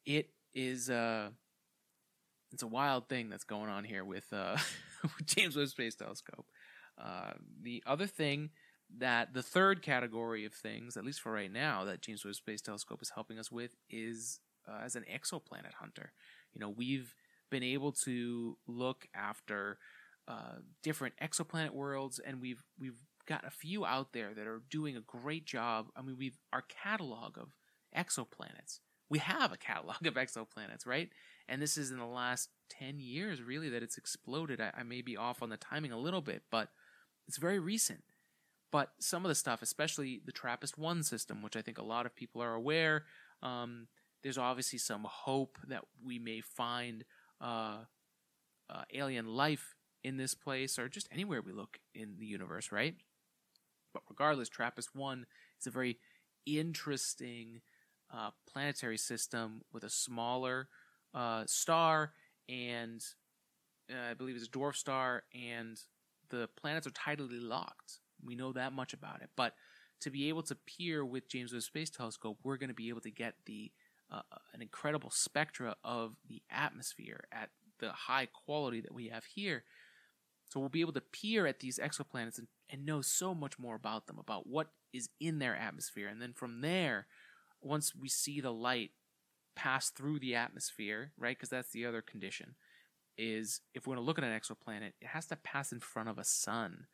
it 0.06 0.30
is 0.54 0.90
uh, 0.90 1.30
it's 2.52 2.62
a 2.62 2.68
wild 2.68 3.08
thing 3.08 3.28
that's 3.28 3.44
going 3.44 3.70
on 3.70 3.84
here 3.84 4.04
with, 4.04 4.32
uh, 4.32 4.56
James 5.24 5.56
Webb 5.56 5.68
Space 5.68 5.94
Telescope. 5.94 6.46
Uh, 6.98 7.32
the 7.62 7.82
other 7.86 8.06
thing 8.06 8.50
that 8.98 9.32
the 9.32 9.42
third 9.42 9.82
category 9.82 10.44
of 10.44 10.52
things, 10.52 10.96
at 10.96 11.04
least 11.04 11.20
for 11.20 11.32
right 11.32 11.52
now, 11.52 11.84
that 11.84 12.02
James 12.02 12.24
Webb 12.24 12.34
Space 12.34 12.60
Telescope 12.60 13.00
is 13.02 13.12
helping 13.14 13.38
us 13.38 13.50
with 13.50 13.70
is 13.88 14.40
uh, 14.68 14.80
as 14.84 14.96
an 14.96 15.04
exoplanet 15.10 15.74
hunter. 15.78 16.12
You 16.52 16.60
know, 16.60 16.70
we've 16.70 17.14
been 17.50 17.62
able 17.62 17.92
to 17.92 18.56
look 18.66 19.06
after 19.14 19.78
uh, 20.28 20.56
different 20.82 21.14
exoplanet 21.22 21.70
worlds, 21.70 22.18
and 22.18 22.40
we've 22.40 22.62
we've 22.78 23.00
got 23.30 23.46
a 23.46 23.50
few 23.50 23.86
out 23.86 24.12
there 24.12 24.34
that 24.34 24.48
are 24.48 24.60
doing 24.68 24.96
a 24.96 25.00
great 25.00 25.46
job. 25.46 25.86
I 25.96 26.02
mean, 26.02 26.16
we've 26.18 26.38
our 26.52 26.62
catalog 26.62 27.38
of 27.38 27.54
exoplanets. 27.96 28.80
We 29.08 29.20
have 29.20 29.52
a 29.52 29.56
catalog 29.56 30.04
of 30.06 30.14
exoplanets, 30.14 30.84
right? 30.84 31.08
And 31.48 31.62
this 31.62 31.78
is 31.78 31.92
in 31.92 31.98
the 31.98 32.04
last 32.04 32.50
ten 32.68 32.98
years, 32.98 33.40
really, 33.40 33.70
that 33.70 33.84
it's 33.84 33.96
exploded. 33.96 34.60
I, 34.60 34.72
I 34.76 34.82
may 34.82 35.00
be 35.00 35.16
off 35.16 35.42
on 35.42 35.48
the 35.48 35.56
timing 35.56 35.92
a 35.92 35.98
little 35.98 36.20
bit, 36.20 36.42
but 36.50 36.70
it's 37.28 37.38
very 37.38 37.60
recent. 37.60 38.02
But 38.72 38.90
some 39.00 39.24
of 39.24 39.28
the 39.28 39.34
stuff, 39.34 39.62
especially 39.62 40.20
the 40.24 40.32
TRAPPIST 40.32 40.76
one 40.76 41.02
system, 41.02 41.42
which 41.42 41.56
I 41.56 41.62
think 41.62 41.78
a 41.78 41.84
lot 41.84 42.06
of 42.06 42.14
people 42.14 42.42
are 42.42 42.54
aware, 42.54 43.04
um, 43.42 43.86
there's 44.22 44.38
obviously 44.38 44.78
some 44.78 45.04
hope 45.08 45.58
that 45.68 45.84
we 46.04 46.18
may 46.18 46.40
find 46.40 47.04
uh, 47.40 47.78
uh, 48.68 48.82
alien 48.92 49.26
life 49.26 49.74
in 50.04 50.16
this 50.16 50.34
place 50.34 50.78
or 50.78 50.88
just 50.88 51.08
anywhere 51.10 51.42
we 51.42 51.52
look 51.52 51.78
in 51.94 52.16
the 52.18 52.26
universe, 52.26 52.70
right? 52.70 52.94
But 53.92 54.02
regardless, 54.08 54.48
TRAPPIST 54.48 54.94
1 54.94 55.26
is 55.60 55.66
a 55.66 55.70
very 55.70 55.98
interesting 56.46 57.60
uh, 58.12 58.30
planetary 58.50 58.98
system 58.98 59.62
with 59.72 59.84
a 59.84 59.90
smaller 59.90 60.68
uh, 61.14 61.44
star 61.46 62.12
and 62.48 63.04
uh, 63.90 64.10
I 64.10 64.14
believe 64.14 64.36
it's 64.36 64.46
a 64.46 64.50
dwarf 64.50 64.76
star, 64.76 65.24
and 65.34 65.80
the 66.28 66.48
planets 66.56 66.86
are 66.86 66.90
tidally 66.90 67.40
locked. 67.40 68.00
We 68.24 68.34
know 68.34 68.52
that 68.52 68.72
much 68.72 68.92
about 68.92 69.22
it. 69.22 69.30
But 69.36 69.54
to 70.00 70.10
be 70.10 70.28
able 70.28 70.42
to 70.44 70.54
peer 70.54 71.04
with 71.04 71.28
James 71.28 71.52
Webb 71.52 71.62
Space 71.62 71.90
Telescope, 71.90 72.38
we're 72.42 72.56
going 72.56 72.68
to 72.68 72.74
be 72.74 72.88
able 72.88 73.00
to 73.02 73.10
get 73.10 73.34
the 73.46 73.70
uh, 74.10 74.22
an 74.52 74.60
incredible 74.60 75.10
spectra 75.10 75.76
of 75.84 76.16
the 76.28 76.42
atmosphere 76.50 77.24
at 77.30 77.50
the 77.78 77.92
high 77.92 78.26
quality 78.26 78.80
that 78.80 78.92
we 78.92 79.08
have 79.08 79.24
here. 79.24 79.62
So 80.50 80.58
we'll 80.58 80.68
be 80.68 80.80
able 80.80 80.92
to 80.94 81.00
peer 81.00 81.46
at 81.46 81.60
these 81.60 81.78
exoplanets 81.78 82.36
and, 82.36 82.48
and 82.68 82.84
know 82.84 83.02
so 83.02 83.34
much 83.34 83.56
more 83.56 83.76
about 83.76 84.08
them, 84.08 84.18
about 84.18 84.48
what 84.48 84.72
is 84.92 85.08
in 85.20 85.38
their 85.38 85.54
atmosphere. 85.54 86.08
And 86.08 86.20
then 86.20 86.32
from 86.32 86.60
there, 86.60 87.06
once 87.62 87.94
we 87.94 88.08
see 88.08 88.40
the 88.40 88.52
light 88.52 88.90
pass 89.54 89.90
through 89.90 90.18
the 90.18 90.34
atmosphere, 90.34 91.12
right? 91.16 91.36
Because 91.36 91.50
that's 91.50 91.70
the 91.70 91.86
other 91.86 92.02
condition, 92.02 92.56
is 93.16 93.60
if 93.74 93.86
we're 93.86 93.94
going 93.94 94.04
to 94.04 94.06
look 94.06 94.18
at 94.18 94.24
an 94.24 94.38
exoplanet, 94.38 94.92
it 95.00 95.06
has 95.06 95.26
to 95.26 95.36
pass 95.36 95.70
in 95.70 95.78
front 95.78 96.08
of 96.08 96.18
a 96.18 96.24
sun 96.24 96.86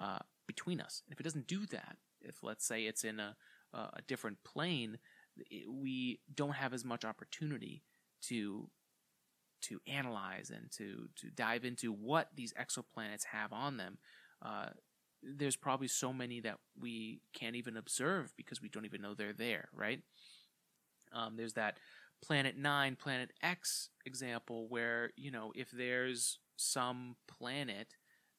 uh, 0.00 0.18
between 0.48 0.80
us. 0.80 1.02
And 1.06 1.12
if 1.12 1.20
it 1.20 1.24
doesn't 1.24 1.46
do 1.46 1.66
that, 1.66 1.98
if 2.20 2.42
let's 2.42 2.66
say 2.66 2.82
it's 2.82 3.04
in 3.04 3.20
a, 3.20 3.36
a 3.72 4.02
different 4.08 4.42
plane, 4.42 4.98
it, 5.36 5.70
we 5.70 6.18
don't 6.34 6.56
have 6.56 6.74
as 6.74 6.84
much 6.84 7.04
opportunity 7.04 7.84
to 8.22 8.68
to 9.62 9.80
analyze 9.86 10.50
and 10.50 10.70
to 10.72 11.08
to 11.16 11.30
dive 11.30 11.64
into 11.64 11.92
what 11.92 12.28
these 12.34 12.52
exoplanets 12.54 13.24
have 13.24 13.52
on 13.52 13.76
them. 13.76 13.98
Uh, 14.44 14.68
there's 15.22 15.56
probably 15.56 15.88
so 15.88 16.12
many 16.12 16.40
that 16.40 16.58
we 16.78 17.20
can't 17.32 17.56
even 17.56 17.76
observe 17.76 18.32
because 18.36 18.62
we 18.62 18.68
don't 18.68 18.84
even 18.84 19.02
know 19.02 19.14
they're 19.14 19.32
there, 19.32 19.68
right? 19.72 20.00
Um, 21.12 21.36
there's 21.36 21.54
that 21.54 21.78
Planet 22.22 22.56
Nine, 22.56 22.96
Planet 22.96 23.32
X 23.42 23.90
example 24.06 24.68
where 24.68 25.10
you 25.16 25.30
know 25.30 25.52
if 25.54 25.70
there's 25.70 26.38
some 26.56 27.16
planet 27.26 27.94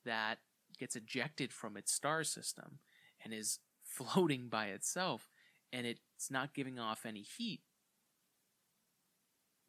that 0.05 0.39
gets 0.77 0.95
ejected 0.95 1.51
from 1.51 1.75
its 1.77 1.91
star 1.91 2.23
system 2.23 2.79
and 3.23 3.33
is 3.33 3.59
floating 3.83 4.47
by 4.49 4.67
itself 4.67 5.29
and 5.73 5.85
it's 5.85 6.31
not 6.31 6.53
giving 6.53 6.79
off 6.79 7.05
any 7.05 7.21
heat, 7.21 7.61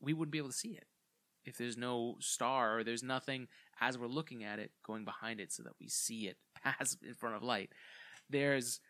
we 0.00 0.12
wouldn't 0.12 0.32
be 0.32 0.38
able 0.38 0.48
to 0.48 0.54
see 0.54 0.70
it 0.70 0.86
if 1.44 1.56
there's 1.56 1.76
no 1.76 2.16
star 2.20 2.78
or 2.78 2.84
there's 2.84 3.02
nothing 3.02 3.48
as 3.80 3.98
we're 3.98 4.06
looking 4.06 4.44
at 4.44 4.58
it 4.58 4.70
going 4.84 5.04
behind 5.04 5.40
it 5.40 5.52
so 5.52 5.62
that 5.62 5.72
we 5.80 5.88
see 5.88 6.26
it 6.26 6.36
pass 6.62 6.96
in 7.06 7.14
front 7.14 7.36
of 7.36 7.42
light. 7.42 7.70
There's, 8.28 8.80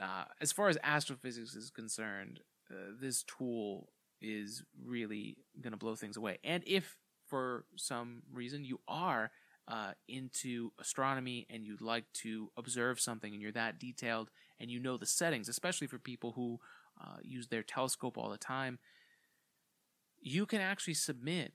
uh, 0.00 0.24
as 0.40 0.52
far 0.52 0.68
as 0.68 0.78
astrophysics 0.82 1.54
is 1.54 1.70
concerned, 1.70 2.40
uh, 2.70 2.92
this 3.00 3.24
tool 3.24 3.88
is 4.20 4.62
really 4.84 5.36
going 5.60 5.72
to 5.72 5.78
blow 5.78 5.94
things 5.94 6.16
away. 6.16 6.38
And 6.42 6.62
if 6.66 6.96
for 7.26 7.64
some 7.76 8.22
reason 8.32 8.64
you 8.64 8.80
are 8.88 9.30
uh, 9.68 9.92
into 10.08 10.70
astronomy 10.80 11.46
and 11.50 11.66
you'd 11.66 11.80
like 11.80 12.04
to 12.14 12.50
observe 12.56 13.00
something 13.00 13.32
and 13.32 13.42
you're 13.42 13.52
that 13.52 13.78
detailed 13.78 14.30
and 14.60 14.70
you 14.70 14.78
know 14.80 14.96
the 14.96 15.06
settings, 15.06 15.48
especially 15.48 15.86
for 15.86 15.98
people 15.98 16.32
who 16.32 16.60
uh, 17.00 17.16
use 17.22 17.48
their 17.48 17.62
telescope 17.62 18.16
all 18.16 18.30
the 18.30 18.38
time, 18.38 18.78
you 20.20 20.46
can 20.46 20.60
actually 20.60 20.94
submit 20.94 21.52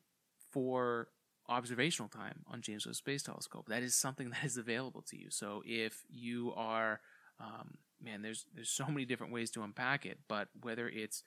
for 0.51 1.07
observational 1.49 2.09
time 2.09 2.43
on 2.47 2.61
James 2.61 2.85
Webb 2.85 2.95
Space 2.95 3.23
Telescope. 3.23 3.67
That 3.67 3.83
is 3.83 3.95
something 3.95 4.29
that 4.31 4.43
is 4.43 4.57
available 4.57 5.01
to 5.03 5.17
you. 5.17 5.29
So 5.29 5.61
if 5.65 6.03
you 6.09 6.53
are, 6.55 7.01
um, 7.39 7.77
man, 8.01 8.21
there's 8.21 8.45
there's 8.53 8.69
so 8.69 8.87
many 8.87 9.05
different 9.05 9.33
ways 9.33 9.51
to 9.51 9.63
unpack 9.63 10.05
it. 10.05 10.19
But 10.27 10.49
whether 10.61 10.87
it's 10.87 11.23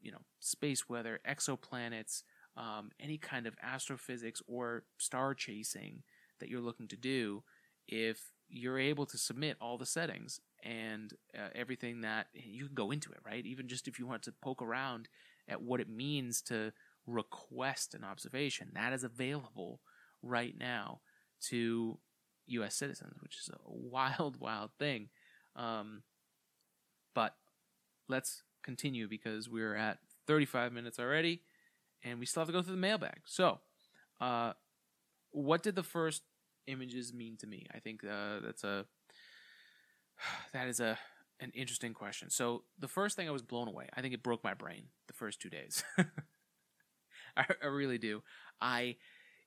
you 0.00 0.12
know 0.12 0.22
space 0.40 0.88
weather, 0.88 1.20
exoplanets, 1.28 2.22
um, 2.56 2.90
any 3.00 3.18
kind 3.18 3.46
of 3.46 3.54
astrophysics 3.62 4.42
or 4.46 4.84
star 4.98 5.34
chasing 5.34 6.02
that 6.40 6.48
you're 6.48 6.60
looking 6.60 6.88
to 6.88 6.96
do, 6.96 7.42
if 7.88 8.32
you're 8.48 8.78
able 8.78 9.06
to 9.06 9.18
submit 9.18 9.56
all 9.60 9.78
the 9.78 9.86
settings 9.86 10.40
and 10.62 11.14
uh, 11.36 11.48
everything 11.54 12.02
that 12.02 12.26
you 12.34 12.66
can 12.66 12.74
go 12.74 12.90
into 12.90 13.10
it, 13.10 13.18
right? 13.26 13.44
Even 13.46 13.68
just 13.68 13.88
if 13.88 13.98
you 13.98 14.06
want 14.06 14.22
to 14.22 14.32
poke 14.42 14.62
around 14.62 15.08
at 15.48 15.62
what 15.62 15.80
it 15.80 15.88
means 15.88 16.40
to 16.42 16.72
request 17.06 17.94
an 17.94 18.04
observation. 18.04 18.70
That 18.74 18.92
is 18.92 19.04
available 19.04 19.80
right 20.22 20.54
now 20.58 21.00
to 21.48 21.98
U.S. 22.46 22.74
citizens, 22.74 23.16
which 23.20 23.36
is 23.38 23.50
a 23.52 23.58
wild, 23.66 24.40
wild 24.40 24.70
thing. 24.78 25.08
Um, 25.56 26.02
but 27.14 27.34
let's 28.08 28.42
continue 28.62 29.08
because 29.08 29.48
we're 29.48 29.74
at 29.74 29.98
35 30.26 30.72
minutes 30.72 30.98
already, 30.98 31.42
and 32.02 32.18
we 32.18 32.26
still 32.26 32.40
have 32.40 32.48
to 32.48 32.52
go 32.52 32.62
through 32.62 32.74
the 32.74 32.80
mailbag. 32.80 33.20
So, 33.26 33.60
uh, 34.20 34.54
what 35.30 35.62
did 35.62 35.74
the 35.74 35.82
first 35.82 36.22
images 36.66 37.12
mean 37.12 37.36
to 37.38 37.46
me? 37.46 37.66
I 37.74 37.78
think 37.78 38.04
uh, 38.04 38.40
that's 38.44 38.64
a 38.64 38.86
that 40.52 40.68
is 40.68 40.80
a 40.80 40.98
an 41.40 41.50
interesting 41.54 41.92
question. 41.92 42.30
So 42.30 42.62
the 42.78 42.88
first 42.88 43.16
thing 43.16 43.28
I 43.28 43.32
was 43.32 43.42
blown 43.42 43.68
away. 43.68 43.88
I 43.94 44.00
think 44.00 44.14
it 44.14 44.22
broke 44.22 44.44
my 44.44 44.54
brain 44.54 44.84
the 45.08 45.12
first 45.12 45.40
two 45.40 45.50
days. 45.50 45.84
I, 47.36 47.46
I 47.62 47.66
really 47.66 47.98
do. 47.98 48.22
I 48.60 48.96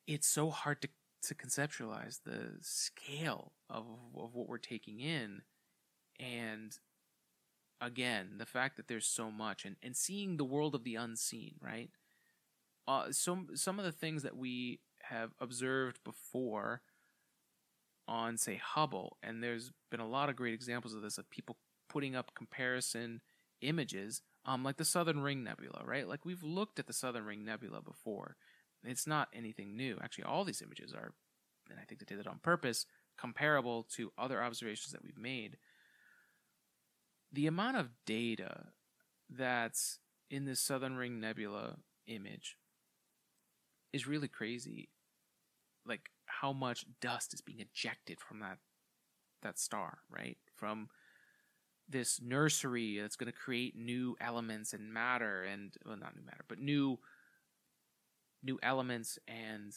it's 0.07 0.27
so 0.27 0.49
hard 0.49 0.81
to 0.81 0.89
to 1.23 1.35
conceptualize 1.35 2.19
the 2.23 2.57
scale 2.61 3.53
of 3.69 3.85
of 4.15 4.33
what 4.33 4.47
we're 4.47 4.57
taking 4.57 4.99
in 4.99 5.41
and 6.19 6.77
again 7.81 8.35
the 8.37 8.45
fact 8.45 8.77
that 8.77 8.87
there's 8.87 9.05
so 9.05 9.31
much 9.31 9.65
and 9.65 9.75
and 9.83 9.95
seeing 9.95 10.37
the 10.37 10.45
world 10.45 10.75
of 10.75 10.83
the 10.83 10.95
unseen 10.95 11.55
right 11.61 11.89
uh 12.87 13.11
some 13.11 13.47
some 13.55 13.79
of 13.79 13.85
the 13.85 13.91
things 13.91 14.23
that 14.23 14.37
we 14.37 14.79
have 15.01 15.31
observed 15.39 15.99
before 16.03 16.81
on 18.07 18.37
say 18.37 18.55
Hubble 18.55 19.17
and 19.21 19.43
there's 19.43 19.71
been 19.91 19.99
a 19.99 20.07
lot 20.07 20.29
of 20.29 20.35
great 20.35 20.53
examples 20.53 20.93
of 20.93 21.01
this 21.01 21.17
of 21.17 21.29
people 21.29 21.57
putting 21.89 22.15
up 22.15 22.31
comparison 22.35 23.21
images 23.61 24.21
um, 24.47 24.63
like 24.63 24.77
the 24.77 24.85
Southern 24.85 25.19
Ring 25.19 25.43
Nebula, 25.43 25.83
right? 25.85 26.07
Like 26.07 26.25
we've 26.25 26.41
looked 26.41 26.79
at 26.79 26.87
the 26.87 26.93
Southern 26.93 27.25
Ring 27.25 27.43
Nebula 27.43 27.81
before. 27.81 28.37
It's 28.83 29.05
not 29.05 29.27
anything 29.33 29.75
new. 29.75 29.97
Actually, 30.01 30.23
all 30.23 30.45
these 30.45 30.61
images 30.61 30.93
are, 30.93 31.13
and 31.69 31.77
I 31.79 31.83
think 31.83 31.99
they 31.99 32.05
did 32.05 32.21
it 32.21 32.27
on 32.27 32.39
purpose, 32.39 32.85
comparable 33.17 33.83
to 33.95 34.11
other 34.17 34.41
observations 34.41 34.93
that 34.93 35.03
we've 35.03 35.17
made. 35.17 35.57
The 37.33 37.47
amount 37.47 37.75
of 37.75 37.89
data 38.05 38.67
that's 39.29 39.99
in 40.29 40.45
this 40.45 40.61
Southern 40.61 40.95
Ring 40.95 41.19
Nebula 41.19 41.79
image 42.07 42.55
is 43.91 44.07
really 44.07 44.29
crazy. 44.29 44.87
Like 45.85 46.09
how 46.25 46.53
much 46.53 46.85
dust 47.01 47.33
is 47.33 47.41
being 47.41 47.59
ejected 47.59 48.21
from 48.21 48.39
that 48.39 48.59
that 49.41 49.59
star, 49.59 49.99
right? 50.09 50.37
From 50.55 50.87
this 51.89 52.19
nursery 52.21 52.99
that's 52.99 53.15
going 53.15 53.31
to 53.31 53.37
create 53.37 53.75
new 53.75 54.15
elements 54.19 54.73
and 54.73 54.93
matter 54.93 55.43
and 55.43 55.75
well 55.85 55.97
not 55.97 56.15
new 56.15 56.25
matter 56.25 56.43
but 56.47 56.59
new 56.59 56.99
new 58.43 58.59
elements 58.61 59.17
and 59.27 59.73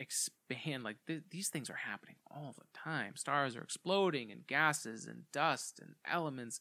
expand 0.00 0.82
like 0.82 0.96
th- 1.06 1.22
these 1.30 1.48
things 1.48 1.70
are 1.70 1.74
happening 1.74 2.16
all 2.30 2.54
the 2.56 2.64
time. 2.76 3.14
Stars 3.16 3.54
are 3.54 3.62
exploding 3.62 4.32
and 4.32 4.46
gases 4.46 5.06
and 5.06 5.30
dust 5.30 5.78
and 5.80 5.94
elements 6.10 6.60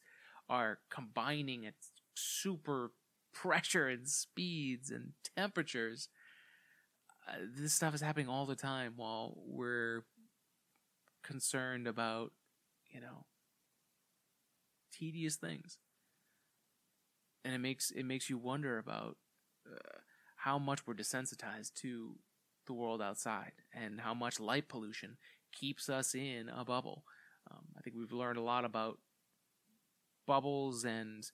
are 0.49 0.79
combining 0.89 1.65
at 1.65 1.75
super 2.15 2.91
pressure 3.33 3.87
and 3.87 4.07
speeds 4.07 4.91
and 4.91 5.13
temperatures. 5.35 6.09
Uh, 7.27 7.37
this 7.55 7.73
stuff 7.73 7.95
is 7.95 8.01
happening 8.01 8.27
all 8.27 8.45
the 8.45 8.55
time 8.55 8.93
while 8.97 9.37
we're 9.45 10.03
concerned 11.23 11.87
about 11.87 12.31
you 12.89 12.99
know 12.99 13.25
tedious 14.99 15.35
things. 15.35 15.77
And 17.45 17.53
it 17.53 17.59
makes 17.59 17.91
it 17.91 18.03
makes 18.03 18.29
you 18.29 18.37
wonder 18.37 18.77
about 18.77 19.17
uh, 19.65 19.99
how 20.37 20.59
much 20.59 20.85
we're 20.85 20.93
desensitized 20.93 21.73
to 21.75 22.15
the 22.67 22.73
world 22.73 23.01
outside 23.01 23.53
and 23.73 24.01
how 24.01 24.13
much 24.13 24.39
light 24.39 24.67
pollution 24.67 25.17
keeps 25.51 25.89
us 25.89 26.13
in 26.13 26.49
a 26.49 26.65
bubble. 26.65 27.03
Um, 27.49 27.65
I 27.77 27.81
think 27.81 27.95
we've 27.97 28.11
learned 28.11 28.37
a 28.37 28.43
lot 28.43 28.65
about 28.65 28.99
bubbles 30.27 30.83
and 30.85 31.25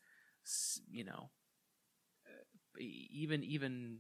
you 0.89 1.03
know 1.03 1.29
uh, 2.25 2.43
even 2.79 3.43
even 3.43 3.97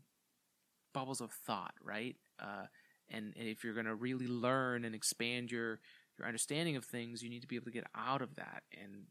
bubbles 0.93 1.21
of 1.21 1.31
thought, 1.31 1.73
right? 1.83 2.15
Uh, 2.39 2.67
and, 3.09 3.33
and 3.37 3.47
if 3.47 3.63
you're 3.63 3.73
going 3.73 3.85
to 3.85 3.95
really 3.95 4.27
learn 4.27 4.85
and 4.85 4.95
expand 4.95 5.51
your 5.51 5.79
your 6.17 6.27
understanding 6.27 6.77
of 6.77 6.85
things, 6.85 7.21
you 7.21 7.29
need 7.29 7.41
to 7.41 7.47
be 7.47 7.57
able 7.57 7.65
to 7.65 7.71
get 7.71 7.85
out 7.95 8.21
of 8.21 8.35
that. 8.35 8.63
And 8.81 9.03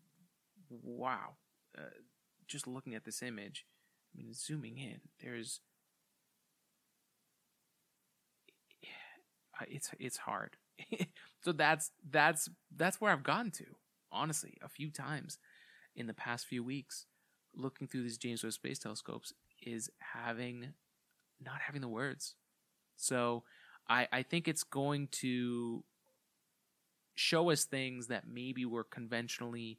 wow, 0.82 1.36
uh, 1.76 1.82
just 2.46 2.66
looking 2.66 2.94
at 2.94 3.04
this 3.04 3.22
image, 3.22 3.66
I 4.14 4.18
mean, 4.18 4.32
zooming 4.34 4.78
in, 4.78 5.00
there's 5.20 5.60
it's 9.68 9.90
it's 9.98 10.18
hard. 10.18 10.56
so 11.44 11.52
that's 11.52 11.90
that's 12.10 12.48
that's 12.76 13.00
where 13.00 13.12
I've 13.12 13.22
gone 13.22 13.50
to 13.52 13.64
honestly 14.10 14.56
a 14.62 14.68
few 14.68 14.90
times 14.90 15.38
in 15.96 16.06
the 16.06 16.14
past 16.14 16.46
few 16.46 16.62
weeks 16.62 17.06
looking 17.56 17.86
through 17.86 18.02
these 18.02 18.18
James 18.18 18.42
Webb 18.42 18.52
Space 18.52 18.78
Telescopes 18.78 19.32
is 19.62 19.90
having 19.98 20.74
not 21.44 21.60
having 21.66 21.80
the 21.80 21.88
words. 21.88 22.34
So 22.96 23.44
I 23.88 24.08
I 24.12 24.22
think 24.22 24.48
it's 24.48 24.64
going 24.64 25.08
to 25.12 25.84
show 27.14 27.50
us 27.50 27.64
things 27.64 28.08
that 28.08 28.26
maybe 28.26 28.64
were 28.64 28.84
conventionally 28.84 29.78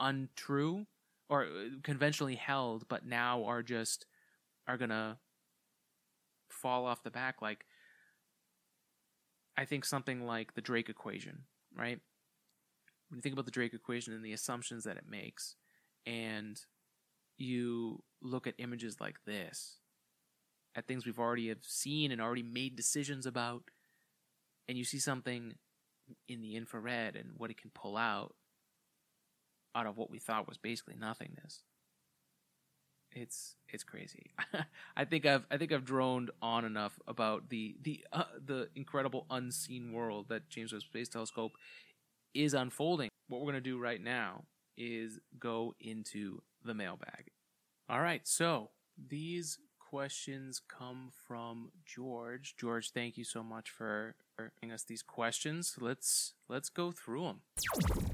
untrue 0.00 0.86
or 1.28 1.44
uh, 1.44 1.68
conventionally 1.82 2.34
held, 2.34 2.88
but 2.88 3.06
now 3.06 3.44
are 3.44 3.62
just 3.62 4.06
are 4.66 4.76
gonna 4.76 5.18
fall 6.48 6.86
off 6.86 7.02
the 7.02 7.10
back. 7.10 7.40
Like 7.40 7.66
I 9.56 9.64
think 9.64 9.84
something 9.84 10.26
like 10.26 10.54
the 10.54 10.60
Drake 10.60 10.88
equation, 10.88 11.44
right? 11.76 12.00
When 13.08 13.18
you 13.18 13.22
think 13.22 13.32
about 13.32 13.44
the 13.44 13.50
Drake 13.50 13.74
equation 13.74 14.14
and 14.14 14.24
the 14.24 14.32
assumptions 14.32 14.84
that 14.84 14.96
it 14.96 15.04
makes, 15.08 15.56
and 16.06 16.60
you 17.36 18.02
look 18.22 18.46
at 18.46 18.54
images 18.58 19.00
like 19.00 19.24
this, 19.26 19.78
at 20.76 20.86
things 20.86 21.04
we've 21.04 21.18
already 21.18 21.48
have 21.48 21.62
seen 21.62 22.12
and 22.12 22.20
already 22.20 22.42
made 22.42 22.76
decisions 22.76 23.26
about, 23.26 23.64
and 24.68 24.78
you 24.78 24.84
see 24.84 24.98
something 24.98 25.54
in 26.28 26.40
the 26.40 26.56
infrared 26.56 27.16
and 27.16 27.30
what 27.36 27.50
it 27.50 27.60
can 27.60 27.70
pull 27.74 27.96
out 27.96 28.34
out 29.74 29.86
of 29.86 29.96
what 29.96 30.10
we 30.10 30.18
thought 30.18 30.48
was 30.48 30.58
basically 30.58 30.94
nothingness. 30.98 31.62
It's 33.12 33.56
it's 33.68 33.82
crazy. 33.82 34.30
I 34.96 35.04
think 35.04 35.26
I've 35.26 35.44
I 35.50 35.56
think 35.56 35.72
I've 35.72 35.84
droned 35.84 36.30
on 36.40 36.64
enough 36.64 36.98
about 37.08 37.48
the 37.48 37.76
the 37.82 38.04
uh, 38.12 38.24
the 38.44 38.68
incredible 38.76 39.26
unseen 39.30 39.92
world 39.92 40.26
that 40.28 40.48
James 40.48 40.72
Webb 40.72 40.82
Space 40.82 41.08
Telescope 41.08 41.52
is 42.34 42.54
unfolding. 42.54 43.08
What 43.28 43.40
we're 43.40 43.52
going 43.52 43.62
to 43.62 43.70
do 43.70 43.78
right 43.78 44.00
now 44.00 44.44
is 44.76 45.18
go 45.38 45.74
into 45.80 46.42
the 46.64 46.74
mailbag. 46.74 47.30
All 47.88 48.00
right, 48.00 48.26
so 48.26 48.70
these 49.08 49.58
questions 49.78 50.60
come 50.68 51.10
from 51.26 51.72
George. 51.84 52.54
George, 52.56 52.92
thank 52.92 53.18
you 53.18 53.24
so 53.24 53.42
much 53.42 53.70
for 53.70 54.14
giving 54.60 54.72
us 54.72 54.84
these 54.84 55.02
questions. 55.02 55.76
Let's 55.80 56.34
let's 56.48 56.68
go 56.68 56.92
through 56.92 57.24
them. 57.24 58.09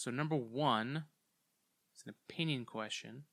So 0.00 0.10
number 0.10 0.34
1 0.34 1.04
is 1.94 2.02
an 2.06 2.14
opinion 2.26 2.64
question. 2.64 3.24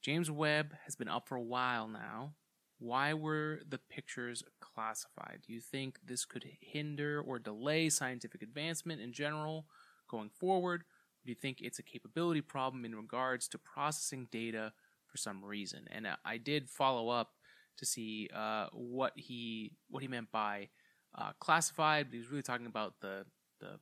James 0.00 0.30
Webb 0.30 0.72
has 0.86 0.96
been 0.96 1.06
up 1.06 1.28
for 1.28 1.36
a 1.36 1.42
while 1.42 1.86
now. 1.86 2.32
Why 2.78 3.12
were 3.12 3.60
the 3.68 3.76
pictures 3.76 4.42
classified? 4.58 5.40
Do 5.46 5.52
you 5.52 5.60
think 5.60 5.98
this 6.02 6.24
could 6.24 6.46
hinder 6.62 7.20
or 7.20 7.38
delay 7.38 7.90
scientific 7.90 8.40
advancement 8.40 9.02
in 9.02 9.12
general 9.12 9.66
going 10.08 10.30
forward? 10.30 10.84
Do 11.26 11.30
you 11.30 11.36
think 11.36 11.58
it's 11.60 11.78
a 11.78 11.82
capability 11.82 12.40
problem 12.40 12.86
in 12.86 12.94
regards 12.94 13.46
to 13.48 13.58
processing 13.58 14.28
data 14.32 14.72
for 15.04 15.18
some 15.18 15.44
reason? 15.44 15.84
And 15.90 16.06
uh, 16.06 16.16
I 16.24 16.38
did 16.38 16.70
follow 16.70 17.10
up 17.10 17.32
to 17.76 17.84
see 17.84 18.30
uh, 18.34 18.68
what 18.72 19.12
he 19.16 19.72
what 19.90 20.02
he 20.02 20.08
meant 20.08 20.32
by 20.32 20.70
uh, 21.14 21.32
classified. 21.38 22.06
He 22.10 22.16
was 22.16 22.30
really 22.30 22.42
talking 22.42 22.64
about 22.64 22.94
the 23.02 23.26
the 23.60 23.78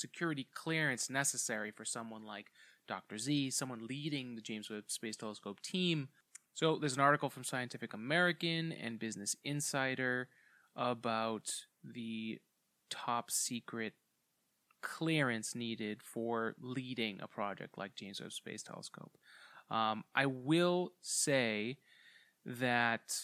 security 0.00 0.48
clearance 0.54 1.10
necessary 1.10 1.70
for 1.70 1.84
someone 1.84 2.24
like 2.24 2.50
Dr. 2.88 3.18
Z, 3.18 3.50
someone 3.50 3.86
leading 3.86 4.34
the 4.34 4.40
James 4.40 4.70
Webb 4.70 4.84
Space 4.88 5.16
Telescope 5.16 5.60
team. 5.60 6.08
So 6.54 6.76
there's 6.76 6.94
an 6.94 7.00
article 7.00 7.30
from 7.30 7.44
Scientific 7.44 7.94
American 7.94 8.72
and 8.72 8.98
Business 8.98 9.36
Insider 9.44 10.28
about 10.74 11.50
the 11.84 12.40
top 12.90 13.30
secret 13.30 13.94
clearance 14.82 15.54
needed 15.54 16.02
for 16.02 16.54
leading 16.60 17.20
a 17.20 17.28
project 17.28 17.78
like 17.78 17.94
James 17.94 18.20
Webb 18.20 18.32
Space 18.32 18.62
Telescope. 18.62 19.16
Um, 19.70 20.04
I 20.14 20.26
will 20.26 20.92
say 21.00 21.78
that 22.44 23.14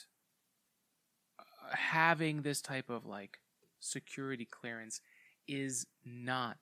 uh, 1.39 1.43
having 1.75 2.43
this 2.43 2.61
type 2.61 2.89
of 2.89 3.05
like 3.05 3.41
security 3.81 4.45
clearance 4.45 5.01
is 5.49 5.87
not 6.05 6.59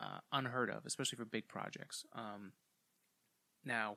uh, 0.00 0.18
unheard 0.32 0.70
of, 0.70 0.84
especially 0.86 1.16
for 1.16 1.24
big 1.24 1.48
projects. 1.48 2.04
Um, 2.14 2.52
now, 3.64 3.96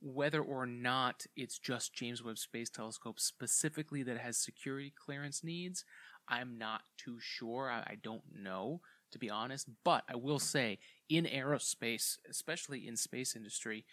whether 0.00 0.42
or 0.42 0.66
not 0.66 1.24
it's 1.36 1.58
just 1.58 1.94
James 1.94 2.22
Webb 2.22 2.38
Space 2.38 2.70
Telescope 2.70 3.18
specifically 3.18 4.02
that 4.02 4.18
has 4.18 4.36
security 4.36 4.92
clearance 4.96 5.42
needs, 5.42 5.84
I'm 6.28 6.58
not 6.58 6.82
too 6.98 7.18
sure. 7.20 7.70
I, 7.70 7.80
I 7.80 7.96
don't 8.02 8.24
know, 8.34 8.80
to 9.12 9.18
be 9.18 9.30
honest. 9.30 9.68
But 9.84 10.04
I 10.08 10.16
will 10.16 10.38
say, 10.38 10.78
in 11.08 11.24
aerospace, 11.24 12.18
especially 12.28 12.86
in 12.86 12.96
space 12.96 13.36
industry, 13.36 13.84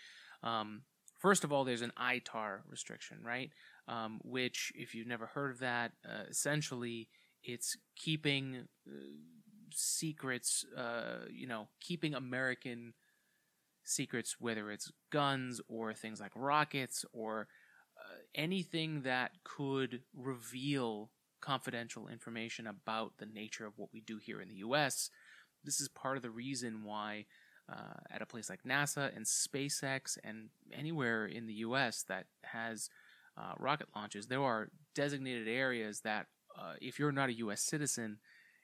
um, 0.44 0.84
first 1.20 1.44
of 1.44 1.52
all, 1.52 1.64
there's 1.64 1.82
an 1.82 1.94
ITAR 1.98 2.62
restriction, 2.68 3.20
right? 3.24 3.52
Um, 3.88 4.20
which, 4.24 4.72
if 4.76 4.96
you've 4.96 5.08
never 5.08 5.28
heard 5.28 5.52
of 5.52 5.60
that, 5.60 5.92
uh, 6.06 6.24
essentially 6.30 7.10
it's 7.44 7.78
keeping 7.96 8.68
uh, 8.88 8.92
secrets, 9.76 10.66
uh, 10.78 11.26
you 11.32 11.48
know, 11.48 11.68
keeping 11.80 12.14
American 12.14 12.94
secrets, 13.84 14.36
whether 14.40 14.72
it's 14.72 14.92
guns 15.12 15.62
or 15.68 15.94
things 15.94 16.20
like 16.20 16.32
rockets 16.36 17.06
or 17.14 17.48
uh, 17.98 18.16
anything 18.36 19.02
that 19.02 19.32
could 19.44 20.02
reveal 20.16 21.10
confidential 21.42 22.08
information 22.08 22.68
about 22.68 23.14
the 23.18 23.26
nature 23.26 23.66
of 23.66 23.74
what 23.78 23.90
we 23.92 24.02
do 24.02 24.18
here 24.18 24.42
in 24.42 24.48
the 24.48 24.56
U.S. 24.56 25.10
This 25.64 25.82
is 25.82 25.88
part 25.90 26.18
of 26.18 26.24
the 26.24 26.30
reason 26.30 26.84
why, 26.84 27.26
uh, 27.72 28.00
at 28.10 28.22
a 28.22 28.26
place 28.26 28.50
like 28.50 28.64
NASA 28.64 29.16
and 29.16 29.26
SpaceX 29.26 30.18
and 30.24 30.50
anywhere 30.72 31.26
in 31.26 31.48
the 31.48 31.54
U.S. 31.54 32.04
that 32.08 32.26
has 32.44 32.90
uh, 33.38 33.54
rocket 33.58 33.88
launches, 33.96 34.28
there 34.28 34.42
are 34.42 34.70
designated 34.94 35.48
areas 35.48 36.02
that, 36.02 36.28
uh, 36.60 36.74
if 36.82 37.00
you're 37.00 37.12
not 37.12 37.30
a 37.30 37.38
U.S. 37.38 37.62
citizen, 37.62 38.18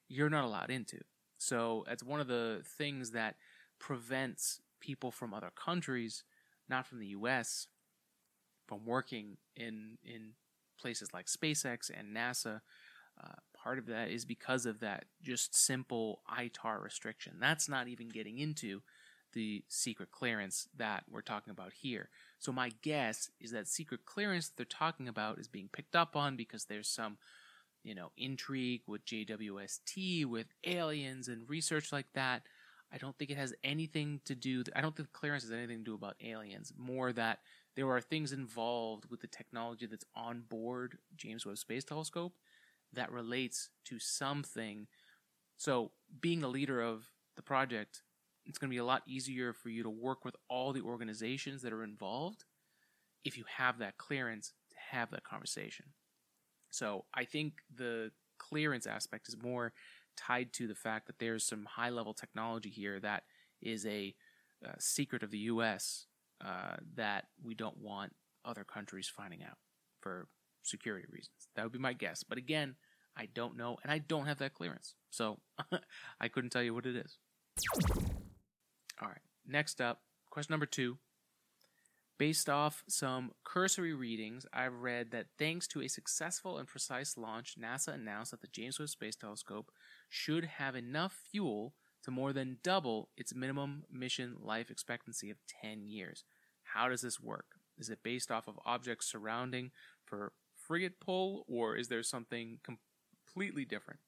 you're 0.07 0.29
not 0.29 0.45
allowed 0.45 0.69
into. 0.69 0.99
So 1.37 1.85
it's 1.87 2.03
one 2.03 2.19
of 2.19 2.27
the 2.27 2.61
things 2.77 3.11
that 3.11 3.35
prevents 3.79 4.61
people 4.79 5.11
from 5.11 5.33
other 5.33 5.51
countries, 5.55 6.23
not 6.69 6.87
from 6.87 6.99
the 6.99 7.07
U.S., 7.07 7.67
from 8.67 8.85
working 8.85 9.37
in 9.55 9.97
in 10.03 10.33
places 10.79 11.13
like 11.13 11.27
SpaceX 11.27 11.89
and 11.93 12.15
NASA. 12.15 12.61
Uh, 13.21 13.33
part 13.55 13.79
of 13.79 13.87
that 13.87 14.09
is 14.09 14.25
because 14.25 14.65
of 14.65 14.79
that 14.79 15.05
just 15.23 15.55
simple 15.55 16.21
ITAR 16.37 16.83
restriction. 16.83 17.37
That's 17.39 17.67
not 17.67 17.87
even 17.87 18.09
getting 18.09 18.37
into 18.37 18.81
the 19.33 19.63
secret 19.67 20.11
clearance 20.11 20.67
that 20.77 21.03
we're 21.09 21.21
talking 21.21 21.51
about 21.51 21.73
here. 21.73 22.09
So 22.39 22.51
my 22.51 22.71
guess 22.81 23.29
is 23.39 23.51
that 23.51 23.67
secret 23.67 24.05
clearance 24.05 24.49
that 24.49 24.57
they're 24.57 24.65
talking 24.65 25.07
about 25.07 25.39
is 25.39 25.47
being 25.47 25.69
picked 25.71 25.95
up 25.95 26.15
on 26.15 26.35
because 26.35 26.65
there's 26.65 26.87
some 26.87 27.17
you 27.83 27.95
know, 27.95 28.11
intrigue 28.17 28.81
with 28.87 29.05
JWST, 29.05 30.25
with 30.25 30.47
aliens 30.65 31.27
and 31.27 31.49
research 31.49 31.91
like 31.91 32.07
that. 32.13 32.43
I 32.91 32.97
don't 32.97 33.17
think 33.17 33.31
it 33.31 33.37
has 33.37 33.53
anything 33.63 34.21
to 34.25 34.35
do. 34.35 34.63
I 34.75 34.81
don't 34.81 34.95
think 34.95 35.11
clearance 35.11 35.43
has 35.43 35.51
anything 35.51 35.79
to 35.79 35.83
do 35.83 35.95
about 35.95 36.15
aliens. 36.23 36.73
More 36.77 37.11
that 37.13 37.39
there 37.75 37.89
are 37.89 38.01
things 38.01 38.31
involved 38.31 39.05
with 39.09 39.21
the 39.21 39.27
technology 39.27 39.85
that's 39.85 40.05
on 40.15 40.43
board 40.47 40.97
James 41.15 41.45
Webb 41.45 41.57
Space 41.57 41.83
Telescope 41.83 42.33
that 42.93 43.11
relates 43.11 43.69
to 43.85 43.99
something. 43.99 44.87
So, 45.57 45.91
being 46.21 46.39
the 46.39 46.47
leader 46.47 46.81
of 46.81 47.09
the 47.35 47.41
project, 47.41 48.03
it's 48.45 48.57
going 48.57 48.69
to 48.69 48.73
be 48.73 48.79
a 48.79 48.85
lot 48.85 49.03
easier 49.05 49.53
for 49.53 49.69
you 49.69 49.83
to 49.83 49.89
work 49.89 50.23
with 50.23 50.35
all 50.49 50.71
the 50.71 50.81
organizations 50.81 51.61
that 51.63 51.73
are 51.73 51.83
involved 51.83 52.45
if 53.25 53.37
you 53.37 53.43
have 53.57 53.79
that 53.79 53.97
clearance 53.97 54.53
to 54.71 54.77
have 54.95 55.11
that 55.11 55.23
conversation. 55.23 55.87
So 56.69 57.05
I 57.13 57.25
think 57.25 57.53
the 57.75 58.11
clearance 58.37 58.85
aspect 58.85 59.27
is 59.27 59.35
more 59.41 59.73
tied 60.15 60.51
to 60.53 60.67
the 60.67 60.75
fact 60.75 61.07
that 61.07 61.19
there's 61.19 61.43
some 61.43 61.65
high 61.65 61.89
level 61.89 62.13
technology 62.13 62.69
here 62.69 62.99
that 62.99 63.23
is 63.61 63.85
a, 63.85 64.15
a 64.63 64.79
secret 64.79 65.23
of 65.23 65.31
the 65.31 65.37
U.S. 65.39 66.07
Uh, 66.43 66.77
that 66.95 67.25
we 67.43 67.53
don't 67.53 67.77
want 67.77 68.13
other 68.45 68.63
countries 68.63 69.11
finding 69.13 69.43
out 69.43 69.57
for 70.01 70.27
security 70.63 71.07
reasons. 71.09 71.47
That 71.55 71.63
would 71.63 71.71
be 71.71 71.79
my 71.79 71.93
guess. 71.93 72.23
But 72.23 72.37
again, 72.37 72.75
I 73.15 73.27
don't 73.33 73.57
know, 73.57 73.77
and 73.81 73.91
I 73.91 73.97
don't 73.97 74.27
have 74.27 74.37
that 74.39 74.53
clearance, 74.53 74.93
so 75.09 75.39
I 76.21 76.27
couldn't 76.27 76.51
tell 76.51 76.61
you 76.61 76.73
what 76.73 76.85
it 76.85 76.95
is. 76.95 77.17
All 79.01 79.07
right, 79.07 79.21
next 79.47 79.81
up, 79.81 80.01
question 80.29 80.53
number 80.53 80.67
two 80.67 80.99
Based 82.17 82.49
off 82.49 82.83
some 82.87 83.31
cursory 83.43 83.93
readings, 83.93 84.47
I've 84.51 84.81
read 84.81 85.11
that 85.11 85.27
thanks 85.37 85.67
to 85.67 85.81
a 85.81 85.87
successful 85.87 86.57
and 86.57 86.67
precise 86.67 87.15
launch, 87.15 87.55
NASA 87.61 87.93
announced 87.93 88.31
that 88.31 88.41
the 88.41 88.47
James 88.47 88.79
Webb 88.79 88.89
Space 88.89 89.15
Telescope 89.15 89.71
should 90.09 90.45
have 90.45 90.75
enough 90.75 91.13
fuel 91.31 91.75
to 92.03 92.09
more 92.09 92.33
than 92.33 92.57
double 92.63 93.09
its 93.15 93.35
minimum 93.35 93.83
mission 93.91 94.35
life 94.41 94.71
expectancy 94.71 95.29
of 95.29 95.37
10 95.61 95.85
years. 95.85 96.23
How 96.63 96.89
does 96.89 97.01
this 97.01 97.19
work? 97.19 97.45
Is 97.77 97.89
it 97.89 98.03
based 98.03 98.31
off 98.31 98.47
of 98.47 98.59
objects 98.65 99.05
surrounding 99.11 99.69
for 100.03 100.33
frigate 100.55 100.99
pull, 100.99 101.45
or 101.47 101.75
is 101.75 101.87
there 101.87 102.01
something 102.01 102.59
completely 102.63 103.63
different? 103.63 103.99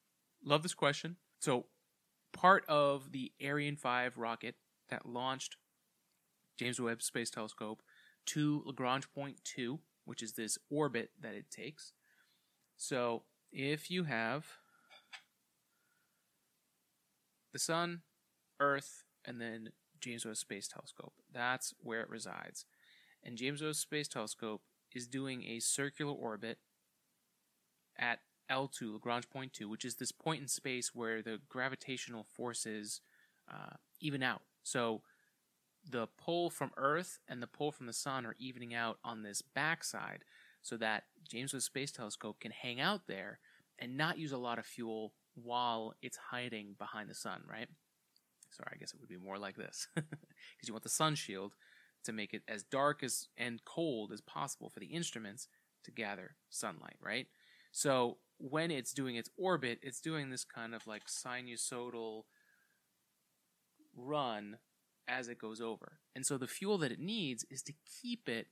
Love 0.44 0.64
this 0.64 0.74
question. 0.74 1.18
So, 1.40 1.66
part 2.34 2.66
of 2.68 3.12
the 3.12 3.32
Ariane 3.42 3.76
5 3.76 4.18
rocket 4.18 4.56
that 4.90 5.06
launched 5.06 5.58
James 6.58 6.82
Webb 6.82 7.02
Space 7.02 7.30
Telescope 7.30 7.82
to 8.30 8.64
Lagrange 8.66 9.12
point 9.12 9.38
2, 9.44 9.80
which 10.06 10.22
is 10.24 10.34
this 10.34 10.58
orbit 10.70 11.12
that 11.22 11.34
it 11.34 11.50
takes. 11.50 11.94
So 12.78 13.24
if 13.52 13.90
you 13.90 14.04
have 14.06 14.46
the 17.54 17.60
sun, 17.60 18.02
Earth, 18.60 19.04
and 19.26 19.40
then 19.40 19.70
James 20.00 20.26
Webb 20.26 20.38
Space 20.38 20.68
Telescope. 20.68 21.14
That's 21.32 21.74
where 21.82 22.02
it 22.02 22.10
resides. 22.10 22.66
And 23.24 23.38
James 23.38 23.62
Webb 23.62 23.76
Space 23.76 24.08
Telescope 24.08 24.62
is 24.94 25.08
doing 25.08 25.44
a 25.44 25.60
circular 25.60 26.14
orbit 26.14 26.58
at 27.98 28.20
L2, 28.50 28.94
Lagrange 28.94 29.30
point 29.30 29.54
2, 29.54 29.70
which 29.70 29.86
is 29.86 29.96
this 29.96 30.12
point 30.12 30.42
in 30.42 30.48
space 30.48 30.96
where 30.96 31.22
the 31.22 31.40
gravitational 31.50 32.24
forces 32.24 33.02
uh, 33.52 33.76
even 34.00 34.24
out. 34.24 34.42
So 34.64 35.02
the 35.88 36.08
pull 36.18 36.50
from 36.50 36.72
Earth 36.78 37.20
and 37.28 37.42
the 37.42 37.48
pull 37.48 37.72
from 37.72 37.86
the 37.86 37.94
sun 37.94 38.26
are 38.26 38.36
evening 38.40 38.74
out 38.74 39.00
on 39.04 39.24
this 39.24 39.42
backside 39.42 40.24
so 40.62 40.78
that 40.78 41.04
James 41.28 41.54
Webb 41.54 41.62
Space 41.62 41.92
Telescope 41.92 42.40
can 42.40 42.52
hang 42.52 42.80
out 42.80 43.08
there 43.08 43.40
and 43.78 43.98
not 43.98 44.18
use 44.18 44.32
a 44.32 44.38
lot 44.38 44.60
of 44.60 44.66
fuel 44.66 45.14
while 45.36 45.94
it's 46.02 46.18
hiding 46.32 46.76
behind 46.78 47.10
the 47.10 47.16
sun, 47.16 47.42
right? 47.50 47.68
Sorry, 48.52 48.72
I 48.74 48.78
guess 48.78 48.94
it 48.94 49.00
would 49.00 49.10
be 49.10 49.18
more 49.18 49.38
like 49.38 49.56
this. 49.56 49.88
Because 49.96 50.68
you 50.68 50.74
want 50.74 50.84
the 50.84 50.90
sun 50.90 51.16
shield 51.16 51.54
to 52.04 52.14
make 52.14 52.34
it 52.34 52.44
as 52.48 52.64
dark 52.64 53.04
as 53.04 53.28
and 53.38 53.64
cold 53.66 54.12
as 54.12 54.22
possible 54.22 54.70
for 54.70 54.80
the 54.80 54.88
instruments 54.88 55.48
to 55.84 55.92
gather 55.92 56.36
sunlight, 56.50 56.96
right? 57.02 57.28
So 57.72 58.18
when 58.38 58.72
it's 58.72 58.94
doing 58.94 59.16
its 59.16 59.30
orbit, 59.38 59.80
it's 59.82 60.00
doing 60.00 60.30
this 60.30 60.44
kind 60.44 60.74
of 60.74 60.88
like 60.88 61.04
sinusoidal 61.08 62.24
run 63.96 64.58
as 65.10 65.28
it 65.28 65.40
goes 65.40 65.60
over. 65.60 66.00
And 66.16 66.26
so 66.26 66.38
the 66.38 66.48
fuel 66.48 66.78
that 66.80 66.92
it 66.92 67.00
needs 67.00 67.46
is 67.50 67.62
to 67.64 67.74
keep 68.02 68.30
it 68.30 68.48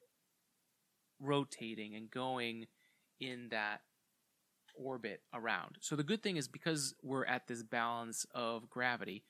rotating 1.19 1.95
and 1.95 2.09
going 2.09 2.65
in 3.19 3.47
that 3.51 3.81
orbit 4.75 5.21
around. 5.33 5.77
So 5.81 5.95
the 5.95 6.03
good 6.03 6.21
thing 6.21 6.37
is 6.37 6.47
because 6.47 6.93
we're 7.01 7.25
at 7.25 7.47
this 7.47 7.63
balance 7.63 8.25
of 8.33 8.69
gravity, 8.69 9.23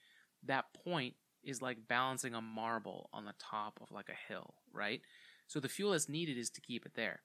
that 0.46 0.66
point 0.86 1.16
is 1.44 1.62
like 1.62 1.88
balancing 1.88 2.34
a 2.34 2.42
marble 2.42 3.10
on 3.14 3.26
the 3.26 3.34
top 3.40 3.80
of 3.82 3.92
like 3.92 4.10
a 4.10 4.34
hill, 4.34 4.56
right? 4.74 5.02
So 5.48 5.60
the 5.60 5.70
fuel 5.70 5.92
that's 5.92 6.10
needed 6.10 6.38
is 6.38 6.50
to 6.52 6.62
keep 6.62 6.86
it 6.86 6.94
there. 6.96 7.22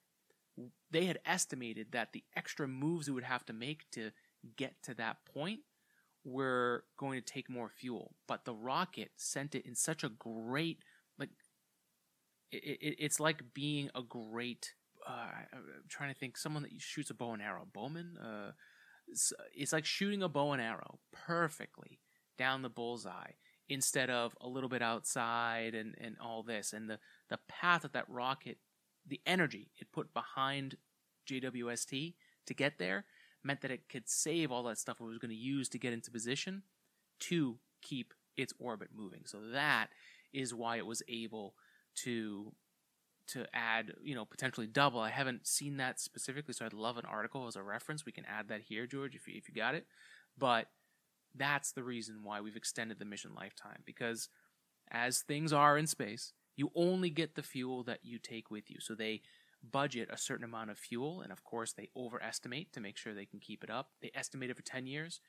They 0.91 1.05
had 1.05 1.19
estimated 1.25 1.87
that 1.91 2.13
the 2.13 2.23
extra 2.35 2.67
moves 2.67 3.07
it 3.07 3.11
would 3.11 3.23
have 3.23 3.45
to 3.47 3.53
make 3.53 3.89
to 3.91 4.11
get 4.55 4.75
to 4.83 4.93
that 4.93 5.17
point 5.33 5.61
were 6.23 6.85
going 6.97 7.19
to 7.19 7.25
take 7.25 7.49
more 7.49 7.69
fuel, 7.69 8.15
but 8.27 8.45
the 8.45 8.53
rocket 8.53 9.11
sent 9.15 9.55
it 9.55 9.65
in 9.65 9.75
such 9.75 10.03
a 10.03 10.09
great 10.09 10.79
like 11.19 11.29
it, 12.51 12.63
it, 12.63 12.95
it's 12.99 13.19
like 13.19 13.53
being 13.53 13.89
a 13.95 14.01
great 14.01 14.73
uh, 15.07 15.27
I'm 15.53 15.63
trying 15.89 16.13
to 16.13 16.19
think 16.19 16.37
someone 16.37 16.63
that 16.63 16.71
shoots 16.77 17.09
a 17.09 17.13
bow 17.13 17.33
and 17.33 17.41
arrow 17.41 17.67
bowman? 17.73 18.17
Uh, 18.17 18.51
it's, 19.07 19.33
it's 19.53 19.73
like 19.73 19.85
shooting 19.85 20.23
a 20.23 20.29
bow 20.29 20.53
and 20.53 20.61
arrow 20.61 20.99
perfectly 21.11 21.99
down 22.37 22.61
the 22.61 22.69
bullseye 22.69 23.31
instead 23.69 24.09
of 24.09 24.35
a 24.41 24.47
little 24.47 24.69
bit 24.69 24.81
outside 24.81 25.75
and, 25.75 25.95
and 25.99 26.15
all 26.21 26.43
this 26.43 26.73
and 26.73 26.89
the, 26.89 26.99
the 27.29 27.39
path 27.47 27.83
that 27.83 27.93
that 27.93 28.09
rocket 28.09 28.57
the 29.07 29.21
energy 29.25 29.71
it 29.79 29.91
put 29.91 30.13
behind 30.13 30.77
JWST 31.29 32.13
to 32.45 32.53
get 32.53 32.77
there 32.77 33.05
meant 33.43 33.61
that 33.61 33.71
it 33.71 33.89
could 33.89 34.07
save 34.07 34.51
all 34.51 34.63
that 34.63 34.77
stuff 34.77 34.99
it 34.99 35.03
was 35.03 35.17
going 35.17 35.29
to 35.29 35.35
use 35.35 35.69
to 35.69 35.79
get 35.79 35.93
into 35.93 36.11
position 36.11 36.63
to 37.19 37.57
keep 37.81 38.13
its 38.37 38.53
orbit 38.59 38.89
moving. 38.95 39.21
So 39.25 39.39
that 39.51 39.87
is 40.33 40.53
why 40.53 40.77
it 40.77 40.85
was 40.85 41.01
able 41.07 41.55
to 42.03 42.53
to 43.25 43.45
add, 43.53 43.93
you 44.03 44.15
know, 44.15 44.25
potentially 44.25 44.67
double. 44.67 44.99
I 44.99 45.09
haven't 45.09 45.47
seen 45.47 45.77
that 45.77 45.99
specifically, 45.99 46.53
so 46.53 46.65
I'd 46.65 46.73
love 46.73 46.97
an 46.97 47.05
article 47.05 47.47
as 47.47 47.55
a 47.55 47.63
reference. 47.63 48.05
We 48.05 48.11
can 48.11 48.25
add 48.25 48.49
that 48.49 48.61
here, 48.61 48.85
George, 48.85 49.15
if 49.15 49.27
you, 49.27 49.35
if 49.37 49.47
you 49.47 49.55
got 49.55 49.75
it. 49.75 49.87
But 50.37 50.67
that's 51.33 51.71
the 51.71 51.83
reason 51.83 52.19
why 52.23 52.41
we've 52.41 52.57
extended 52.57 52.99
the 52.99 53.05
mission 53.05 53.31
lifetime 53.33 53.81
because 53.85 54.29
as 54.91 55.19
things 55.19 55.53
are 55.53 55.77
in 55.77 55.87
space, 55.87 56.33
you 56.55 56.69
only 56.75 57.09
get 57.09 57.35
the 57.35 57.43
fuel 57.43 57.83
that 57.83 57.99
you 58.03 58.19
take 58.19 58.51
with 58.51 58.69
you. 58.69 58.77
So 58.79 58.93
they 58.93 59.21
budget 59.63 60.09
a 60.11 60.17
certain 60.17 60.43
amount 60.43 60.69
of 60.69 60.77
fuel, 60.77 61.21
and 61.21 61.31
of 61.31 61.43
course, 61.43 61.73
they 61.73 61.89
overestimate 61.95 62.73
to 62.73 62.81
make 62.81 62.97
sure 62.97 63.13
they 63.13 63.25
can 63.25 63.39
keep 63.39 63.63
it 63.63 63.69
up. 63.69 63.91
They 64.01 64.11
estimate 64.13 64.49
it 64.49 64.57
for 64.57 64.63
10 64.63 64.87
years. 64.87 65.19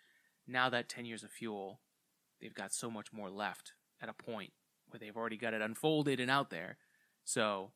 Now, 0.47 0.69
that 0.71 0.89
10 0.89 1.05
years 1.05 1.23
of 1.23 1.31
fuel, 1.31 1.81
they've 2.41 2.55
got 2.55 2.73
so 2.73 2.91
much 2.91 3.13
more 3.13 3.31
left 3.31 3.73
at 4.03 4.09
a 4.09 4.13
point 4.13 4.53
where 4.89 4.99
they've 4.99 5.17
already 5.17 5.37
got 5.37 5.55
it 5.55 5.63
unfolded 5.63 6.21
and 6.21 6.31
out 6.31 6.51
there. 6.51 6.79
So, 7.25 7.73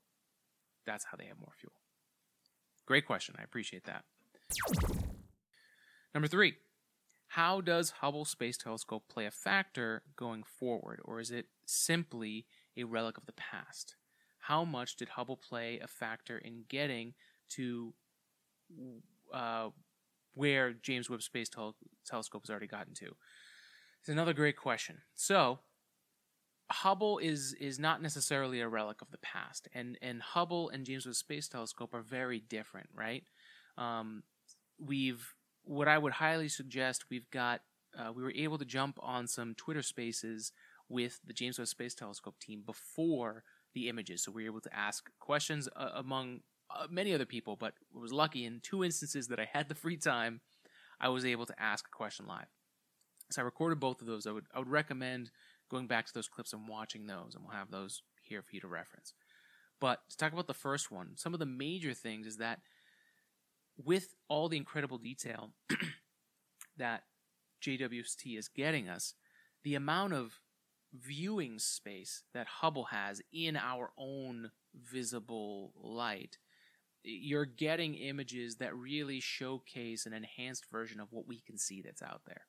that's 0.85 1.07
how 1.11 1.17
they 1.17 1.27
have 1.27 1.39
more 1.39 1.53
fuel. 1.59 1.73
Great 2.87 3.07
question. 3.07 3.35
I 3.39 3.43
appreciate 3.43 3.85
that. 3.85 4.05
Number 6.15 6.29
three, 6.29 6.55
how 7.29 7.61
does 7.61 7.91
Hubble 8.01 8.25
Space 8.25 8.57
Telescope 8.57 9.05
play 9.09 9.27
a 9.27 9.31
factor 9.31 10.03
going 10.17 10.43
forward, 10.43 11.01
or 11.05 11.21
is 11.21 11.31
it 11.31 11.47
simply 11.67 12.47
a 12.77 12.85
relic 12.85 13.19
of 13.19 13.27
the 13.27 13.33
past? 13.33 13.97
How 14.49 14.65
much 14.65 14.97
did 14.97 15.11
Hubble 15.11 15.37
play 15.37 15.79
a 15.79 15.87
factor 15.87 16.39
in 16.39 16.65
getting 16.71 17.13
to 17.51 17.93
uh, 19.33 19.69
where 20.35 20.73
James 20.73 21.11
Webb 21.11 21.23
Space 21.23 21.51
Tel- 21.51 21.77
Telescope 22.07 22.45
has 22.45 22.51
already 22.51 22.67
gotten 22.67 22.95
to? 22.95 23.15
It's 24.01 24.09
another 24.09 24.33
great 24.33 24.57
question. 24.57 25.03
So, 25.15 25.59
Hubble 26.71 27.19
is 27.19 27.55
is 27.61 27.79
not 27.79 28.01
necessarily 28.01 28.61
a 28.61 28.69
relic 28.69 29.03
of 29.03 29.11
the 29.11 29.19
past, 29.19 29.69
and 29.75 29.99
and 30.01 30.23
Hubble 30.23 30.71
and 30.71 30.87
James 30.87 31.05
Webb 31.05 31.17
Space 31.17 31.49
Telescope 31.49 31.93
are 31.93 32.03
very 32.03 32.41
different, 32.41 32.89
right? 32.95 33.25
Um, 33.77 34.23
we've 34.79 35.35
what 35.65 35.89
I 35.89 35.99
would 35.99 36.15
highly 36.15 36.49
suggest 36.49 37.11
we've 37.11 37.31
got 37.31 37.61
uh, 37.99 38.13
we 38.15 38.23
were 38.23 38.33
able 38.33 38.57
to 38.57 38.65
jump 38.65 38.99
on 39.03 39.27
some 39.27 39.55
Twitter 39.55 39.83
Spaces 39.83 40.53
with 40.89 41.21
the 41.27 41.35
James 41.35 41.59
Webb 41.59 41.69
Space 41.69 41.95
Telescope 41.95 42.39
team 42.39 42.63
before 42.65 43.45
the 43.79 43.89
images. 43.89 44.23
So 44.23 44.33
we 44.33 44.43
were 44.43 44.51
able 44.51 44.61
to 44.63 44.77
ask 44.77 45.09
questions 45.21 45.69
uh, 45.77 45.91
among 45.95 46.41
uh, 46.71 46.87
many 46.91 47.15
other 47.15 47.27
people, 47.27 47.57
but 47.57 47.75
I 47.95 48.01
was 48.01 48.13
lucky 48.13 48.45
in 48.45 48.61
two 48.61 48.85
instances 48.85 49.29
that 49.29 49.39
I 49.39 49.49
had 49.53 49.69
the 49.69 49.75
free 49.75 49.97
time, 49.97 50.41
I 51.01 51.09
was 51.09 51.25
able 51.25 51.47
to 51.47 51.63
ask 51.63 51.87
a 51.87 51.97
question 51.97 52.27
live. 52.27 52.49
So 53.31 53.43
I 53.43 53.45
recorded 53.45 53.79
both 53.79 54.01
of 54.01 54.07
those. 54.07 54.27
I 54.27 54.33
would 54.33 54.47
I 54.55 54.59
would 54.59 54.69
recommend 54.69 55.31
going 55.71 55.87
back 55.87 56.07
to 56.07 56.15
those 56.15 56.29
clips 56.29 56.53
and 56.53 56.67
watching 56.67 57.07
those, 57.07 57.35
and 57.35 57.45
we'll 57.45 57.57
have 57.57 57.71
those 57.71 58.03
here 58.23 58.43
for 58.43 58.55
you 58.55 58.61
to 58.63 58.69
reference. 58.69 59.15
But 59.81 60.01
to 60.11 60.17
talk 60.17 60.33
about 60.33 60.47
the 60.47 60.55
first 60.55 60.91
one, 60.91 61.13
some 61.17 61.35
of 61.35 61.41
the 61.41 61.47
major 61.47 61.95
things 61.95 62.27
is 62.27 62.39
that 62.39 62.61
with 63.83 64.15
all 64.29 64.49
the 64.49 64.57
incredible 64.57 64.99
detail 64.99 65.53
that 66.77 67.05
JWST 67.63 68.37
is 68.37 68.49
getting 68.49 68.89
us, 68.89 69.15
the 69.63 69.75
amount 69.75 70.15
of 70.15 70.41
viewing 70.93 71.59
space 71.59 72.23
that 72.35 72.47
Hubble 72.47 72.87
has 72.87 73.21
in 73.33 73.57
our 73.57 73.91
own 73.99 74.51
visible 74.75 75.73
light, 75.77 76.39
you're 77.03 77.45
getting 77.45 77.95
images 77.95 78.57
that 78.57 78.77
really 78.77 79.21
showcase 79.21 80.07
an 80.07 80.13
enhanced 80.13 80.65
version 80.71 81.01
of 81.01 81.09
what 81.11 81.27
we 81.27 81.41
can 81.41 81.59
see 81.59 81.83
that's 81.83 82.03
out 82.03 82.23
there. 82.27 82.43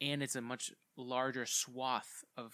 And 0.00 0.22
it's 0.22 0.36
a 0.36 0.42
much 0.42 0.72
larger 0.96 1.46
swath 1.46 2.24
of 2.36 2.52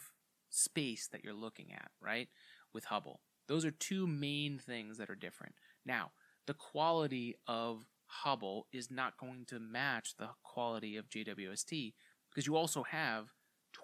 space 0.49 1.09
that 1.11 1.25
you're 1.25 1.35
looking 1.35 1.73
at, 1.73 1.91
right? 2.01 2.29
With 2.73 2.85
Hubble. 2.85 3.21
Those 3.49 3.65
are 3.65 3.71
two 3.71 4.07
main 4.07 4.59
things 4.59 4.99
that 4.99 5.11
are 5.11 5.17
different. 5.17 5.55
Now, 5.85 6.13
the 6.47 6.55
quality 6.55 7.37
of 7.47 7.87
Hubble 8.07 8.67
is 8.73 8.91
not 8.91 9.17
going 9.17 9.45
to 9.47 9.59
match 9.59 10.15
the 10.19 10.31
quality 10.43 10.97
of 10.97 11.09
JWST 11.09 11.95
because 12.31 12.47
you 12.47 12.57
also 12.57 12.85
have 12.85 13.29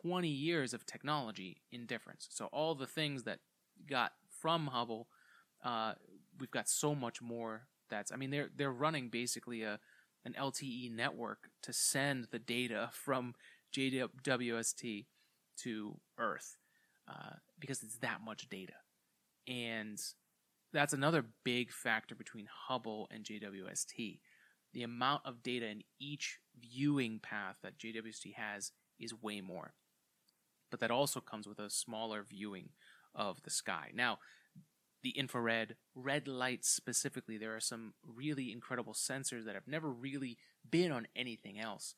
20 0.03 0.29
years 0.29 0.75
of 0.75 0.87
technology 0.87 1.59
in 1.73 1.87
difference. 1.87 2.29
So 2.31 2.47
all 2.47 2.75
the 2.75 2.87
things 2.87 3.25
that 3.25 3.41
got 3.89 4.13
from 4.41 4.69
Hubble, 4.69 5.09
uh, 5.65 5.95
we've 6.39 6.51
got 6.51 6.69
so 6.69 6.95
much 6.95 7.21
more. 7.21 7.69
That's 7.91 8.13
I 8.13 8.17
mean 8.17 8.31
they're 8.31 8.51
they're 8.55 8.73
running 8.73 9.09
basically 9.09 9.63
a 9.63 9.79
an 10.25 10.35
LTE 10.39 10.95
network 10.95 11.49
to 11.63 11.73
send 11.73 12.29
the 12.31 12.39
data 12.39 12.91
from 12.93 13.35
JWST 13.75 15.07
to 15.59 16.01
Earth 16.19 16.57
uh, 17.09 17.37
because 17.59 17.83
it's 17.83 17.99
that 17.99 18.21
much 18.23 18.49
data, 18.49 18.75
and 19.47 19.99
that's 20.73 20.93
another 20.93 21.25
big 21.45 21.73
factor 21.73 22.15
between 22.15 22.47
Hubble 22.69 23.09
and 23.11 23.25
JWST. 23.25 24.21
The 24.75 24.83
amount 24.83 25.23
of 25.25 25.43
data 25.43 25.67
in 25.67 25.83
each 25.99 26.41
viewing 26.61 27.21
path 27.21 27.57
that 27.63 27.79
JWST 27.79 28.35
has 28.35 28.73
is 29.01 29.15
way 29.15 29.41
more. 29.41 29.73
But 30.71 30.81
that 30.81 30.91
also 30.91 31.21
comes 31.21 31.47
with 31.47 31.59
a 31.59 31.71
smaller 31.71 32.23
viewing 32.23 32.71
of 33.15 33.43
the 33.43 33.51
sky. 33.51 33.91
Now, 33.95 34.19
the 35.03 35.11
infrared, 35.11 35.77
red 35.95 36.27
light 36.27 36.65
specifically, 36.65 37.39
there 37.39 37.55
are 37.55 37.61
some 37.61 37.95
really 38.05 38.53
incredible 38.53 38.93
sensors 38.93 39.45
that 39.45 39.55
have 39.55 39.69
never 39.69 39.91
really 39.91 40.39
been 40.69 40.91
on 40.91 41.07
anything 41.15 41.59
else 41.59 41.95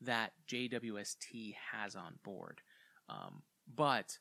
that 0.00 0.32
JWST 0.48 1.54
has 1.72 1.96
on 1.96 2.18
board. 2.22 2.60
Um, 3.08 3.42
but 3.72 4.18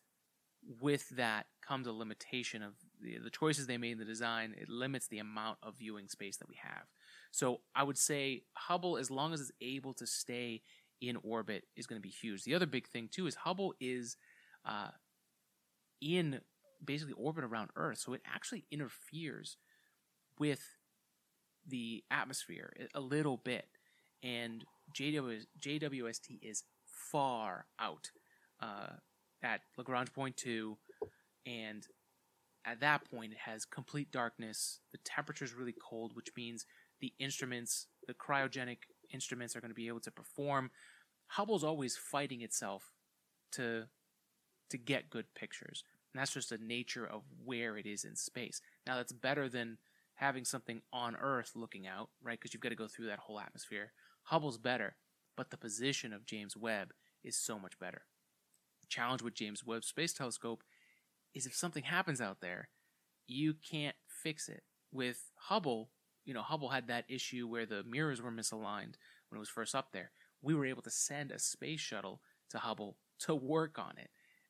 with 0.79 1.09
that 1.09 1.45
comes 1.61 1.87
a 1.87 1.91
limitation 1.91 2.63
of 2.63 2.73
the, 3.01 3.17
the, 3.17 3.29
choices 3.29 3.67
they 3.67 3.77
made 3.77 3.93
in 3.93 3.99
the 3.99 4.05
design. 4.05 4.55
It 4.57 4.69
limits 4.69 5.07
the 5.07 5.19
amount 5.19 5.57
of 5.61 5.77
viewing 5.77 6.07
space 6.07 6.37
that 6.37 6.47
we 6.47 6.55
have. 6.61 6.85
So 7.31 7.61
I 7.75 7.83
would 7.83 7.97
say 7.97 8.43
Hubble, 8.53 8.97
as 8.97 9.11
long 9.11 9.33
as 9.33 9.41
it's 9.41 9.51
able 9.61 9.93
to 9.95 10.07
stay 10.07 10.61
in 11.03 11.17
orbit 11.21 11.65
is 11.75 11.85
going 11.85 12.01
to 12.01 12.03
be 12.03 12.09
huge. 12.09 12.43
The 12.43 12.55
other 12.55 12.65
big 12.65 12.87
thing 12.87 13.09
too 13.11 13.27
is 13.27 13.35
Hubble 13.35 13.73
is 13.81 14.15
uh, 14.65 14.89
in 16.01 16.39
basically 16.83 17.13
orbit 17.13 17.43
around 17.43 17.71
Earth, 17.75 17.97
so 17.97 18.13
it 18.13 18.21
actually 18.25 18.65
interferes 18.71 19.57
with 20.39 20.61
the 21.67 22.03
atmosphere 22.09 22.73
a 22.95 23.01
little 23.01 23.37
bit. 23.37 23.67
And 24.23 24.63
JW, 24.93 25.41
JWST 25.59 26.39
is 26.41 26.63
far 26.85 27.65
out 27.79 28.11
uh, 28.61 28.93
at 29.41 29.61
Lagrange 29.77 30.13
point 30.13 30.37
two, 30.37 30.77
and 31.45 31.85
at 32.65 32.79
that 32.79 33.09
point 33.11 33.33
it 33.33 33.39
has 33.39 33.65
complete 33.65 34.09
darkness. 34.09 34.79
The 34.93 34.99
temperature 34.99 35.43
is 35.43 35.53
really 35.53 35.75
cold, 35.77 36.15
which 36.15 36.29
means 36.37 36.65
the 37.01 37.13
instruments, 37.19 37.87
the 38.07 38.13
cryogenic 38.13 38.77
instruments, 39.13 39.53
are 39.53 39.59
going 39.59 39.71
to 39.71 39.75
be 39.75 39.89
able 39.89 39.99
to 39.99 40.11
perform. 40.11 40.71
Hubble's 41.33 41.63
always 41.63 41.97
fighting 41.97 42.41
itself 42.41 42.91
to 43.53 43.85
to 44.69 44.77
get 44.77 45.09
good 45.09 45.25
pictures. 45.35 45.83
And 46.13 46.19
that's 46.19 46.33
just 46.33 46.49
the 46.49 46.59
nature 46.59 47.05
of 47.05 47.23
where 47.43 47.75
it 47.75 47.87
is 47.87 48.03
in 48.03 48.15
space. 48.15 48.61
Now 48.85 48.97
that's 48.97 49.11
better 49.11 49.49
than 49.49 49.79
having 50.15 50.45
something 50.45 50.81
on 50.91 51.15
Earth 51.15 51.53
looking 51.55 51.87
out, 51.87 52.09
right? 52.21 52.39
Because 52.39 52.53
you've 52.53 52.61
got 52.61 52.69
to 52.69 52.75
go 52.75 52.87
through 52.87 53.07
that 53.07 53.19
whole 53.19 53.39
atmosphere. 53.39 53.93
Hubble's 54.23 54.59
better, 54.59 54.95
but 55.35 55.49
the 55.49 55.57
position 55.57 56.13
of 56.13 56.25
James 56.25 56.55
Webb 56.55 56.93
is 57.23 57.35
so 57.35 57.57
much 57.57 57.79
better. 57.79 58.03
The 58.81 58.87
challenge 58.87 59.23
with 59.23 59.33
James 59.33 59.65
Webb 59.65 59.83
Space 59.83 60.13
Telescope 60.13 60.63
is 61.33 61.47
if 61.47 61.55
something 61.55 61.83
happens 61.83 62.21
out 62.21 62.41
there, 62.41 62.69
you 63.27 63.55
can't 63.55 63.95
fix 64.07 64.49
it. 64.49 64.63
With 64.91 65.31
Hubble, 65.35 65.89
you 66.25 66.33
know, 66.35 66.43
Hubble 66.43 66.69
had 66.69 66.87
that 66.87 67.05
issue 67.09 67.47
where 67.47 67.65
the 67.65 67.83
mirrors 67.83 68.21
were 68.21 68.31
misaligned 68.31 68.95
when 69.29 69.37
it 69.37 69.39
was 69.39 69.49
first 69.49 69.73
up 69.73 69.91
there. 69.93 70.11
We 70.43 70.53
were 70.53 70.65
able 70.65 70.83
to 70.83 70.91
send 70.91 71.31
a 71.31 71.39
space 71.39 71.79
shuttle 71.79 72.21
to 72.51 72.59
Hubble 72.59 72.97
to 73.19 73.33
work 73.33 73.79
on 73.79 73.93
it 73.97 74.09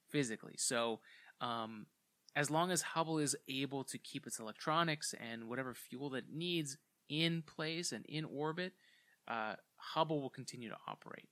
physically. 0.10 0.56
So, 0.58 1.00
um, 1.40 1.86
as 2.36 2.50
long 2.50 2.72
as 2.72 2.82
Hubble 2.82 3.20
is 3.20 3.36
able 3.48 3.84
to 3.86 3.98
keep 4.00 4.26
its 4.26 4.40
electronics 4.40 5.14
and 5.20 5.48
whatever 5.48 5.74
fuel 5.74 6.10
that 6.12 6.26
it 6.30 6.34
needs 6.34 6.78
in 7.08 7.44
place 7.44 7.92
and 7.92 8.06
in 8.08 8.26
orbit, 8.26 8.74
uh, 9.28 9.54
Hubble 9.78 10.20
will 10.20 10.32
continue 10.32 10.70
to 10.70 10.78
operate. 10.88 11.30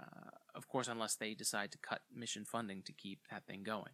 Uh, 0.00 0.30
of 0.54 0.68
course, 0.68 0.88
unless 0.88 1.16
they 1.16 1.34
decide 1.34 1.72
to 1.72 1.78
cut 1.78 2.00
mission 2.14 2.44
funding 2.44 2.82
to 2.82 2.92
keep 2.92 3.20
that 3.30 3.46
thing 3.46 3.62
going. 3.62 3.92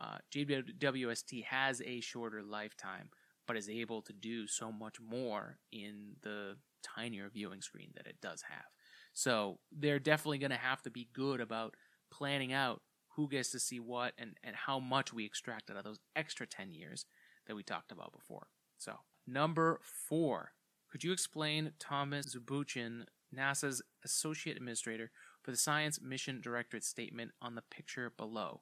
Uh, 0.00 0.16
JWST 0.32 1.44
has 1.44 1.82
a 1.82 2.00
shorter 2.00 2.42
lifetime, 2.42 3.10
but 3.46 3.56
is 3.56 3.68
able 3.68 4.00
to 4.02 4.12
do 4.12 4.46
so 4.46 4.72
much 4.72 5.00
more 5.00 5.58
in 5.72 6.16
the 6.22 6.56
tinier 6.82 7.28
viewing 7.28 7.60
screen 7.60 7.90
that 7.96 8.06
it 8.06 8.16
does 8.22 8.42
have. 8.48 8.64
So 9.12 9.58
they're 9.72 9.98
definitely 9.98 10.38
going 10.38 10.50
to 10.50 10.56
have 10.56 10.82
to 10.82 10.90
be 10.90 11.08
good 11.12 11.40
about 11.40 11.74
planning 12.10 12.52
out 12.52 12.82
who 13.16 13.28
gets 13.28 13.50
to 13.50 13.60
see 13.60 13.80
what 13.80 14.14
and, 14.18 14.36
and 14.42 14.54
how 14.54 14.78
much 14.78 15.12
we 15.12 15.24
extract 15.24 15.70
out 15.70 15.76
of 15.76 15.84
those 15.84 16.00
extra 16.16 16.46
10 16.46 16.72
years 16.72 17.06
that 17.46 17.56
we 17.56 17.62
talked 17.62 17.92
about 17.92 18.12
before. 18.12 18.46
So, 18.78 18.94
number 19.26 19.80
four, 19.82 20.52
could 20.90 21.04
you 21.04 21.12
explain 21.12 21.72
Thomas 21.78 22.34
Zurbuchen, 22.34 23.04
NASA's 23.36 23.82
Associate 24.04 24.56
Administrator 24.56 25.10
for 25.42 25.50
the 25.50 25.56
Science 25.56 26.00
Mission 26.00 26.40
Directorate 26.40 26.84
statement 26.84 27.32
on 27.42 27.54
the 27.54 27.62
picture 27.62 28.12
below? 28.16 28.60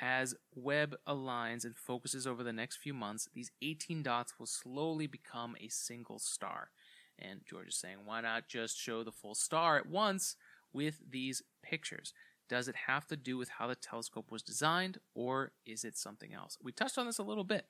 As 0.00 0.34
Webb 0.54 0.96
aligns 1.06 1.64
and 1.64 1.76
focuses 1.76 2.26
over 2.26 2.42
the 2.42 2.52
next 2.52 2.78
few 2.78 2.94
months, 2.94 3.28
these 3.34 3.52
18 3.60 4.02
dots 4.02 4.34
will 4.38 4.46
slowly 4.46 5.06
become 5.06 5.54
a 5.60 5.68
single 5.68 6.18
star. 6.18 6.70
And 7.18 7.40
George 7.48 7.68
is 7.68 7.76
saying, 7.76 7.98
why 8.04 8.20
not 8.20 8.48
just 8.48 8.78
show 8.78 9.04
the 9.04 9.12
full 9.12 9.34
star 9.34 9.76
at 9.76 9.86
once 9.86 10.36
with 10.72 11.00
these 11.10 11.42
pictures? 11.62 12.12
Does 12.48 12.68
it 12.68 12.74
have 12.86 13.06
to 13.06 13.16
do 13.16 13.38
with 13.38 13.48
how 13.48 13.66
the 13.66 13.74
telescope 13.74 14.30
was 14.30 14.42
designed, 14.42 14.98
or 15.14 15.52
is 15.64 15.84
it 15.84 15.96
something 15.96 16.34
else? 16.34 16.58
We 16.62 16.72
touched 16.72 16.98
on 16.98 17.06
this 17.06 17.18
a 17.18 17.22
little 17.22 17.44
bit, 17.44 17.66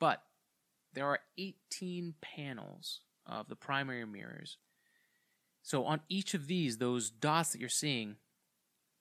but 0.00 0.22
there 0.94 1.06
are 1.06 1.20
18 1.36 2.14
panels 2.20 3.02
of 3.26 3.48
the 3.48 3.56
primary 3.56 4.06
mirrors. 4.06 4.56
So 5.62 5.84
on 5.84 6.00
each 6.08 6.34
of 6.34 6.46
these, 6.46 6.78
those 6.78 7.10
dots 7.10 7.52
that 7.52 7.60
you're 7.60 7.68
seeing, 7.68 8.16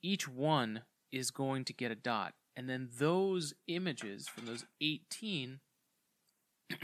each 0.02 0.28
one 0.28 0.82
is 1.12 1.32
going 1.32 1.66
to 1.66 1.74
get 1.74 1.92
a 1.92 1.96
dot. 1.96 2.34
And 2.56 2.70
then 2.70 2.90
those 2.98 3.54
images 3.68 4.28
from 4.28 4.46
those 4.48 4.66
18 4.82 5.60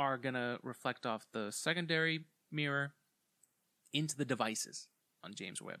are 0.00 0.16
going 0.16 0.34
to 0.34 0.58
reflect 0.62 1.04
off 1.04 1.26
the 1.34 1.52
secondary 1.52 2.24
mirror 2.50 2.94
into 3.92 4.16
the 4.16 4.24
devices 4.24 4.88
on 5.22 5.34
James 5.34 5.60
Webb. 5.60 5.80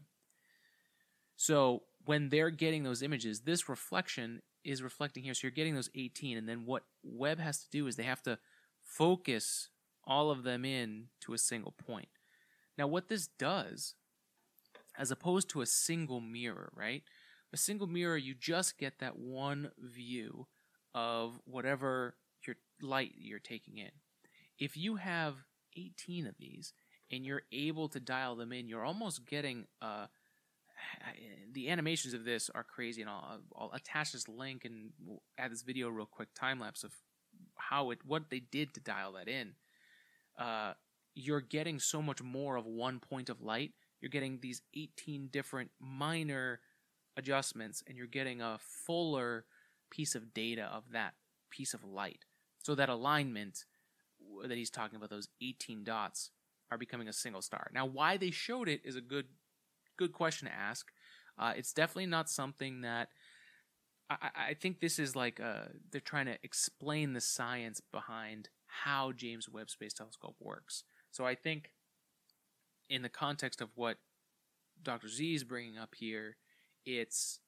So 1.36 1.84
when 2.04 2.28
they're 2.28 2.50
getting 2.50 2.82
those 2.82 3.02
images, 3.02 3.40
this 3.40 3.66
reflection 3.66 4.42
is 4.62 4.82
reflecting 4.82 5.24
here. 5.24 5.32
So 5.32 5.46
you're 5.46 5.52
getting 5.52 5.74
those 5.74 5.88
18. 5.94 6.36
And 6.36 6.46
then 6.46 6.66
what 6.66 6.82
Webb 7.02 7.38
has 7.40 7.60
to 7.60 7.70
do 7.70 7.86
is 7.86 7.96
they 7.96 8.02
have 8.02 8.22
to 8.24 8.38
focus 8.82 9.70
all 10.04 10.30
of 10.30 10.42
them 10.42 10.66
in 10.66 11.06
to 11.22 11.32
a 11.32 11.38
single 11.38 11.72
point. 11.72 12.10
Now, 12.76 12.88
what 12.88 13.08
this 13.08 13.26
does, 13.26 13.94
as 14.98 15.10
opposed 15.10 15.48
to 15.50 15.62
a 15.62 15.66
single 15.66 16.20
mirror, 16.20 16.70
right? 16.74 17.04
A 17.54 17.56
single 17.56 17.86
mirror, 17.86 18.18
you 18.18 18.34
just 18.34 18.76
get 18.76 18.98
that 18.98 19.18
one 19.18 19.70
view 19.78 20.46
of 20.94 21.40
whatever 21.46 22.16
your 22.46 22.56
light 22.82 23.12
you're 23.16 23.38
taking 23.38 23.78
in. 23.78 23.90
If 24.60 24.76
you 24.76 24.96
have 24.96 25.34
18 25.76 26.26
of 26.26 26.36
these 26.38 26.72
and 27.10 27.24
you're 27.24 27.42
able 27.50 27.88
to 27.88 27.98
dial 27.98 28.36
them 28.36 28.52
in, 28.52 28.68
you're 28.68 28.84
almost 28.84 29.26
getting 29.26 29.66
a 29.80 30.08
the 31.52 31.68
animations 31.68 32.14
of 32.14 32.24
this 32.24 32.50
are 32.54 32.64
crazy, 32.64 33.00
and 33.00 33.10
I'll, 33.10 33.40
I'll 33.56 33.72
attach 33.74 34.12
this 34.12 34.28
link 34.28 34.64
and 34.64 34.90
we'll 35.04 35.22
add 35.38 35.52
this 35.52 35.62
video 35.62 35.88
real 35.88 36.06
quick 36.06 36.28
time 36.34 36.60
lapse 36.60 36.84
of 36.84 36.92
how 37.56 37.90
it 37.90 37.98
what 38.04 38.30
they 38.30 38.40
did 38.40 38.74
to 38.74 38.80
dial 38.80 39.12
that 39.12 39.28
in. 39.28 39.54
Uh, 40.38 40.74
you're 41.14 41.40
getting 41.40 41.78
so 41.78 42.00
much 42.00 42.22
more 42.22 42.56
of 42.56 42.66
one 42.66 43.00
point 43.00 43.28
of 43.28 43.42
light. 43.42 43.72
You're 44.00 44.10
getting 44.10 44.38
these 44.40 44.62
18 44.74 45.28
different 45.30 45.70
minor 45.78 46.60
adjustments, 47.16 47.82
and 47.86 47.96
you're 47.96 48.06
getting 48.06 48.40
a 48.40 48.58
fuller 48.58 49.44
piece 49.90 50.14
of 50.14 50.32
data 50.32 50.70
of 50.72 50.84
that 50.92 51.14
piece 51.50 51.74
of 51.74 51.84
light. 51.84 52.24
So 52.62 52.74
that 52.74 52.88
alignment 52.88 53.64
that 54.46 54.56
he's 54.56 54.70
talking 54.70 54.96
about, 54.96 55.10
those 55.10 55.28
18 55.42 55.84
dots, 55.84 56.30
are 56.70 56.78
becoming 56.78 57.08
a 57.08 57.12
single 57.12 57.42
star. 57.42 57.70
Now, 57.74 57.86
why 57.86 58.16
they 58.16 58.30
showed 58.30 58.68
it 58.68 58.82
is 58.84 58.96
a 58.96 59.00
good 59.00 59.26
good 59.96 60.12
question 60.12 60.48
to 60.48 60.54
ask. 60.54 60.86
Uh, 61.38 61.52
it's 61.56 61.72
definitely 61.72 62.06
not 62.06 62.30
something 62.30 62.80
that 62.80 63.08
I, 64.08 64.30
I 64.48 64.54
think 64.54 64.80
this 64.80 64.98
is 64.98 65.14
like 65.14 65.40
uh, 65.40 65.66
they're 65.90 66.00
trying 66.00 66.26
to 66.26 66.38
explain 66.42 67.12
the 67.12 67.20
science 67.20 67.80
behind 67.92 68.48
how 68.66 69.12
James 69.12 69.48
Webb 69.48 69.70
Space 69.70 69.92
Telescope 69.92 70.36
works. 70.40 70.84
So 71.10 71.26
I 71.26 71.34
think 71.34 71.72
in 72.88 73.02
the 73.02 73.08
context 73.08 73.60
of 73.60 73.68
what 73.74 73.98
Dr. 74.82 75.08
Z 75.08 75.34
is 75.34 75.44
bringing 75.44 75.78
up 75.78 75.94
here, 75.94 76.36
it's 76.86 77.40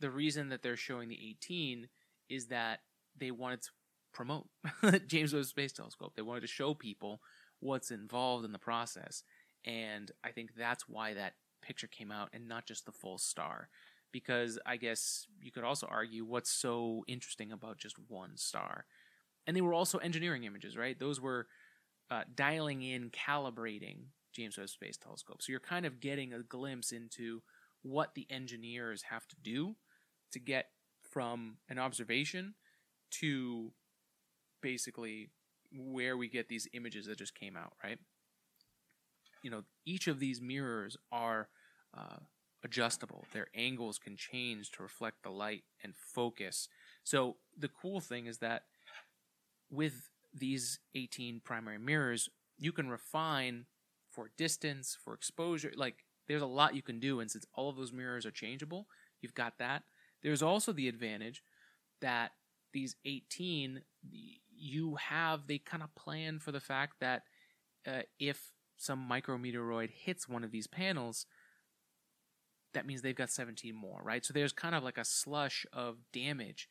the 0.00 0.10
reason 0.10 0.48
that 0.50 0.62
they're 0.62 0.76
showing 0.76 1.08
the 1.08 1.18
18 1.30 1.88
is 2.28 2.46
that 2.48 2.80
they 3.18 3.30
wanted 3.30 3.62
to 3.62 3.70
promote 4.16 4.48
James 5.06 5.34
Webb 5.34 5.44
Space 5.44 5.72
Telescope. 5.72 6.14
They 6.16 6.22
wanted 6.22 6.40
to 6.40 6.46
show 6.46 6.72
people 6.72 7.20
what's 7.60 7.90
involved 7.90 8.46
in 8.46 8.52
the 8.52 8.58
process. 8.58 9.22
And 9.66 10.10
I 10.24 10.30
think 10.30 10.52
that's 10.56 10.88
why 10.88 11.12
that 11.14 11.34
picture 11.60 11.86
came 11.86 12.10
out 12.10 12.30
and 12.32 12.48
not 12.48 12.66
just 12.66 12.86
the 12.86 12.92
full 12.92 13.18
star. 13.18 13.68
Because 14.12 14.58
I 14.64 14.78
guess 14.78 15.26
you 15.42 15.52
could 15.52 15.64
also 15.64 15.86
argue 15.90 16.24
what's 16.24 16.50
so 16.50 17.04
interesting 17.06 17.52
about 17.52 17.76
just 17.76 17.96
one 18.08 18.38
star. 18.38 18.86
And 19.46 19.54
they 19.54 19.60
were 19.60 19.74
also 19.74 19.98
engineering 19.98 20.44
images, 20.44 20.78
right? 20.78 20.98
Those 20.98 21.20
were 21.20 21.46
uh, 22.10 22.22
dialing 22.34 22.82
in, 22.82 23.10
calibrating 23.10 24.06
James 24.32 24.56
Webb 24.56 24.70
Space 24.70 24.96
Telescope. 24.96 25.42
So 25.42 25.50
you're 25.50 25.60
kind 25.60 25.84
of 25.84 26.00
getting 26.00 26.32
a 26.32 26.42
glimpse 26.42 26.90
into 26.90 27.42
what 27.82 28.14
the 28.14 28.26
engineers 28.30 29.02
have 29.10 29.28
to 29.28 29.36
do 29.42 29.76
to 30.32 30.38
get 30.38 30.68
from 31.10 31.58
an 31.68 31.78
observation 31.78 32.54
to 33.10 33.72
basically 34.66 35.30
where 35.72 36.16
we 36.16 36.28
get 36.28 36.48
these 36.48 36.66
images 36.72 37.06
that 37.06 37.18
just 37.18 37.34
came 37.34 37.56
out, 37.56 37.74
right? 37.84 37.98
you 39.46 39.50
know 39.50 39.62
each 39.84 40.08
of 40.08 40.18
these 40.18 40.40
mirrors 40.40 40.96
are 41.12 41.48
uh, 41.96 42.18
adjustable. 42.64 43.24
Their 43.32 43.46
angles 43.54 43.96
can 43.96 44.16
change 44.16 44.72
to 44.72 44.82
reflect 44.82 45.22
the 45.22 45.30
light 45.30 45.62
and 45.84 45.94
focus. 45.94 46.68
So 47.04 47.36
the 47.56 47.68
cool 47.68 48.00
thing 48.00 48.26
is 48.26 48.38
that 48.38 48.62
with 49.70 50.08
these 50.34 50.80
18 50.96 51.42
primary 51.44 51.78
mirrors, 51.78 52.28
you 52.58 52.72
can 52.72 52.88
refine 52.88 53.66
for 54.10 54.30
distance, 54.36 54.98
for 55.00 55.14
exposure. 55.14 55.72
Like 55.76 56.04
there's 56.26 56.42
a 56.42 56.46
lot 56.46 56.74
you 56.74 56.82
can 56.82 56.98
do, 56.98 57.20
and 57.20 57.30
since 57.30 57.46
all 57.54 57.70
of 57.70 57.76
those 57.76 57.92
mirrors 57.92 58.26
are 58.26 58.32
changeable, 58.32 58.88
you've 59.20 59.34
got 59.34 59.58
that. 59.58 59.84
There's 60.24 60.42
also 60.42 60.72
the 60.72 60.88
advantage 60.88 61.44
that 62.00 62.32
these 62.72 62.96
18 63.04 63.82
you 64.58 64.96
have 64.96 65.46
they 65.46 65.58
kind 65.58 65.82
of 65.82 65.94
plan 65.94 66.38
for 66.38 66.52
the 66.52 66.60
fact 66.60 66.94
that 67.00 67.22
uh, 67.86 68.02
if 68.18 68.52
some 68.76 69.08
micrometeoroid 69.10 69.90
hits 69.90 70.28
one 70.28 70.44
of 70.44 70.50
these 70.50 70.66
panels, 70.66 71.26
that 72.74 72.86
means 72.86 73.02
they've 73.02 73.16
got 73.16 73.30
17 73.30 73.74
more, 73.74 74.00
right? 74.02 74.24
So 74.24 74.32
there's 74.32 74.52
kind 74.52 74.74
of 74.74 74.82
like 74.82 74.98
a 74.98 75.04
slush 75.04 75.64
of 75.72 75.96
damage 76.12 76.68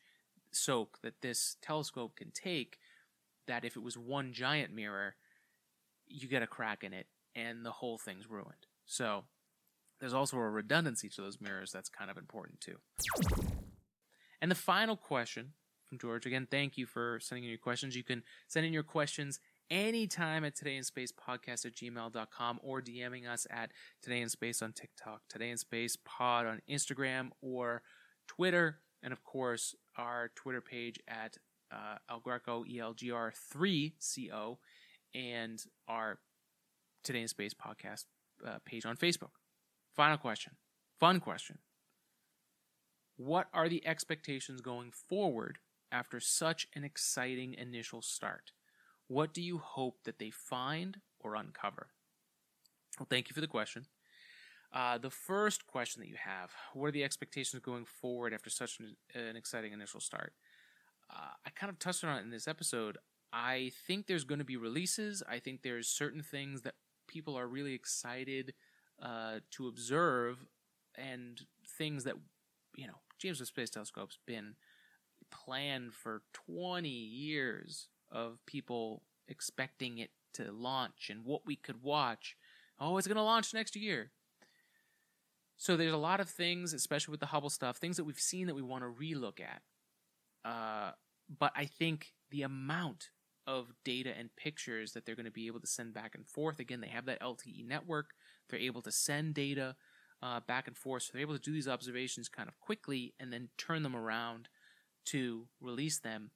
soak 0.52 0.98
that 1.02 1.20
this 1.20 1.56
telescope 1.60 2.16
can 2.16 2.30
take 2.30 2.78
that 3.46 3.64
if 3.64 3.76
it 3.76 3.82
was 3.82 3.98
one 3.98 4.32
giant 4.32 4.72
mirror, 4.72 5.16
you 6.06 6.28
get 6.28 6.42
a 6.42 6.46
crack 6.46 6.84
in 6.84 6.92
it 6.92 7.06
and 7.34 7.64
the 7.64 7.70
whole 7.70 7.98
thing's 7.98 8.30
ruined. 8.30 8.66
So 8.86 9.24
there's 10.00 10.14
also 10.14 10.36
a 10.36 10.50
redundancy 10.50 11.08
to 11.10 11.22
those 11.22 11.40
mirrors 11.40 11.72
that's 11.72 11.88
kind 11.88 12.10
of 12.10 12.16
important 12.16 12.60
too. 12.60 12.78
And 14.40 14.50
the 14.50 14.56
final 14.56 14.96
question 14.96 15.52
from 15.88 15.98
George, 15.98 16.26
again, 16.26 16.46
thank 16.50 16.76
you 16.76 16.86
for 16.86 17.18
sending 17.20 17.44
in 17.44 17.50
your 17.50 17.58
questions. 17.58 17.96
You 17.96 18.04
can 18.04 18.22
send 18.48 18.66
in 18.66 18.72
your 18.72 18.82
questions 18.82 19.40
anytime 19.70 20.44
at 20.44 20.54
today 20.54 20.76
in 20.76 20.84
space 20.84 21.12
podcast 21.12 21.64
at 21.64 21.74
gmail.com 21.74 22.60
or 22.62 22.80
DMing 22.82 23.28
us 23.28 23.46
at 23.50 23.72
today 24.02 24.20
in 24.20 24.28
space 24.28 24.62
on 24.62 24.72
TikTok, 24.72 25.22
today 25.28 25.50
in 25.50 25.56
space 25.56 25.96
pod 26.04 26.46
on 26.46 26.60
Instagram 26.68 27.30
or 27.40 27.82
Twitter, 28.26 28.78
and 29.02 29.12
of 29.12 29.22
course 29.22 29.74
our 29.96 30.30
Twitter 30.34 30.60
page 30.60 30.98
at 31.08 31.36
uh, 31.72 31.96
El 32.10 32.20
Greco 32.20 32.64
ELGR3CO 32.64 34.56
and 35.14 35.62
our 35.88 36.18
Today 37.04 37.22
in 37.22 37.28
Space 37.28 37.54
podcast 37.54 38.04
uh, 38.44 38.58
page 38.64 38.84
on 38.84 38.96
Facebook. 38.96 39.30
Final 39.94 40.18
question, 40.18 40.54
fun 40.98 41.20
question. 41.20 41.58
What 43.16 43.46
are 43.54 43.68
the 43.68 43.86
expectations 43.86 44.60
going 44.60 44.90
forward 44.90 45.58
after 45.92 46.20
such 46.20 46.66
an 46.74 46.84
exciting 46.84 47.54
initial 47.54 48.02
start? 48.02 48.52
What 49.08 49.32
do 49.32 49.42
you 49.42 49.58
hope 49.58 50.04
that 50.04 50.18
they 50.18 50.30
find 50.30 51.00
or 51.20 51.34
uncover? 51.34 51.88
Well, 52.98 53.06
thank 53.08 53.28
you 53.28 53.34
for 53.34 53.40
the 53.40 53.46
question. 53.46 53.86
Uh, 54.72 54.98
the 54.98 55.10
first 55.10 55.66
question 55.66 56.00
that 56.00 56.08
you 56.08 56.16
have 56.18 56.50
what 56.74 56.88
are 56.88 56.92
the 56.92 57.04
expectations 57.04 57.62
going 57.62 57.84
forward 57.84 58.34
after 58.34 58.50
such 58.50 58.78
an, 58.80 58.96
an 59.14 59.36
exciting 59.36 59.72
initial 59.72 60.00
start? 60.00 60.32
Uh, 61.10 61.30
I 61.46 61.50
kind 61.50 61.70
of 61.70 61.78
touched 61.78 62.04
on 62.04 62.18
it 62.18 62.22
in 62.22 62.30
this 62.30 62.48
episode. 62.48 62.98
I 63.32 63.72
think 63.86 64.06
there's 64.06 64.24
going 64.24 64.38
to 64.38 64.44
be 64.44 64.56
releases. 64.56 65.22
I 65.28 65.38
think 65.38 65.62
there's 65.62 65.88
certain 65.88 66.22
things 66.22 66.62
that 66.62 66.74
people 67.06 67.36
are 67.36 67.46
really 67.46 67.74
excited 67.74 68.54
uh, 69.00 69.40
to 69.52 69.68
observe, 69.68 70.46
and 70.96 71.40
things 71.78 72.04
that 72.04 72.14
you 72.76 72.86
know 72.86 72.94
James 73.18 73.40
Webb 73.40 73.48
Space 73.48 73.70
Telescope's 73.70 74.18
been 74.26 74.54
planned 75.30 75.94
for 75.94 76.22
20 76.32 76.88
years 76.88 77.88
of 78.10 78.38
people 78.46 79.02
expecting 79.28 79.98
it 79.98 80.10
to 80.34 80.52
launch 80.52 81.08
and 81.10 81.24
what 81.24 81.46
we 81.46 81.56
could 81.56 81.82
watch. 81.82 82.36
Oh, 82.78 82.98
it's 82.98 83.06
going 83.06 83.16
to 83.16 83.22
launch 83.22 83.54
next 83.54 83.76
year. 83.76 84.12
So 85.56 85.76
there's 85.76 85.92
a 85.92 85.98
lot 85.98 86.20
of 86.20 86.28
things, 86.28 86.74
especially 86.74 87.12
with 87.12 87.20
the 87.20 87.26
Hubble 87.26 87.50
stuff, 87.50 87.78
things 87.78 87.96
that 87.96 88.04
we've 88.04 88.18
seen 88.18 88.46
that 88.46 88.54
we 88.54 88.62
want 88.62 88.84
to 88.84 88.88
relook 88.88 89.40
at. 89.40 89.62
Uh, 90.44 90.92
but 91.38 91.52
I 91.56 91.64
think 91.64 92.12
the 92.30 92.42
amount 92.42 93.08
of 93.46 93.72
data 93.84 94.12
and 94.16 94.34
pictures 94.36 94.92
that 94.92 95.06
they're 95.06 95.14
going 95.14 95.24
to 95.24 95.30
be 95.30 95.46
able 95.46 95.60
to 95.60 95.66
send 95.66 95.94
back 95.94 96.14
and 96.14 96.26
forth. 96.26 96.58
Again, 96.58 96.80
they 96.80 96.88
have 96.88 97.06
that 97.06 97.20
LTE 97.20 97.66
network. 97.66 98.10
They're 98.48 98.58
able 98.58 98.82
to 98.82 98.92
send 98.92 99.34
data 99.34 99.76
uh, 100.22 100.40
back 100.40 100.66
and 100.66 100.76
forth. 100.76 101.04
So 101.04 101.10
they're 101.12 101.22
able 101.22 101.34
to 101.34 101.40
do 101.40 101.52
these 101.52 101.68
observations 101.68 102.28
kind 102.28 102.48
of 102.48 102.58
quickly 102.58 103.14
and 103.20 103.32
then 103.32 103.48
turn 103.56 103.82
them 103.82 103.94
around 103.94 104.48
to 105.06 105.46
release 105.60 105.98
them. 105.98 106.30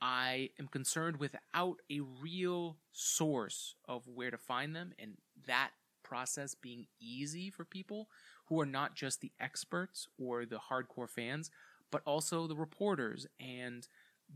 I 0.00 0.50
am 0.58 0.66
concerned 0.66 1.18
without 1.18 1.76
a 1.90 2.00
real 2.00 2.78
source 2.90 3.76
of 3.86 4.08
where 4.08 4.30
to 4.30 4.38
find 4.38 4.74
them 4.74 4.92
and 4.98 5.16
that 5.46 5.70
process 6.02 6.54
being 6.54 6.86
easy 7.00 7.50
for 7.50 7.64
people 7.64 8.08
who 8.46 8.60
are 8.60 8.66
not 8.66 8.94
just 8.94 9.20
the 9.20 9.32
experts 9.40 10.08
or 10.18 10.44
the 10.44 10.58
hardcore 10.70 11.08
fans, 11.08 11.50
but 11.90 12.02
also 12.04 12.46
the 12.46 12.56
reporters 12.56 13.26
and 13.38 13.86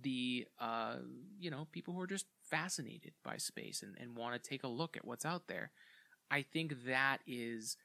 the 0.02 0.46
uh, 0.60 0.96
you 1.38 1.50
know 1.50 1.66
people 1.72 1.94
who 1.94 2.00
are 2.00 2.06
just 2.06 2.26
fascinated 2.42 3.12
by 3.24 3.36
space 3.36 3.82
and, 3.82 3.96
and 3.98 4.16
want 4.16 4.34
to 4.40 4.48
take 4.50 4.62
a 4.62 4.68
look 4.68 4.96
at 4.96 5.04
what's 5.04 5.24
out 5.24 5.48
there. 5.48 5.70
I 6.30 6.42
think 6.42 6.86
that 6.86 7.18
is. 7.26 7.76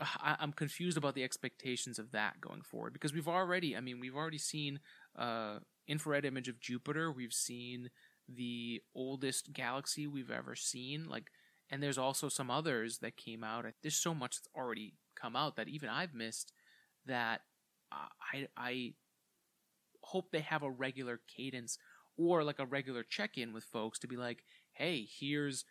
I, 0.00 0.36
I'm 0.38 0.52
confused 0.52 0.96
about 0.96 1.14
the 1.14 1.24
expectations 1.24 1.98
of 1.98 2.12
that 2.12 2.40
going 2.40 2.62
forward 2.62 2.92
because 2.92 3.12
we've 3.12 3.28
already, 3.28 3.76
I 3.76 3.80
mean, 3.80 4.00
we've 4.00 4.16
already 4.16 4.38
seen 4.38 4.80
uh, 5.18 5.58
infrared 5.86 6.24
image 6.24 6.48
of 6.48 6.60
Jupiter. 6.60 7.12
We've 7.12 7.32
seen 7.32 7.90
the 8.28 8.80
oldest 8.94 9.52
galaxy 9.52 10.06
we've 10.06 10.30
ever 10.30 10.54
seen. 10.54 11.06
Like, 11.08 11.30
and 11.70 11.82
there's 11.82 11.98
also 11.98 12.28
some 12.28 12.50
others 12.50 12.98
that 12.98 13.16
came 13.16 13.44
out. 13.44 13.66
There's 13.82 13.96
so 13.96 14.14
much 14.14 14.36
that's 14.36 14.48
already 14.56 14.94
come 15.20 15.36
out 15.36 15.56
that 15.56 15.68
even 15.68 15.88
I've 15.88 16.14
missed. 16.14 16.52
That 17.06 17.40
I 17.90 18.48
I 18.56 18.94
hope 20.02 20.30
they 20.30 20.40
have 20.40 20.62
a 20.62 20.70
regular 20.70 21.20
cadence 21.34 21.78
or 22.16 22.44
like 22.44 22.58
a 22.58 22.66
regular 22.66 23.02
check 23.02 23.38
in 23.38 23.52
with 23.52 23.64
folks 23.64 23.98
to 24.00 24.06
be 24.06 24.16
like, 24.16 24.44
hey, 24.72 25.06
here's 25.18 25.64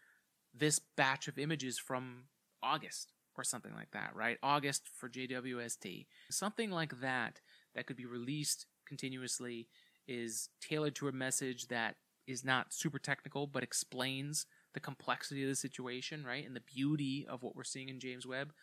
this 0.54 0.80
batch 0.98 1.28
of 1.28 1.38
images 1.38 1.78
from 1.78 2.24
August 2.64 3.14
or 3.40 3.44
something 3.44 3.74
like 3.74 3.92
that, 3.92 4.12
right? 4.16 4.38
August 4.44 4.90
for 4.94 5.10
JWST. 5.10 6.06
Something 6.30 6.72
like 6.72 7.00
that 7.02 7.42
that 7.76 7.86
could 7.86 7.96
be 7.96 8.06
released 8.06 8.66
continuously 8.86 9.68
is 10.08 10.50
tailored 10.62 10.96
to 10.96 11.08
a 11.08 11.12
message 11.12 11.68
that 11.68 11.96
is 12.28 12.44
not 12.44 12.74
super 12.74 13.00
technical 13.00 13.48
but 13.48 13.64
explains 13.64 14.46
the 14.74 14.80
complexity 14.80 15.44
of 15.44 15.50
the 15.50 15.56
situation, 15.56 16.24
right? 16.24 16.46
And 16.46 16.56
the 16.56 16.62
beauty 16.62 17.26
of 17.28 17.42
what 17.42 17.56
we're 17.56 17.64
seeing 17.64 17.90
in 17.90 18.00
James 18.00 18.28
Webb. 18.28 18.54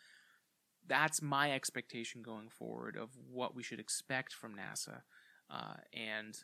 That's 0.87 1.21
my 1.21 1.51
expectation 1.51 2.21
going 2.21 2.49
forward 2.49 2.95
of 2.95 3.09
what 3.29 3.53
we 3.53 3.63
should 3.63 3.79
expect 3.79 4.33
from 4.33 4.53
NASA 4.53 5.01
uh, 5.49 5.75
and 5.93 6.37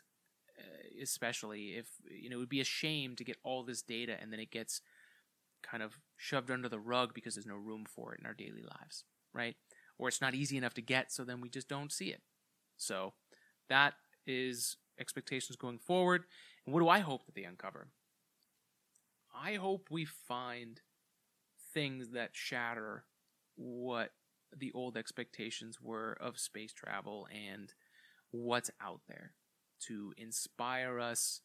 uh, 0.58 1.02
especially 1.02 1.76
if 1.76 1.86
you 2.08 2.28
know 2.28 2.36
it 2.36 2.40
would 2.40 2.48
be 2.48 2.60
a 2.60 2.64
shame 2.64 3.16
to 3.16 3.24
get 3.24 3.36
all 3.42 3.62
this 3.62 3.82
data 3.82 4.16
and 4.20 4.32
then 4.32 4.40
it 4.40 4.50
gets 4.50 4.80
kind 5.68 5.82
of 5.82 5.98
shoved 6.16 6.50
under 6.50 6.68
the 6.68 6.78
rug 6.78 7.14
because 7.14 7.34
there's 7.34 7.46
no 7.46 7.56
room 7.56 7.84
for 7.88 8.14
it 8.14 8.20
in 8.20 8.26
our 8.26 8.34
daily 8.34 8.62
lives, 8.62 9.04
right? 9.32 9.56
Or 9.98 10.08
it's 10.08 10.20
not 10.20 10.34
easy 10.34 10.56
enough 10.56 10.74
to 10.74 10.82
get, 10.82 11.12
so 11.12 11.24
then 11.24 11.40
we 11.40 11.48
just 11.48 11.68
don't 11.68 11.92
see 11.92 12.06
it. 12.06 12.22
So 12.76 13.14
that 13.68 13.94
is 14.26 14.76
expectations 14.98 15.56
going 15.56 15.78
forward. 15.78 16.24
And 16.66 16.74
what 16.74 16.80
do 16.80 16.88
I 16.88 17.00
hope 17.00 17.26
that 17.26 17.34
they 17.34 17.44
uncover? 17.44 17.88
I 19.34 19.54
hope 19.54 19.88
we 19.90 20.04
find 20.04 20.80
things 21.72 22.10
that 22.10 22.30
shatter 22.32 23.04
what 23.56 24.10
the 24.56 24.72
old 24.72 24.96
expectations 24.96 25.80
were 25.80 26.16
of 26.20 26.38
space 26.38 26.72
travel 26.72 27.26
and 27.32 27.72
what's 28.30 28.70
out 28.80 29.00
there 29.08 29.32
to 29.86 30.12
inspire 30.16 31.00
us 31.00 31.40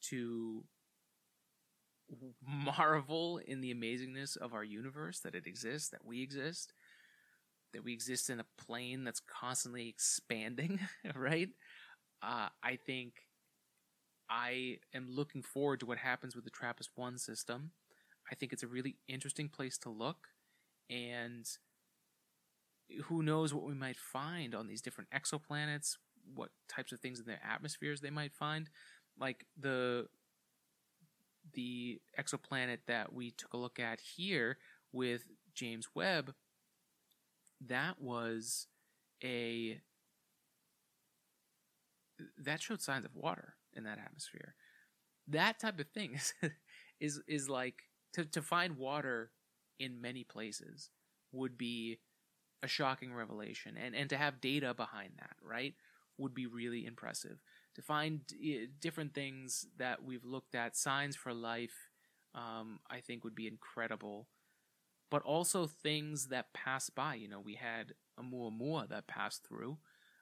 to 0.00 0.64
marvel 2.46 3.38
in 3.38 3.60
the 3.60 3.74
amazingness 3.74 4.36
of 4.36 4.54
our 4.54 4.64
universe 4.64 5.20
that 5.20 5.34
it 5.34 5.46
exists, 5.46 5.90
that 5.90 6.04
we 6.04 6.22
exist, 6.22 6.72
that 7.72 7.84
we 7.84 7.92
exist 7.92 8.30
in 8.30 8.40
a 8.40 8.46
plane 8.58 9.04
that's 9.04 9.20
constantly 9.20 9.88
expanding, 9.88 10.80
right? 11.14 11.48
Uh, 12.22 12.48
I 12.62 12.76
think 12.86 13.14
I 14.30 14.78
am 14.94 15.08
looking 15.10 15.42
forward 15.42 15.80
to 15.80 15.86
what 15.86 15.98
happens 15.98 16.34
with 16.34 16.44
the 16.44 16.50
TRAPPIST 16.50 16.90
1 16.94 17.18
system. 17.18 17.72
I 18.30 18.34
think 18.34 18.52
it's 18.52 18.62
a 18.62 18.68
really 18.68 18.96
interesting 19.08 19.48
place 19.48 19.76
to 19.78 19.90
look, 19.90 20.28
and 20.88 21.46
who 23.04 23.22
knows 23.22 23.52
what 23.52 23.64
we 23.64 23.74
might 23.74 23.96
find 23.96 24.54
on 24.54 24.66
these 24.66 24.82
different 24.82 25.10
exoplanets, 25.10 25.96
what 26.34 26.50
types 26.68 26.92
of 26.92 27.00
things 27.00 27.18
in 27.18 27.26
their 27.26 27.40
atmospheres 27.44 28.00
they 28.00 28.10
might 28.10 28.32
find. 28.32 28.70
Like 29.18 29.46
the 29.58 30.06
the 31.54 32.00
exoplanet 32.18 32.78
that 32.86 33.12
we 33.12 33.30
took 33.32 33.52
a 33.52 33.58
look 33.58 33.78
at 33.78 34.00
here 34.00 34.58
with 34.92 35.22
James 35.54 35.88
Webb, 35.94 36.34
that 37.66 38.00
was 38.00 38.66
a 39.22 39.80
that 42.38 42.60
showed 42.60 42.80
signs 42.82 43.04
of 43.04 43.14
water 43.14 43.54
in 43.72 43.84
that 43.84 43.98
atmosphere. 43.98 44.54
That 45.28 45.58
type 45.58 45.78
of 45.80 45.88
thing 45.88 46.14
is 46.14 46.34
is, 47.00 47.20
is 47.26 47.48
like 47.48 47.82
to, 48.14 48.24
to 48.26 48.42
find 48.42 48.76
water 48.76 49.30
in 49.78 50.00
many 50.00 50.24
places 50.24 50.90
would 51.32 51.56
be 51.56 51.98
a 52.62 52.68
shocking 52.68 53.12
revelation 53.12 53.76
and, 53.76 53.94
and 53.94 54.08
to 54.10 54.16
have 54.16 54.40
data 54.40 54.72
behind 54.74 55.12
that, 55.18 55.34
right? 55.42 55.74
would 56.18 56.34
be 56.34 56.46
really 56.46 56.86
impressive. 56.86 57.38
To 57.74 57.82
find 57.82 58.20
eh, 58.44 58.66
different 58.80 59.14
things 59.14 59.66
that 59.78 60.04
we've 60.04 60.24
looked 60.24 60.54
at, 60.54 60.76
signs 60.76 61.16
for 61.16 61.32
life, 61.32 61.88
um, 62.34 62.80
I 62.90 63.00
think 63.00 63.24
would 63.24 63.34
be 63.34 63.46
incredible. 63.46 64.28
But 65.10 65.22
also 65.22 65.66
things 65.66 66.28
that 66.28 66.54
pass 66.54 66.90
by. 66.90 67.14
You 67.14 67.28
know, 67.28 67.40
we 67.40 67.54
had 67.54 67.94
Oumuamua 68.18 68.88
that 68.88 69.06
passed 69.06 69.46
through. 69.46 69.78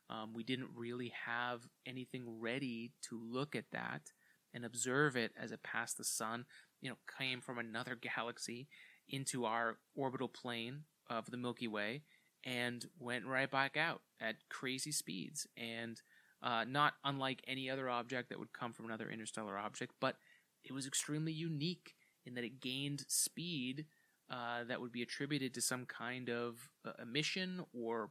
Um, 0.09 0.35
we 0.35 0.43
didn't 0.43 0.71
really 0.75 1.13
have 1.27 1.69
anything 1.87 2.41
ready 2.41 2.93
to 3.09 3.21
look 3.23 3.55
at 3.55 3.71
that 3.73 4.13
and 4.53 4.65
observe 4.65 5.17
it 5.17 5.33
as 5.41 5.53
it 5.53 5.63
passed 5.63 5.99
the 5.99 6.05
sun. 6.05 6.47
You 6.81 6.91
know, 6.91 6.97
came 7.19 7.41
from 7.41 7.59
another 7.59 7.95
galaxy 8.17 8.69
into 9.09 9.45
our 9.45 9.79
orbital 9.95 10.29
plane 10.29 10.85
of 11.09 11.31
the 11.31 11.37
Milky 11.37 11.69
Way 11.69 12.03
and 12.45 12.87
went 12.99 13.27
right 13.27 13.51
back 13.51 13.77
out 13.77 14.03
at 14.21 14.37
crazy 14.49 14.93
speeds 14.93 15.47
and 15.57 16.01
uh, 16.43 16.65
not 16.67 16.95
unlike 17.05 17.43
any 17.47 17.69
other 17.69 17.89
object 17.89 18.29
that 18.29 18.39
would 18.39 18.53
come 18.53 18.73
from 18.73 18.87
another 18.87 19.11
interstellar 19.11 19.59
object, 19.59 19.93
but 20.01 20.17
it 20.65 20.73
was 20.73 20.87
extremely 20.87 21.33
unique 21.33 21.95
in 22.27 22.35
that 22.35 22.45
it 22.45 22.61
gained 22.61 23.05
speed 23.09 23.87
uh, 24.31 24.65
that 24.65 24.81
would 24.81 24.93
be 24.93 25.03
attributed 25.03 25.53
to 25.55 25.61
some 25.61 25.87
kind 25.87 26.31
of 26.31 26.71
uh, 26.87 26.93
emission 27.03 27.65
or 27.73 28.11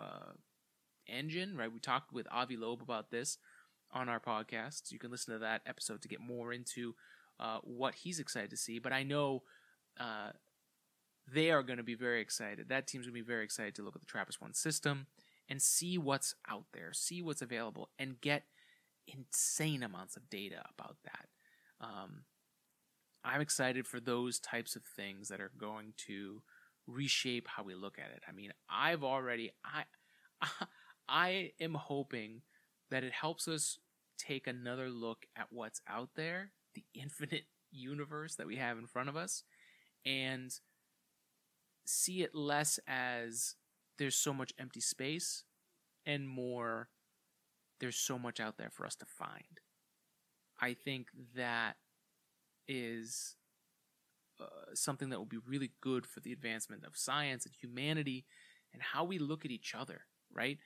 uh, 0.00 0.32
engine, 1.06 1.56
right? 1.56 1.72
We 1.72 1.80
talked 1.80 2.12
with 2.12 2.26
Avi 2.30 2.56
Loeb 2.56 2.82
about 2.82 3.10
this 3.10 3.38
on 3.92 4.08
our 4.08 4.20
podcast. 4.20 4.90
You 4.90 4.98
can 4.98 5.10
listen 5.10 5.34
to 5.34 5.40
that 5.40 5.62
episode 5.66 6.02
to 6.02 6.08
get 6.08 6.20
more 6.20 6.52
into 6.52 6.94
uh, 7.38 7.58
what 7.62 7.94
he's 7.96 8.18
excited 8.18 8.50
to 8.50 8.56
see. 8.56 8.78
But 8.78 8.92
I 8.92 9.02
know 9.02 9.42
uh, 9.98 10.30
they 11.32 11.50
are 11.50 11.62
going 11.62 11.78
to 11.78 11.82
be 11.82 11.94
very 11.94 12.20
excited. 12.20 12.68
That 12.68 12.86
team's 12.86 13.06
going 13.06 13.14
to 13.14 13.24
be 13.24 13.26
very 13.26 13.44
excited 13.44 13.74
to 13.76 13.82
look 13.82 13.94
at 13.94 14.00
the 14.00 14.06
TRAPPIST 14.06 14.40
1 14.40 14.54
system 14.54 15.06
and 15.48 15.62
see 15.62 15.98
what's 15.98 16.34
out 16.48 16.66
there, 16.72 16.92
see 16.92 17.22
what's 17.22 17.42
available, 17.42 17.88
and 17.98 18.20
get 18.20 18.44
insane 19.06 19.82
amounts 19.82 20.16
of 20.16 20.28
data 20.28 20.62
about 20.76 20.96
that. 21.04 21.26
Um, 21.80 22.24
I'm 23.24 23.40
excited 23.40 23.86
for 23.86 24.00
those 24.00 24.38
types 24.38 24.76
of 24.76 24.82
things 24.84 25.28
that 25.28 25.40
are 25.40 25.52
going 25.58 25.94
to 26.06 26.42
reshape 26.86 27.48
how 27.48 27.62
we 27.62 27.74
look 27.74 27.98
at 27.98 28.10
it. 28.10 28.22
I 28.28 28.32
mean, 28.32 28.52
I've 28.68 29.04
already 29.04 29.52
I 29.64 29.84
I 31.08 31.52
am 31.60 31.74
hoping 31.74 32.42
that 32.90 33.04
it 33.04 33.12
helps 33.12 33.48
us 33.48 33.78
take 34.18 34.46
another 34.46 34.88
look 34.88 35.26
at 35.36 35.46
what's 35.50 35.80
out 35.88 36.10
there, 36.16 36.52
the 36.74 36.84
infinite 36.94 37.44
universe 37.70 38.36
that 38.36 38.46
we 38.46 38.56
have 38.56 38.78
in 38.78 38.86
front 38.86 39.08
of 39.08 39.16
us, 39.16 39.44
and 40.04 40.52
see 41.84 42.22
it 42.22 42.34
less 42.34 42.78
as 42.86 43.54
there's 43.98 44.16
so 44.16 44.32
much 44.32 44.52
empty 44.58 44.80
space 44.80 45.44
and 46.06 46.28
more 46.28 46.88
there's 47.80 47.96
so 47.96 48.18
much 48.18 48.40
out 48.40 48.56
there 48.58 48.70
for 48.70 48.84
us 48.86 48.96
to 48.96 49.06
find. 49.06 49.60
I 50.60 50.74
think 50.74 51.08
that 51.36 51.76
is 52.66 53.36
uh, 54.40 54.74
something 54.74 55.10
that 55.10 55.18
will 55.18 55.26
be 55.26 55.38
really 55.46 55.72
good 55.80 56.06
for 56.06 56.20
the 56.20 56.32
advancement 56.32 56.84
of 56.84 56.96
science 56.96 57.46
and 57.46 57.54
humanity 57.60 58.24
and 58.72 58.82
how 58.82 59.04
we 59.04 59.18
look 59.18 59.44
at 59.44 59.50
each 59.50 59.74
other, 59.74 60.02
right? 60.32 60.58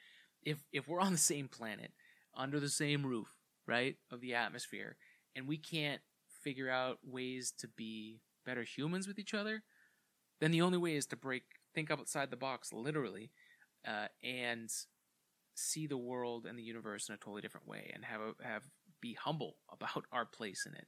If 0.42 0.58
if 0.72 0.88
we're 0.88 1.00
on 1.00 1.12
the 1.12 1.18
same 1.18 1.48
planet, 1.48 1.92
under 2.34 2.58
the 2.58 2.68
same 2.68 3.04
roof, 3.06 3.28
right, 3.66 3.96
of 4.10 4.20
the 4.20 4.34
atmosphere, 4.34 4.96
and 5.36 5.46
we 5.46 5.58
can't 5.58 6.00
figure 6.42 6.70
out 6.70 6.98
ways 7.04 7.52
to 7.58 7.68
be 7.68 8.20
better 8.44 8.64
humans 8.64 9.06
with 9.06 9.18
each 9.18 9.34
other, 9.34 9.62
then 10.40 10.50
the 10.50 10.62
only 10.62 10.78
way 10.78 10.96
is 10.96 11.06
to 11.06 11.16
break, 11.16 11.44
think 11.74 11.90
outside 11.90 12.30
the 12.30 12.36
box, 12.36 12.72
literally, 12.72 13.30
uh, 13.86 14.06
and 14.22 14.70
see 15.54 15.86
the 15.86 15.98
world 15.98 16.46
and 16.46 16.58
the 16.58 16.62
universe 16.62 17.08
in 17.08 17.14
a 17.14 17.18
totally 17.18 17.42
different 17.42 17.68
way, 17.68 17.90
and 17.94 18.04
have 18.04 18.20
a, 18.20 18.32
have 18.46 18.62
be 19.00 19.14
humble 19.14 19.56
about 19.72 20.04
our 20.12 20.24
place 20.26 20.66
in 20.66 20.74
it, 20.74 20.86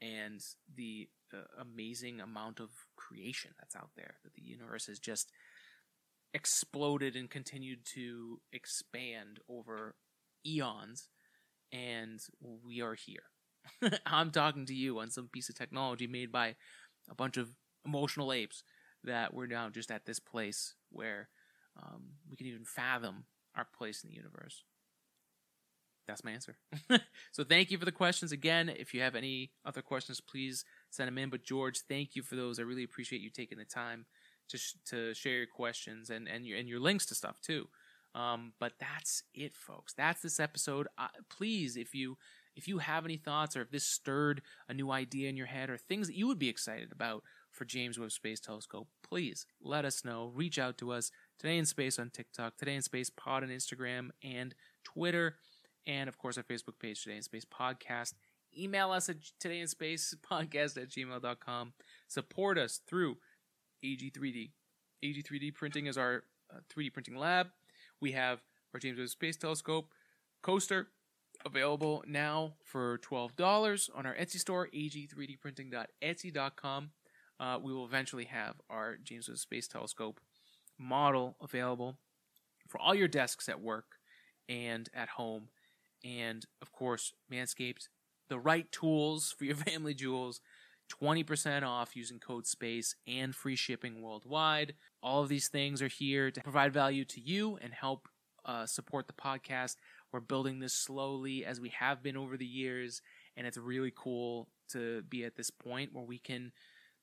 and 0.00 0.40
the 0.74 1.08
uh, 1.34 1.60
amazing 1.60 2.20
amount 2.20 2.60
of 2.60 2.70
creation 2.96 3.52
that's 3.58 3.76
out 3.76 3.90
there 3.96 4.16
that 4.24 4.34
the 4.34 4.42
universe 4.42 4.86
has 4.86 4.98
just 4.98 5.30
exploded 6.34 7.16
and 7.16 7.30
continued 7.30 7.80
to 7.84 8.40
expand 8.52 9.40
over 9.48 9.94
eons, 10.46 11.08
and 11.72 12.20
we 12.40 12.80
are 12.80 12.94
here. 12.94 13.24
I'm 14.06 14.30
talking 14.30 14.66
to 14.66 14.74
you 14.74 14.98
on 14.98 15.10
some 15.10 15.28
piece 15.28 15.48
of 15.48 15.54
technology 15.54 16.06
made 16.06 16.32
by 16.32 16.56
a 17.10 17.14
bunch 17.14 17.36
of 17.36 17.50
emotional 17.84 18.32
apes 18.32 18.62
that 19.04 19.34
we're 19.34 19.46
now 19.46 19.68
just 19.68 19.90
at 19.90 20.06
this 20.06 20.18
place 20.18 20.74
where 20.90 21.28
um, 21.80 22.02
we 22.30 22.36
can 22.36 22.46
even 22.46 22.64
fathom 22.64 23.24
our 23.56 23.66
place 23.76 24.02
in 24.02 24.10
the 24.10 24.16
universe. 24.16 24.64
That's 26.06 26.24
my 26.24 26.30
answer. 26.30 26.56
so 27.32 27.44
thank 27.44 27.70
you 27.70 27.78
for 27.78 27.84
the 27.84 27.92
questions 27.92 28.32
again. 28.32 28.70
If 28.70 28.94
you 28.94 29.02
have 29.02 29.14
any 29.14 29.50
other 29.64 29.82
questions, 29.82 30.20
please 30.20 30.64
send 30.90 31.06
them 31.06 31.18
in. 31.18 31.28
But 31.28 31.44
George, 31.44 31.80
thank 31.86 32.16
you 32.16 32.22
for 32.22 32.34
those. 32.34 32.58
I 32.58 32.62
really 32.62 32.84
appreciate 32.84 33.20
you 33.20 33.30
taking 33.30 33.58
the 33.58 33.66
time 33.66 34.06
to 34.48 34.56
sh- 34.56 34.74
to 34.86 35.12
share 35.14 35.36
your 35.36 35.46
questions 35.46 36.08
and 36.08 36.26
and 36.26 36.46
your 36.46 36.58
and 36.58 36.66
your 36.66 36.80
links 36.80 37.04
to 37.06 37.14
stuff 37.14 37.40
too. 37.42 37.68
Um, 38.14 38.54
but 38.58 38.72
that's 38.80 39.22
it, 39.34 39.54
folks. 39.54 39.92
That's 39.92 40.22
this 40.22 40.40
episode. 40.40 40.88
Uh, 40.96 41.08
please, 41.28 41.76
if 41.76 41.94
you 41.94 42.16
if 42.56 42.66
you 42.66 42.78
have 42.78 43.04
any 43.04 43.18
thoughts 43.18 43.56
or 43.56 43.62
if 43.62 43.70
this 43.70 43.84
stirred 43.84 44.40
a 44.68 44.74
new 44.74 44.90
idea 44.90 45.28
in 45.28 45.36
your 45.36 45.46
head 45.46 45.68
or 45.70 45.76
things 45.76 46.08
that 46.08 46.16
you 46.16 46.26
would 46.26 46.38
be 46.38 46.48
excited 46.48 46.90
about 46.90 47.22
for 47.58 47.64
James 47.64 47.98
Webb 47.98 48.12
Space 48.12 48.38
Telescope, 48.38 48.86
please 49.02 49.44
let 49.60 49.84
us 49.84 50.04
know. 50.04 50.30
Reach 50.32 50.60
out 50.60 50.78
to 50.78 50.92
us 50.92 51.10
today 51.38 51.58
in 51.58 51.66
space 51.66 51.98
on 51.98 52.10
TikTok, 52.10 52.56
today 52.56 52.76
in 52.76 52.82
space 52.82 53.10
pod 53.10 53.42
on 53.42 53.50
Instagram 53.50 54.10
and 54.22 54.54
Twitter, 54.84 55.38
and 55.86 56.08
of 56.08 56.16
course 56.16 56.38
our 56.38 56.44
Facebook 56.44 56.78
page, 56.80 57.02
Today 57.02 57.16
in 57.16 57.22
Space 57.22 57.44
Podcast. 57.44 58.14
Email 58.56 58.92
us 58.92 59.08
at 59.08 59.16
today 59.40 59.58
in 59.58 59.66
space 59.66 60.14
podcast 60.30 60.80
at 60.80 60.88
gmail.com. 60.88 61.72
Support 62.06 62.58
us 62.58 62.80
through 62.88 63.16
AG3D. 63.84 64.52
AG3D 65.04 65.52
printing 65.54 65.86
is 65.86 65.98
our 65.98 66.22
uh, 66.54 66.60
3D 66.74 66.92
printing 66.92 67.16
lab. 67.16 67.48
We 68.00 68.12
have 68.12 68.40
our 68.72 68.78
James 68.80 68.98
Webb 68.98 69.08
Space 69.08 69.36
Telescope 69.36 69.92
coaster 70.42 70.88
available 71.44 72.04
now 72.06 72.54
for 72.64 72.98
$12 72.98 73.90
on 73.94 74.06
our 74.06 74.14
Etsy 74.14 74.38
store, 74.38 74.68
ag3dprinting.etsy.com. 74.74 76.90
Uh, 77.40 77.58
we 77.62 77.72
will 77.72 77.84
eventually 77.84 78.24
have 78.24 78.56
our 78.68 78.96
James 79.02 79.28
Webb 79.28 79.38
Space 79.38 79.68
Telescope 79.68 80.20
model 80.78 81.36
available 81.40 81.98
for 82.68 82.80
all 82.80 82.94
your 82.94 83.08
desks 83.08 83.48
at 83.48 83.60
work 83.60 83.96
and 84.48 84.88
at 84.94 85.10
home. 85.10 85.48
And 86.04 86.44
of 86.62 86.72
course, 86.72 87.12
Manscaped, 87.32 87.88
the 88.28 88.38
right 88.38 88.70
tools 88.70 89.34
for 89.36 89.44
your 89.44 89.56
family 89.68 89.94
jewels. 89.94 90.40
20% 91.02 91.64
off 91.64 91.94
using 91.94 92.18
code 92.18 92.46
SPACE 92.46 92.96
and 93.06 93.34
free 93.34 93.56
shipping 93.56 94.00
worldwide. 94.00 94.74
All 95.02 95.22
of 95.22 95.28
these 95.28 95.48
things 95.48 95.82
are 95.82 95.88
here 95.88 96.30
to 96.30 96.40
provide 96.40 96.72
value 96.72 97.04
to 97.04 97.20
you 97.20 97.58
and 97.60 97.74
help 97.74 98.08
uh, 98.46 98.64
support 98.64 99.06
the 99.06 99.12
podcast. 99.12 99.76
We're 100.12 100.20
building 100.20 100.60
this 100.60 100.72
slowly 100.72 101.44
as 101.44 101.60
we 101.60 101.68
have 101.78 102.02
been 102.02 102.16
over 102.16 102.38
the 102.38 102.46
years, 102.46 103.02
and 103.36 103.46
it's 103.46 103.58
really 103.58 103.92
cool 103.94 104.48
to 104.70 105.02
be 105.02 105.24
at 105.24 105.36
this 105.36 105.50
point 105.50 105.92
where 105.92 106.04
we 106.04 106.18
can 106.18 106.52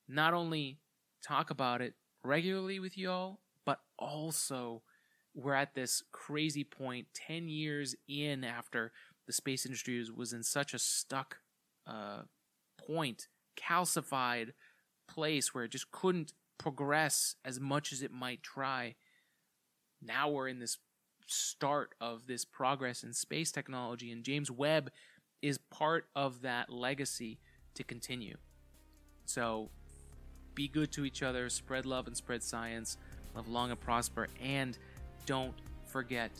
not 0.08 0.34
only 0.34 0.78
talk 1.22 1.50
about 1.50 1.80
it 1.80 1.94
regularly 2.22 2.78
with 2.78 2.96
y'all, 2.96 3.40
but 3.64 3.80
also 3.98 4.82
we're 5.34 5.54
at 5.54 5.74
this 5.74 6.02
crazy 6.12 6.64
point 6.64 7.06
10 7.14 7.48
years 7.48 7.94
in 8.08 8.44
after 8.44 8.92
the 9.26 9.32
space 9.32 9.66
industry 9.66 10.02
was 10.14 10.32
in 10.32 10.42
such 10.42 10.72
a 10.72 10.78
stuck 10.78 11.38
uh, 11.86 12.22
point, 12.78 13.28
calcified 13.56 14.52
place 15.08 15.54
where 15.54 15.64
it 15.64 15.70
just 15.70 15.90
couldn't 15.90 16.32
progress 16.58 17.36
as 17.44 17.60
much 17.60 17.92
as 17.92 18.02
it 18.02 18.12
might 18.12 18.42
try. 18.42 18.94
Now 20.02 20.30
we're 20.30 20.48
in 20.48 20.58
this 20.58 20.78
start 21.26 21.94
of 22.00 22.26
this 22.26 22.44
progress 22.44 23.02
in 23.02 23.12
space 23.12 23.50
technology, 23.50 24.10
and 24.10 24.24
James 24.24 24.50
Webb 24.50 24.90
is 25.42 25.58
part 25.58 26.06
of 26.14 26.42
that 26.42 26.70
legacy 26.70 27.38
to 27.74 27.84
continue. 27.84 28.36
So 29.26 29.70
be 30.56 30.66
good 30.66 30.90
to 30.92 31.04
each 31.04 31.22
other, 31.22 31.48
spread 31.48 31.86
love 31.86 32.08
and 32.08 32.16
spread 32.16 32.42
science, 32.42 32.96
live 33.36 33.46
long 33.46 33.70
and 33.70 33.78
prosper, 33.78 34.26
and 34.42 34.76
don't 35.26 35.54
forget 35.86 36.32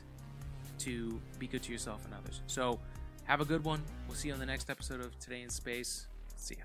to 0.79 1.21
be 1.39 1.47
good 1.47 1.63
to 1.63 1.71
yourself 1.71 2.05
and 2.05 2.15
others. 2.15 2.41
So, 2.49 2.81
have 3.25 3.41
a 3.41 3.45
good 3.45 3.65
one. 3.65 3.83
We'll 4.09 4.17
see 4.17 4.29
you 4.29 4.35
on 4.35 4.41
the 4.41 4.47
next 4.47 4.71
episode 4.71 5.01
of 5.01 5.17
Today 5.21 5.43
in 5.43 5.51
Space. 5.51 6.07
See 6.37 6.57
ya. 6.57 6.65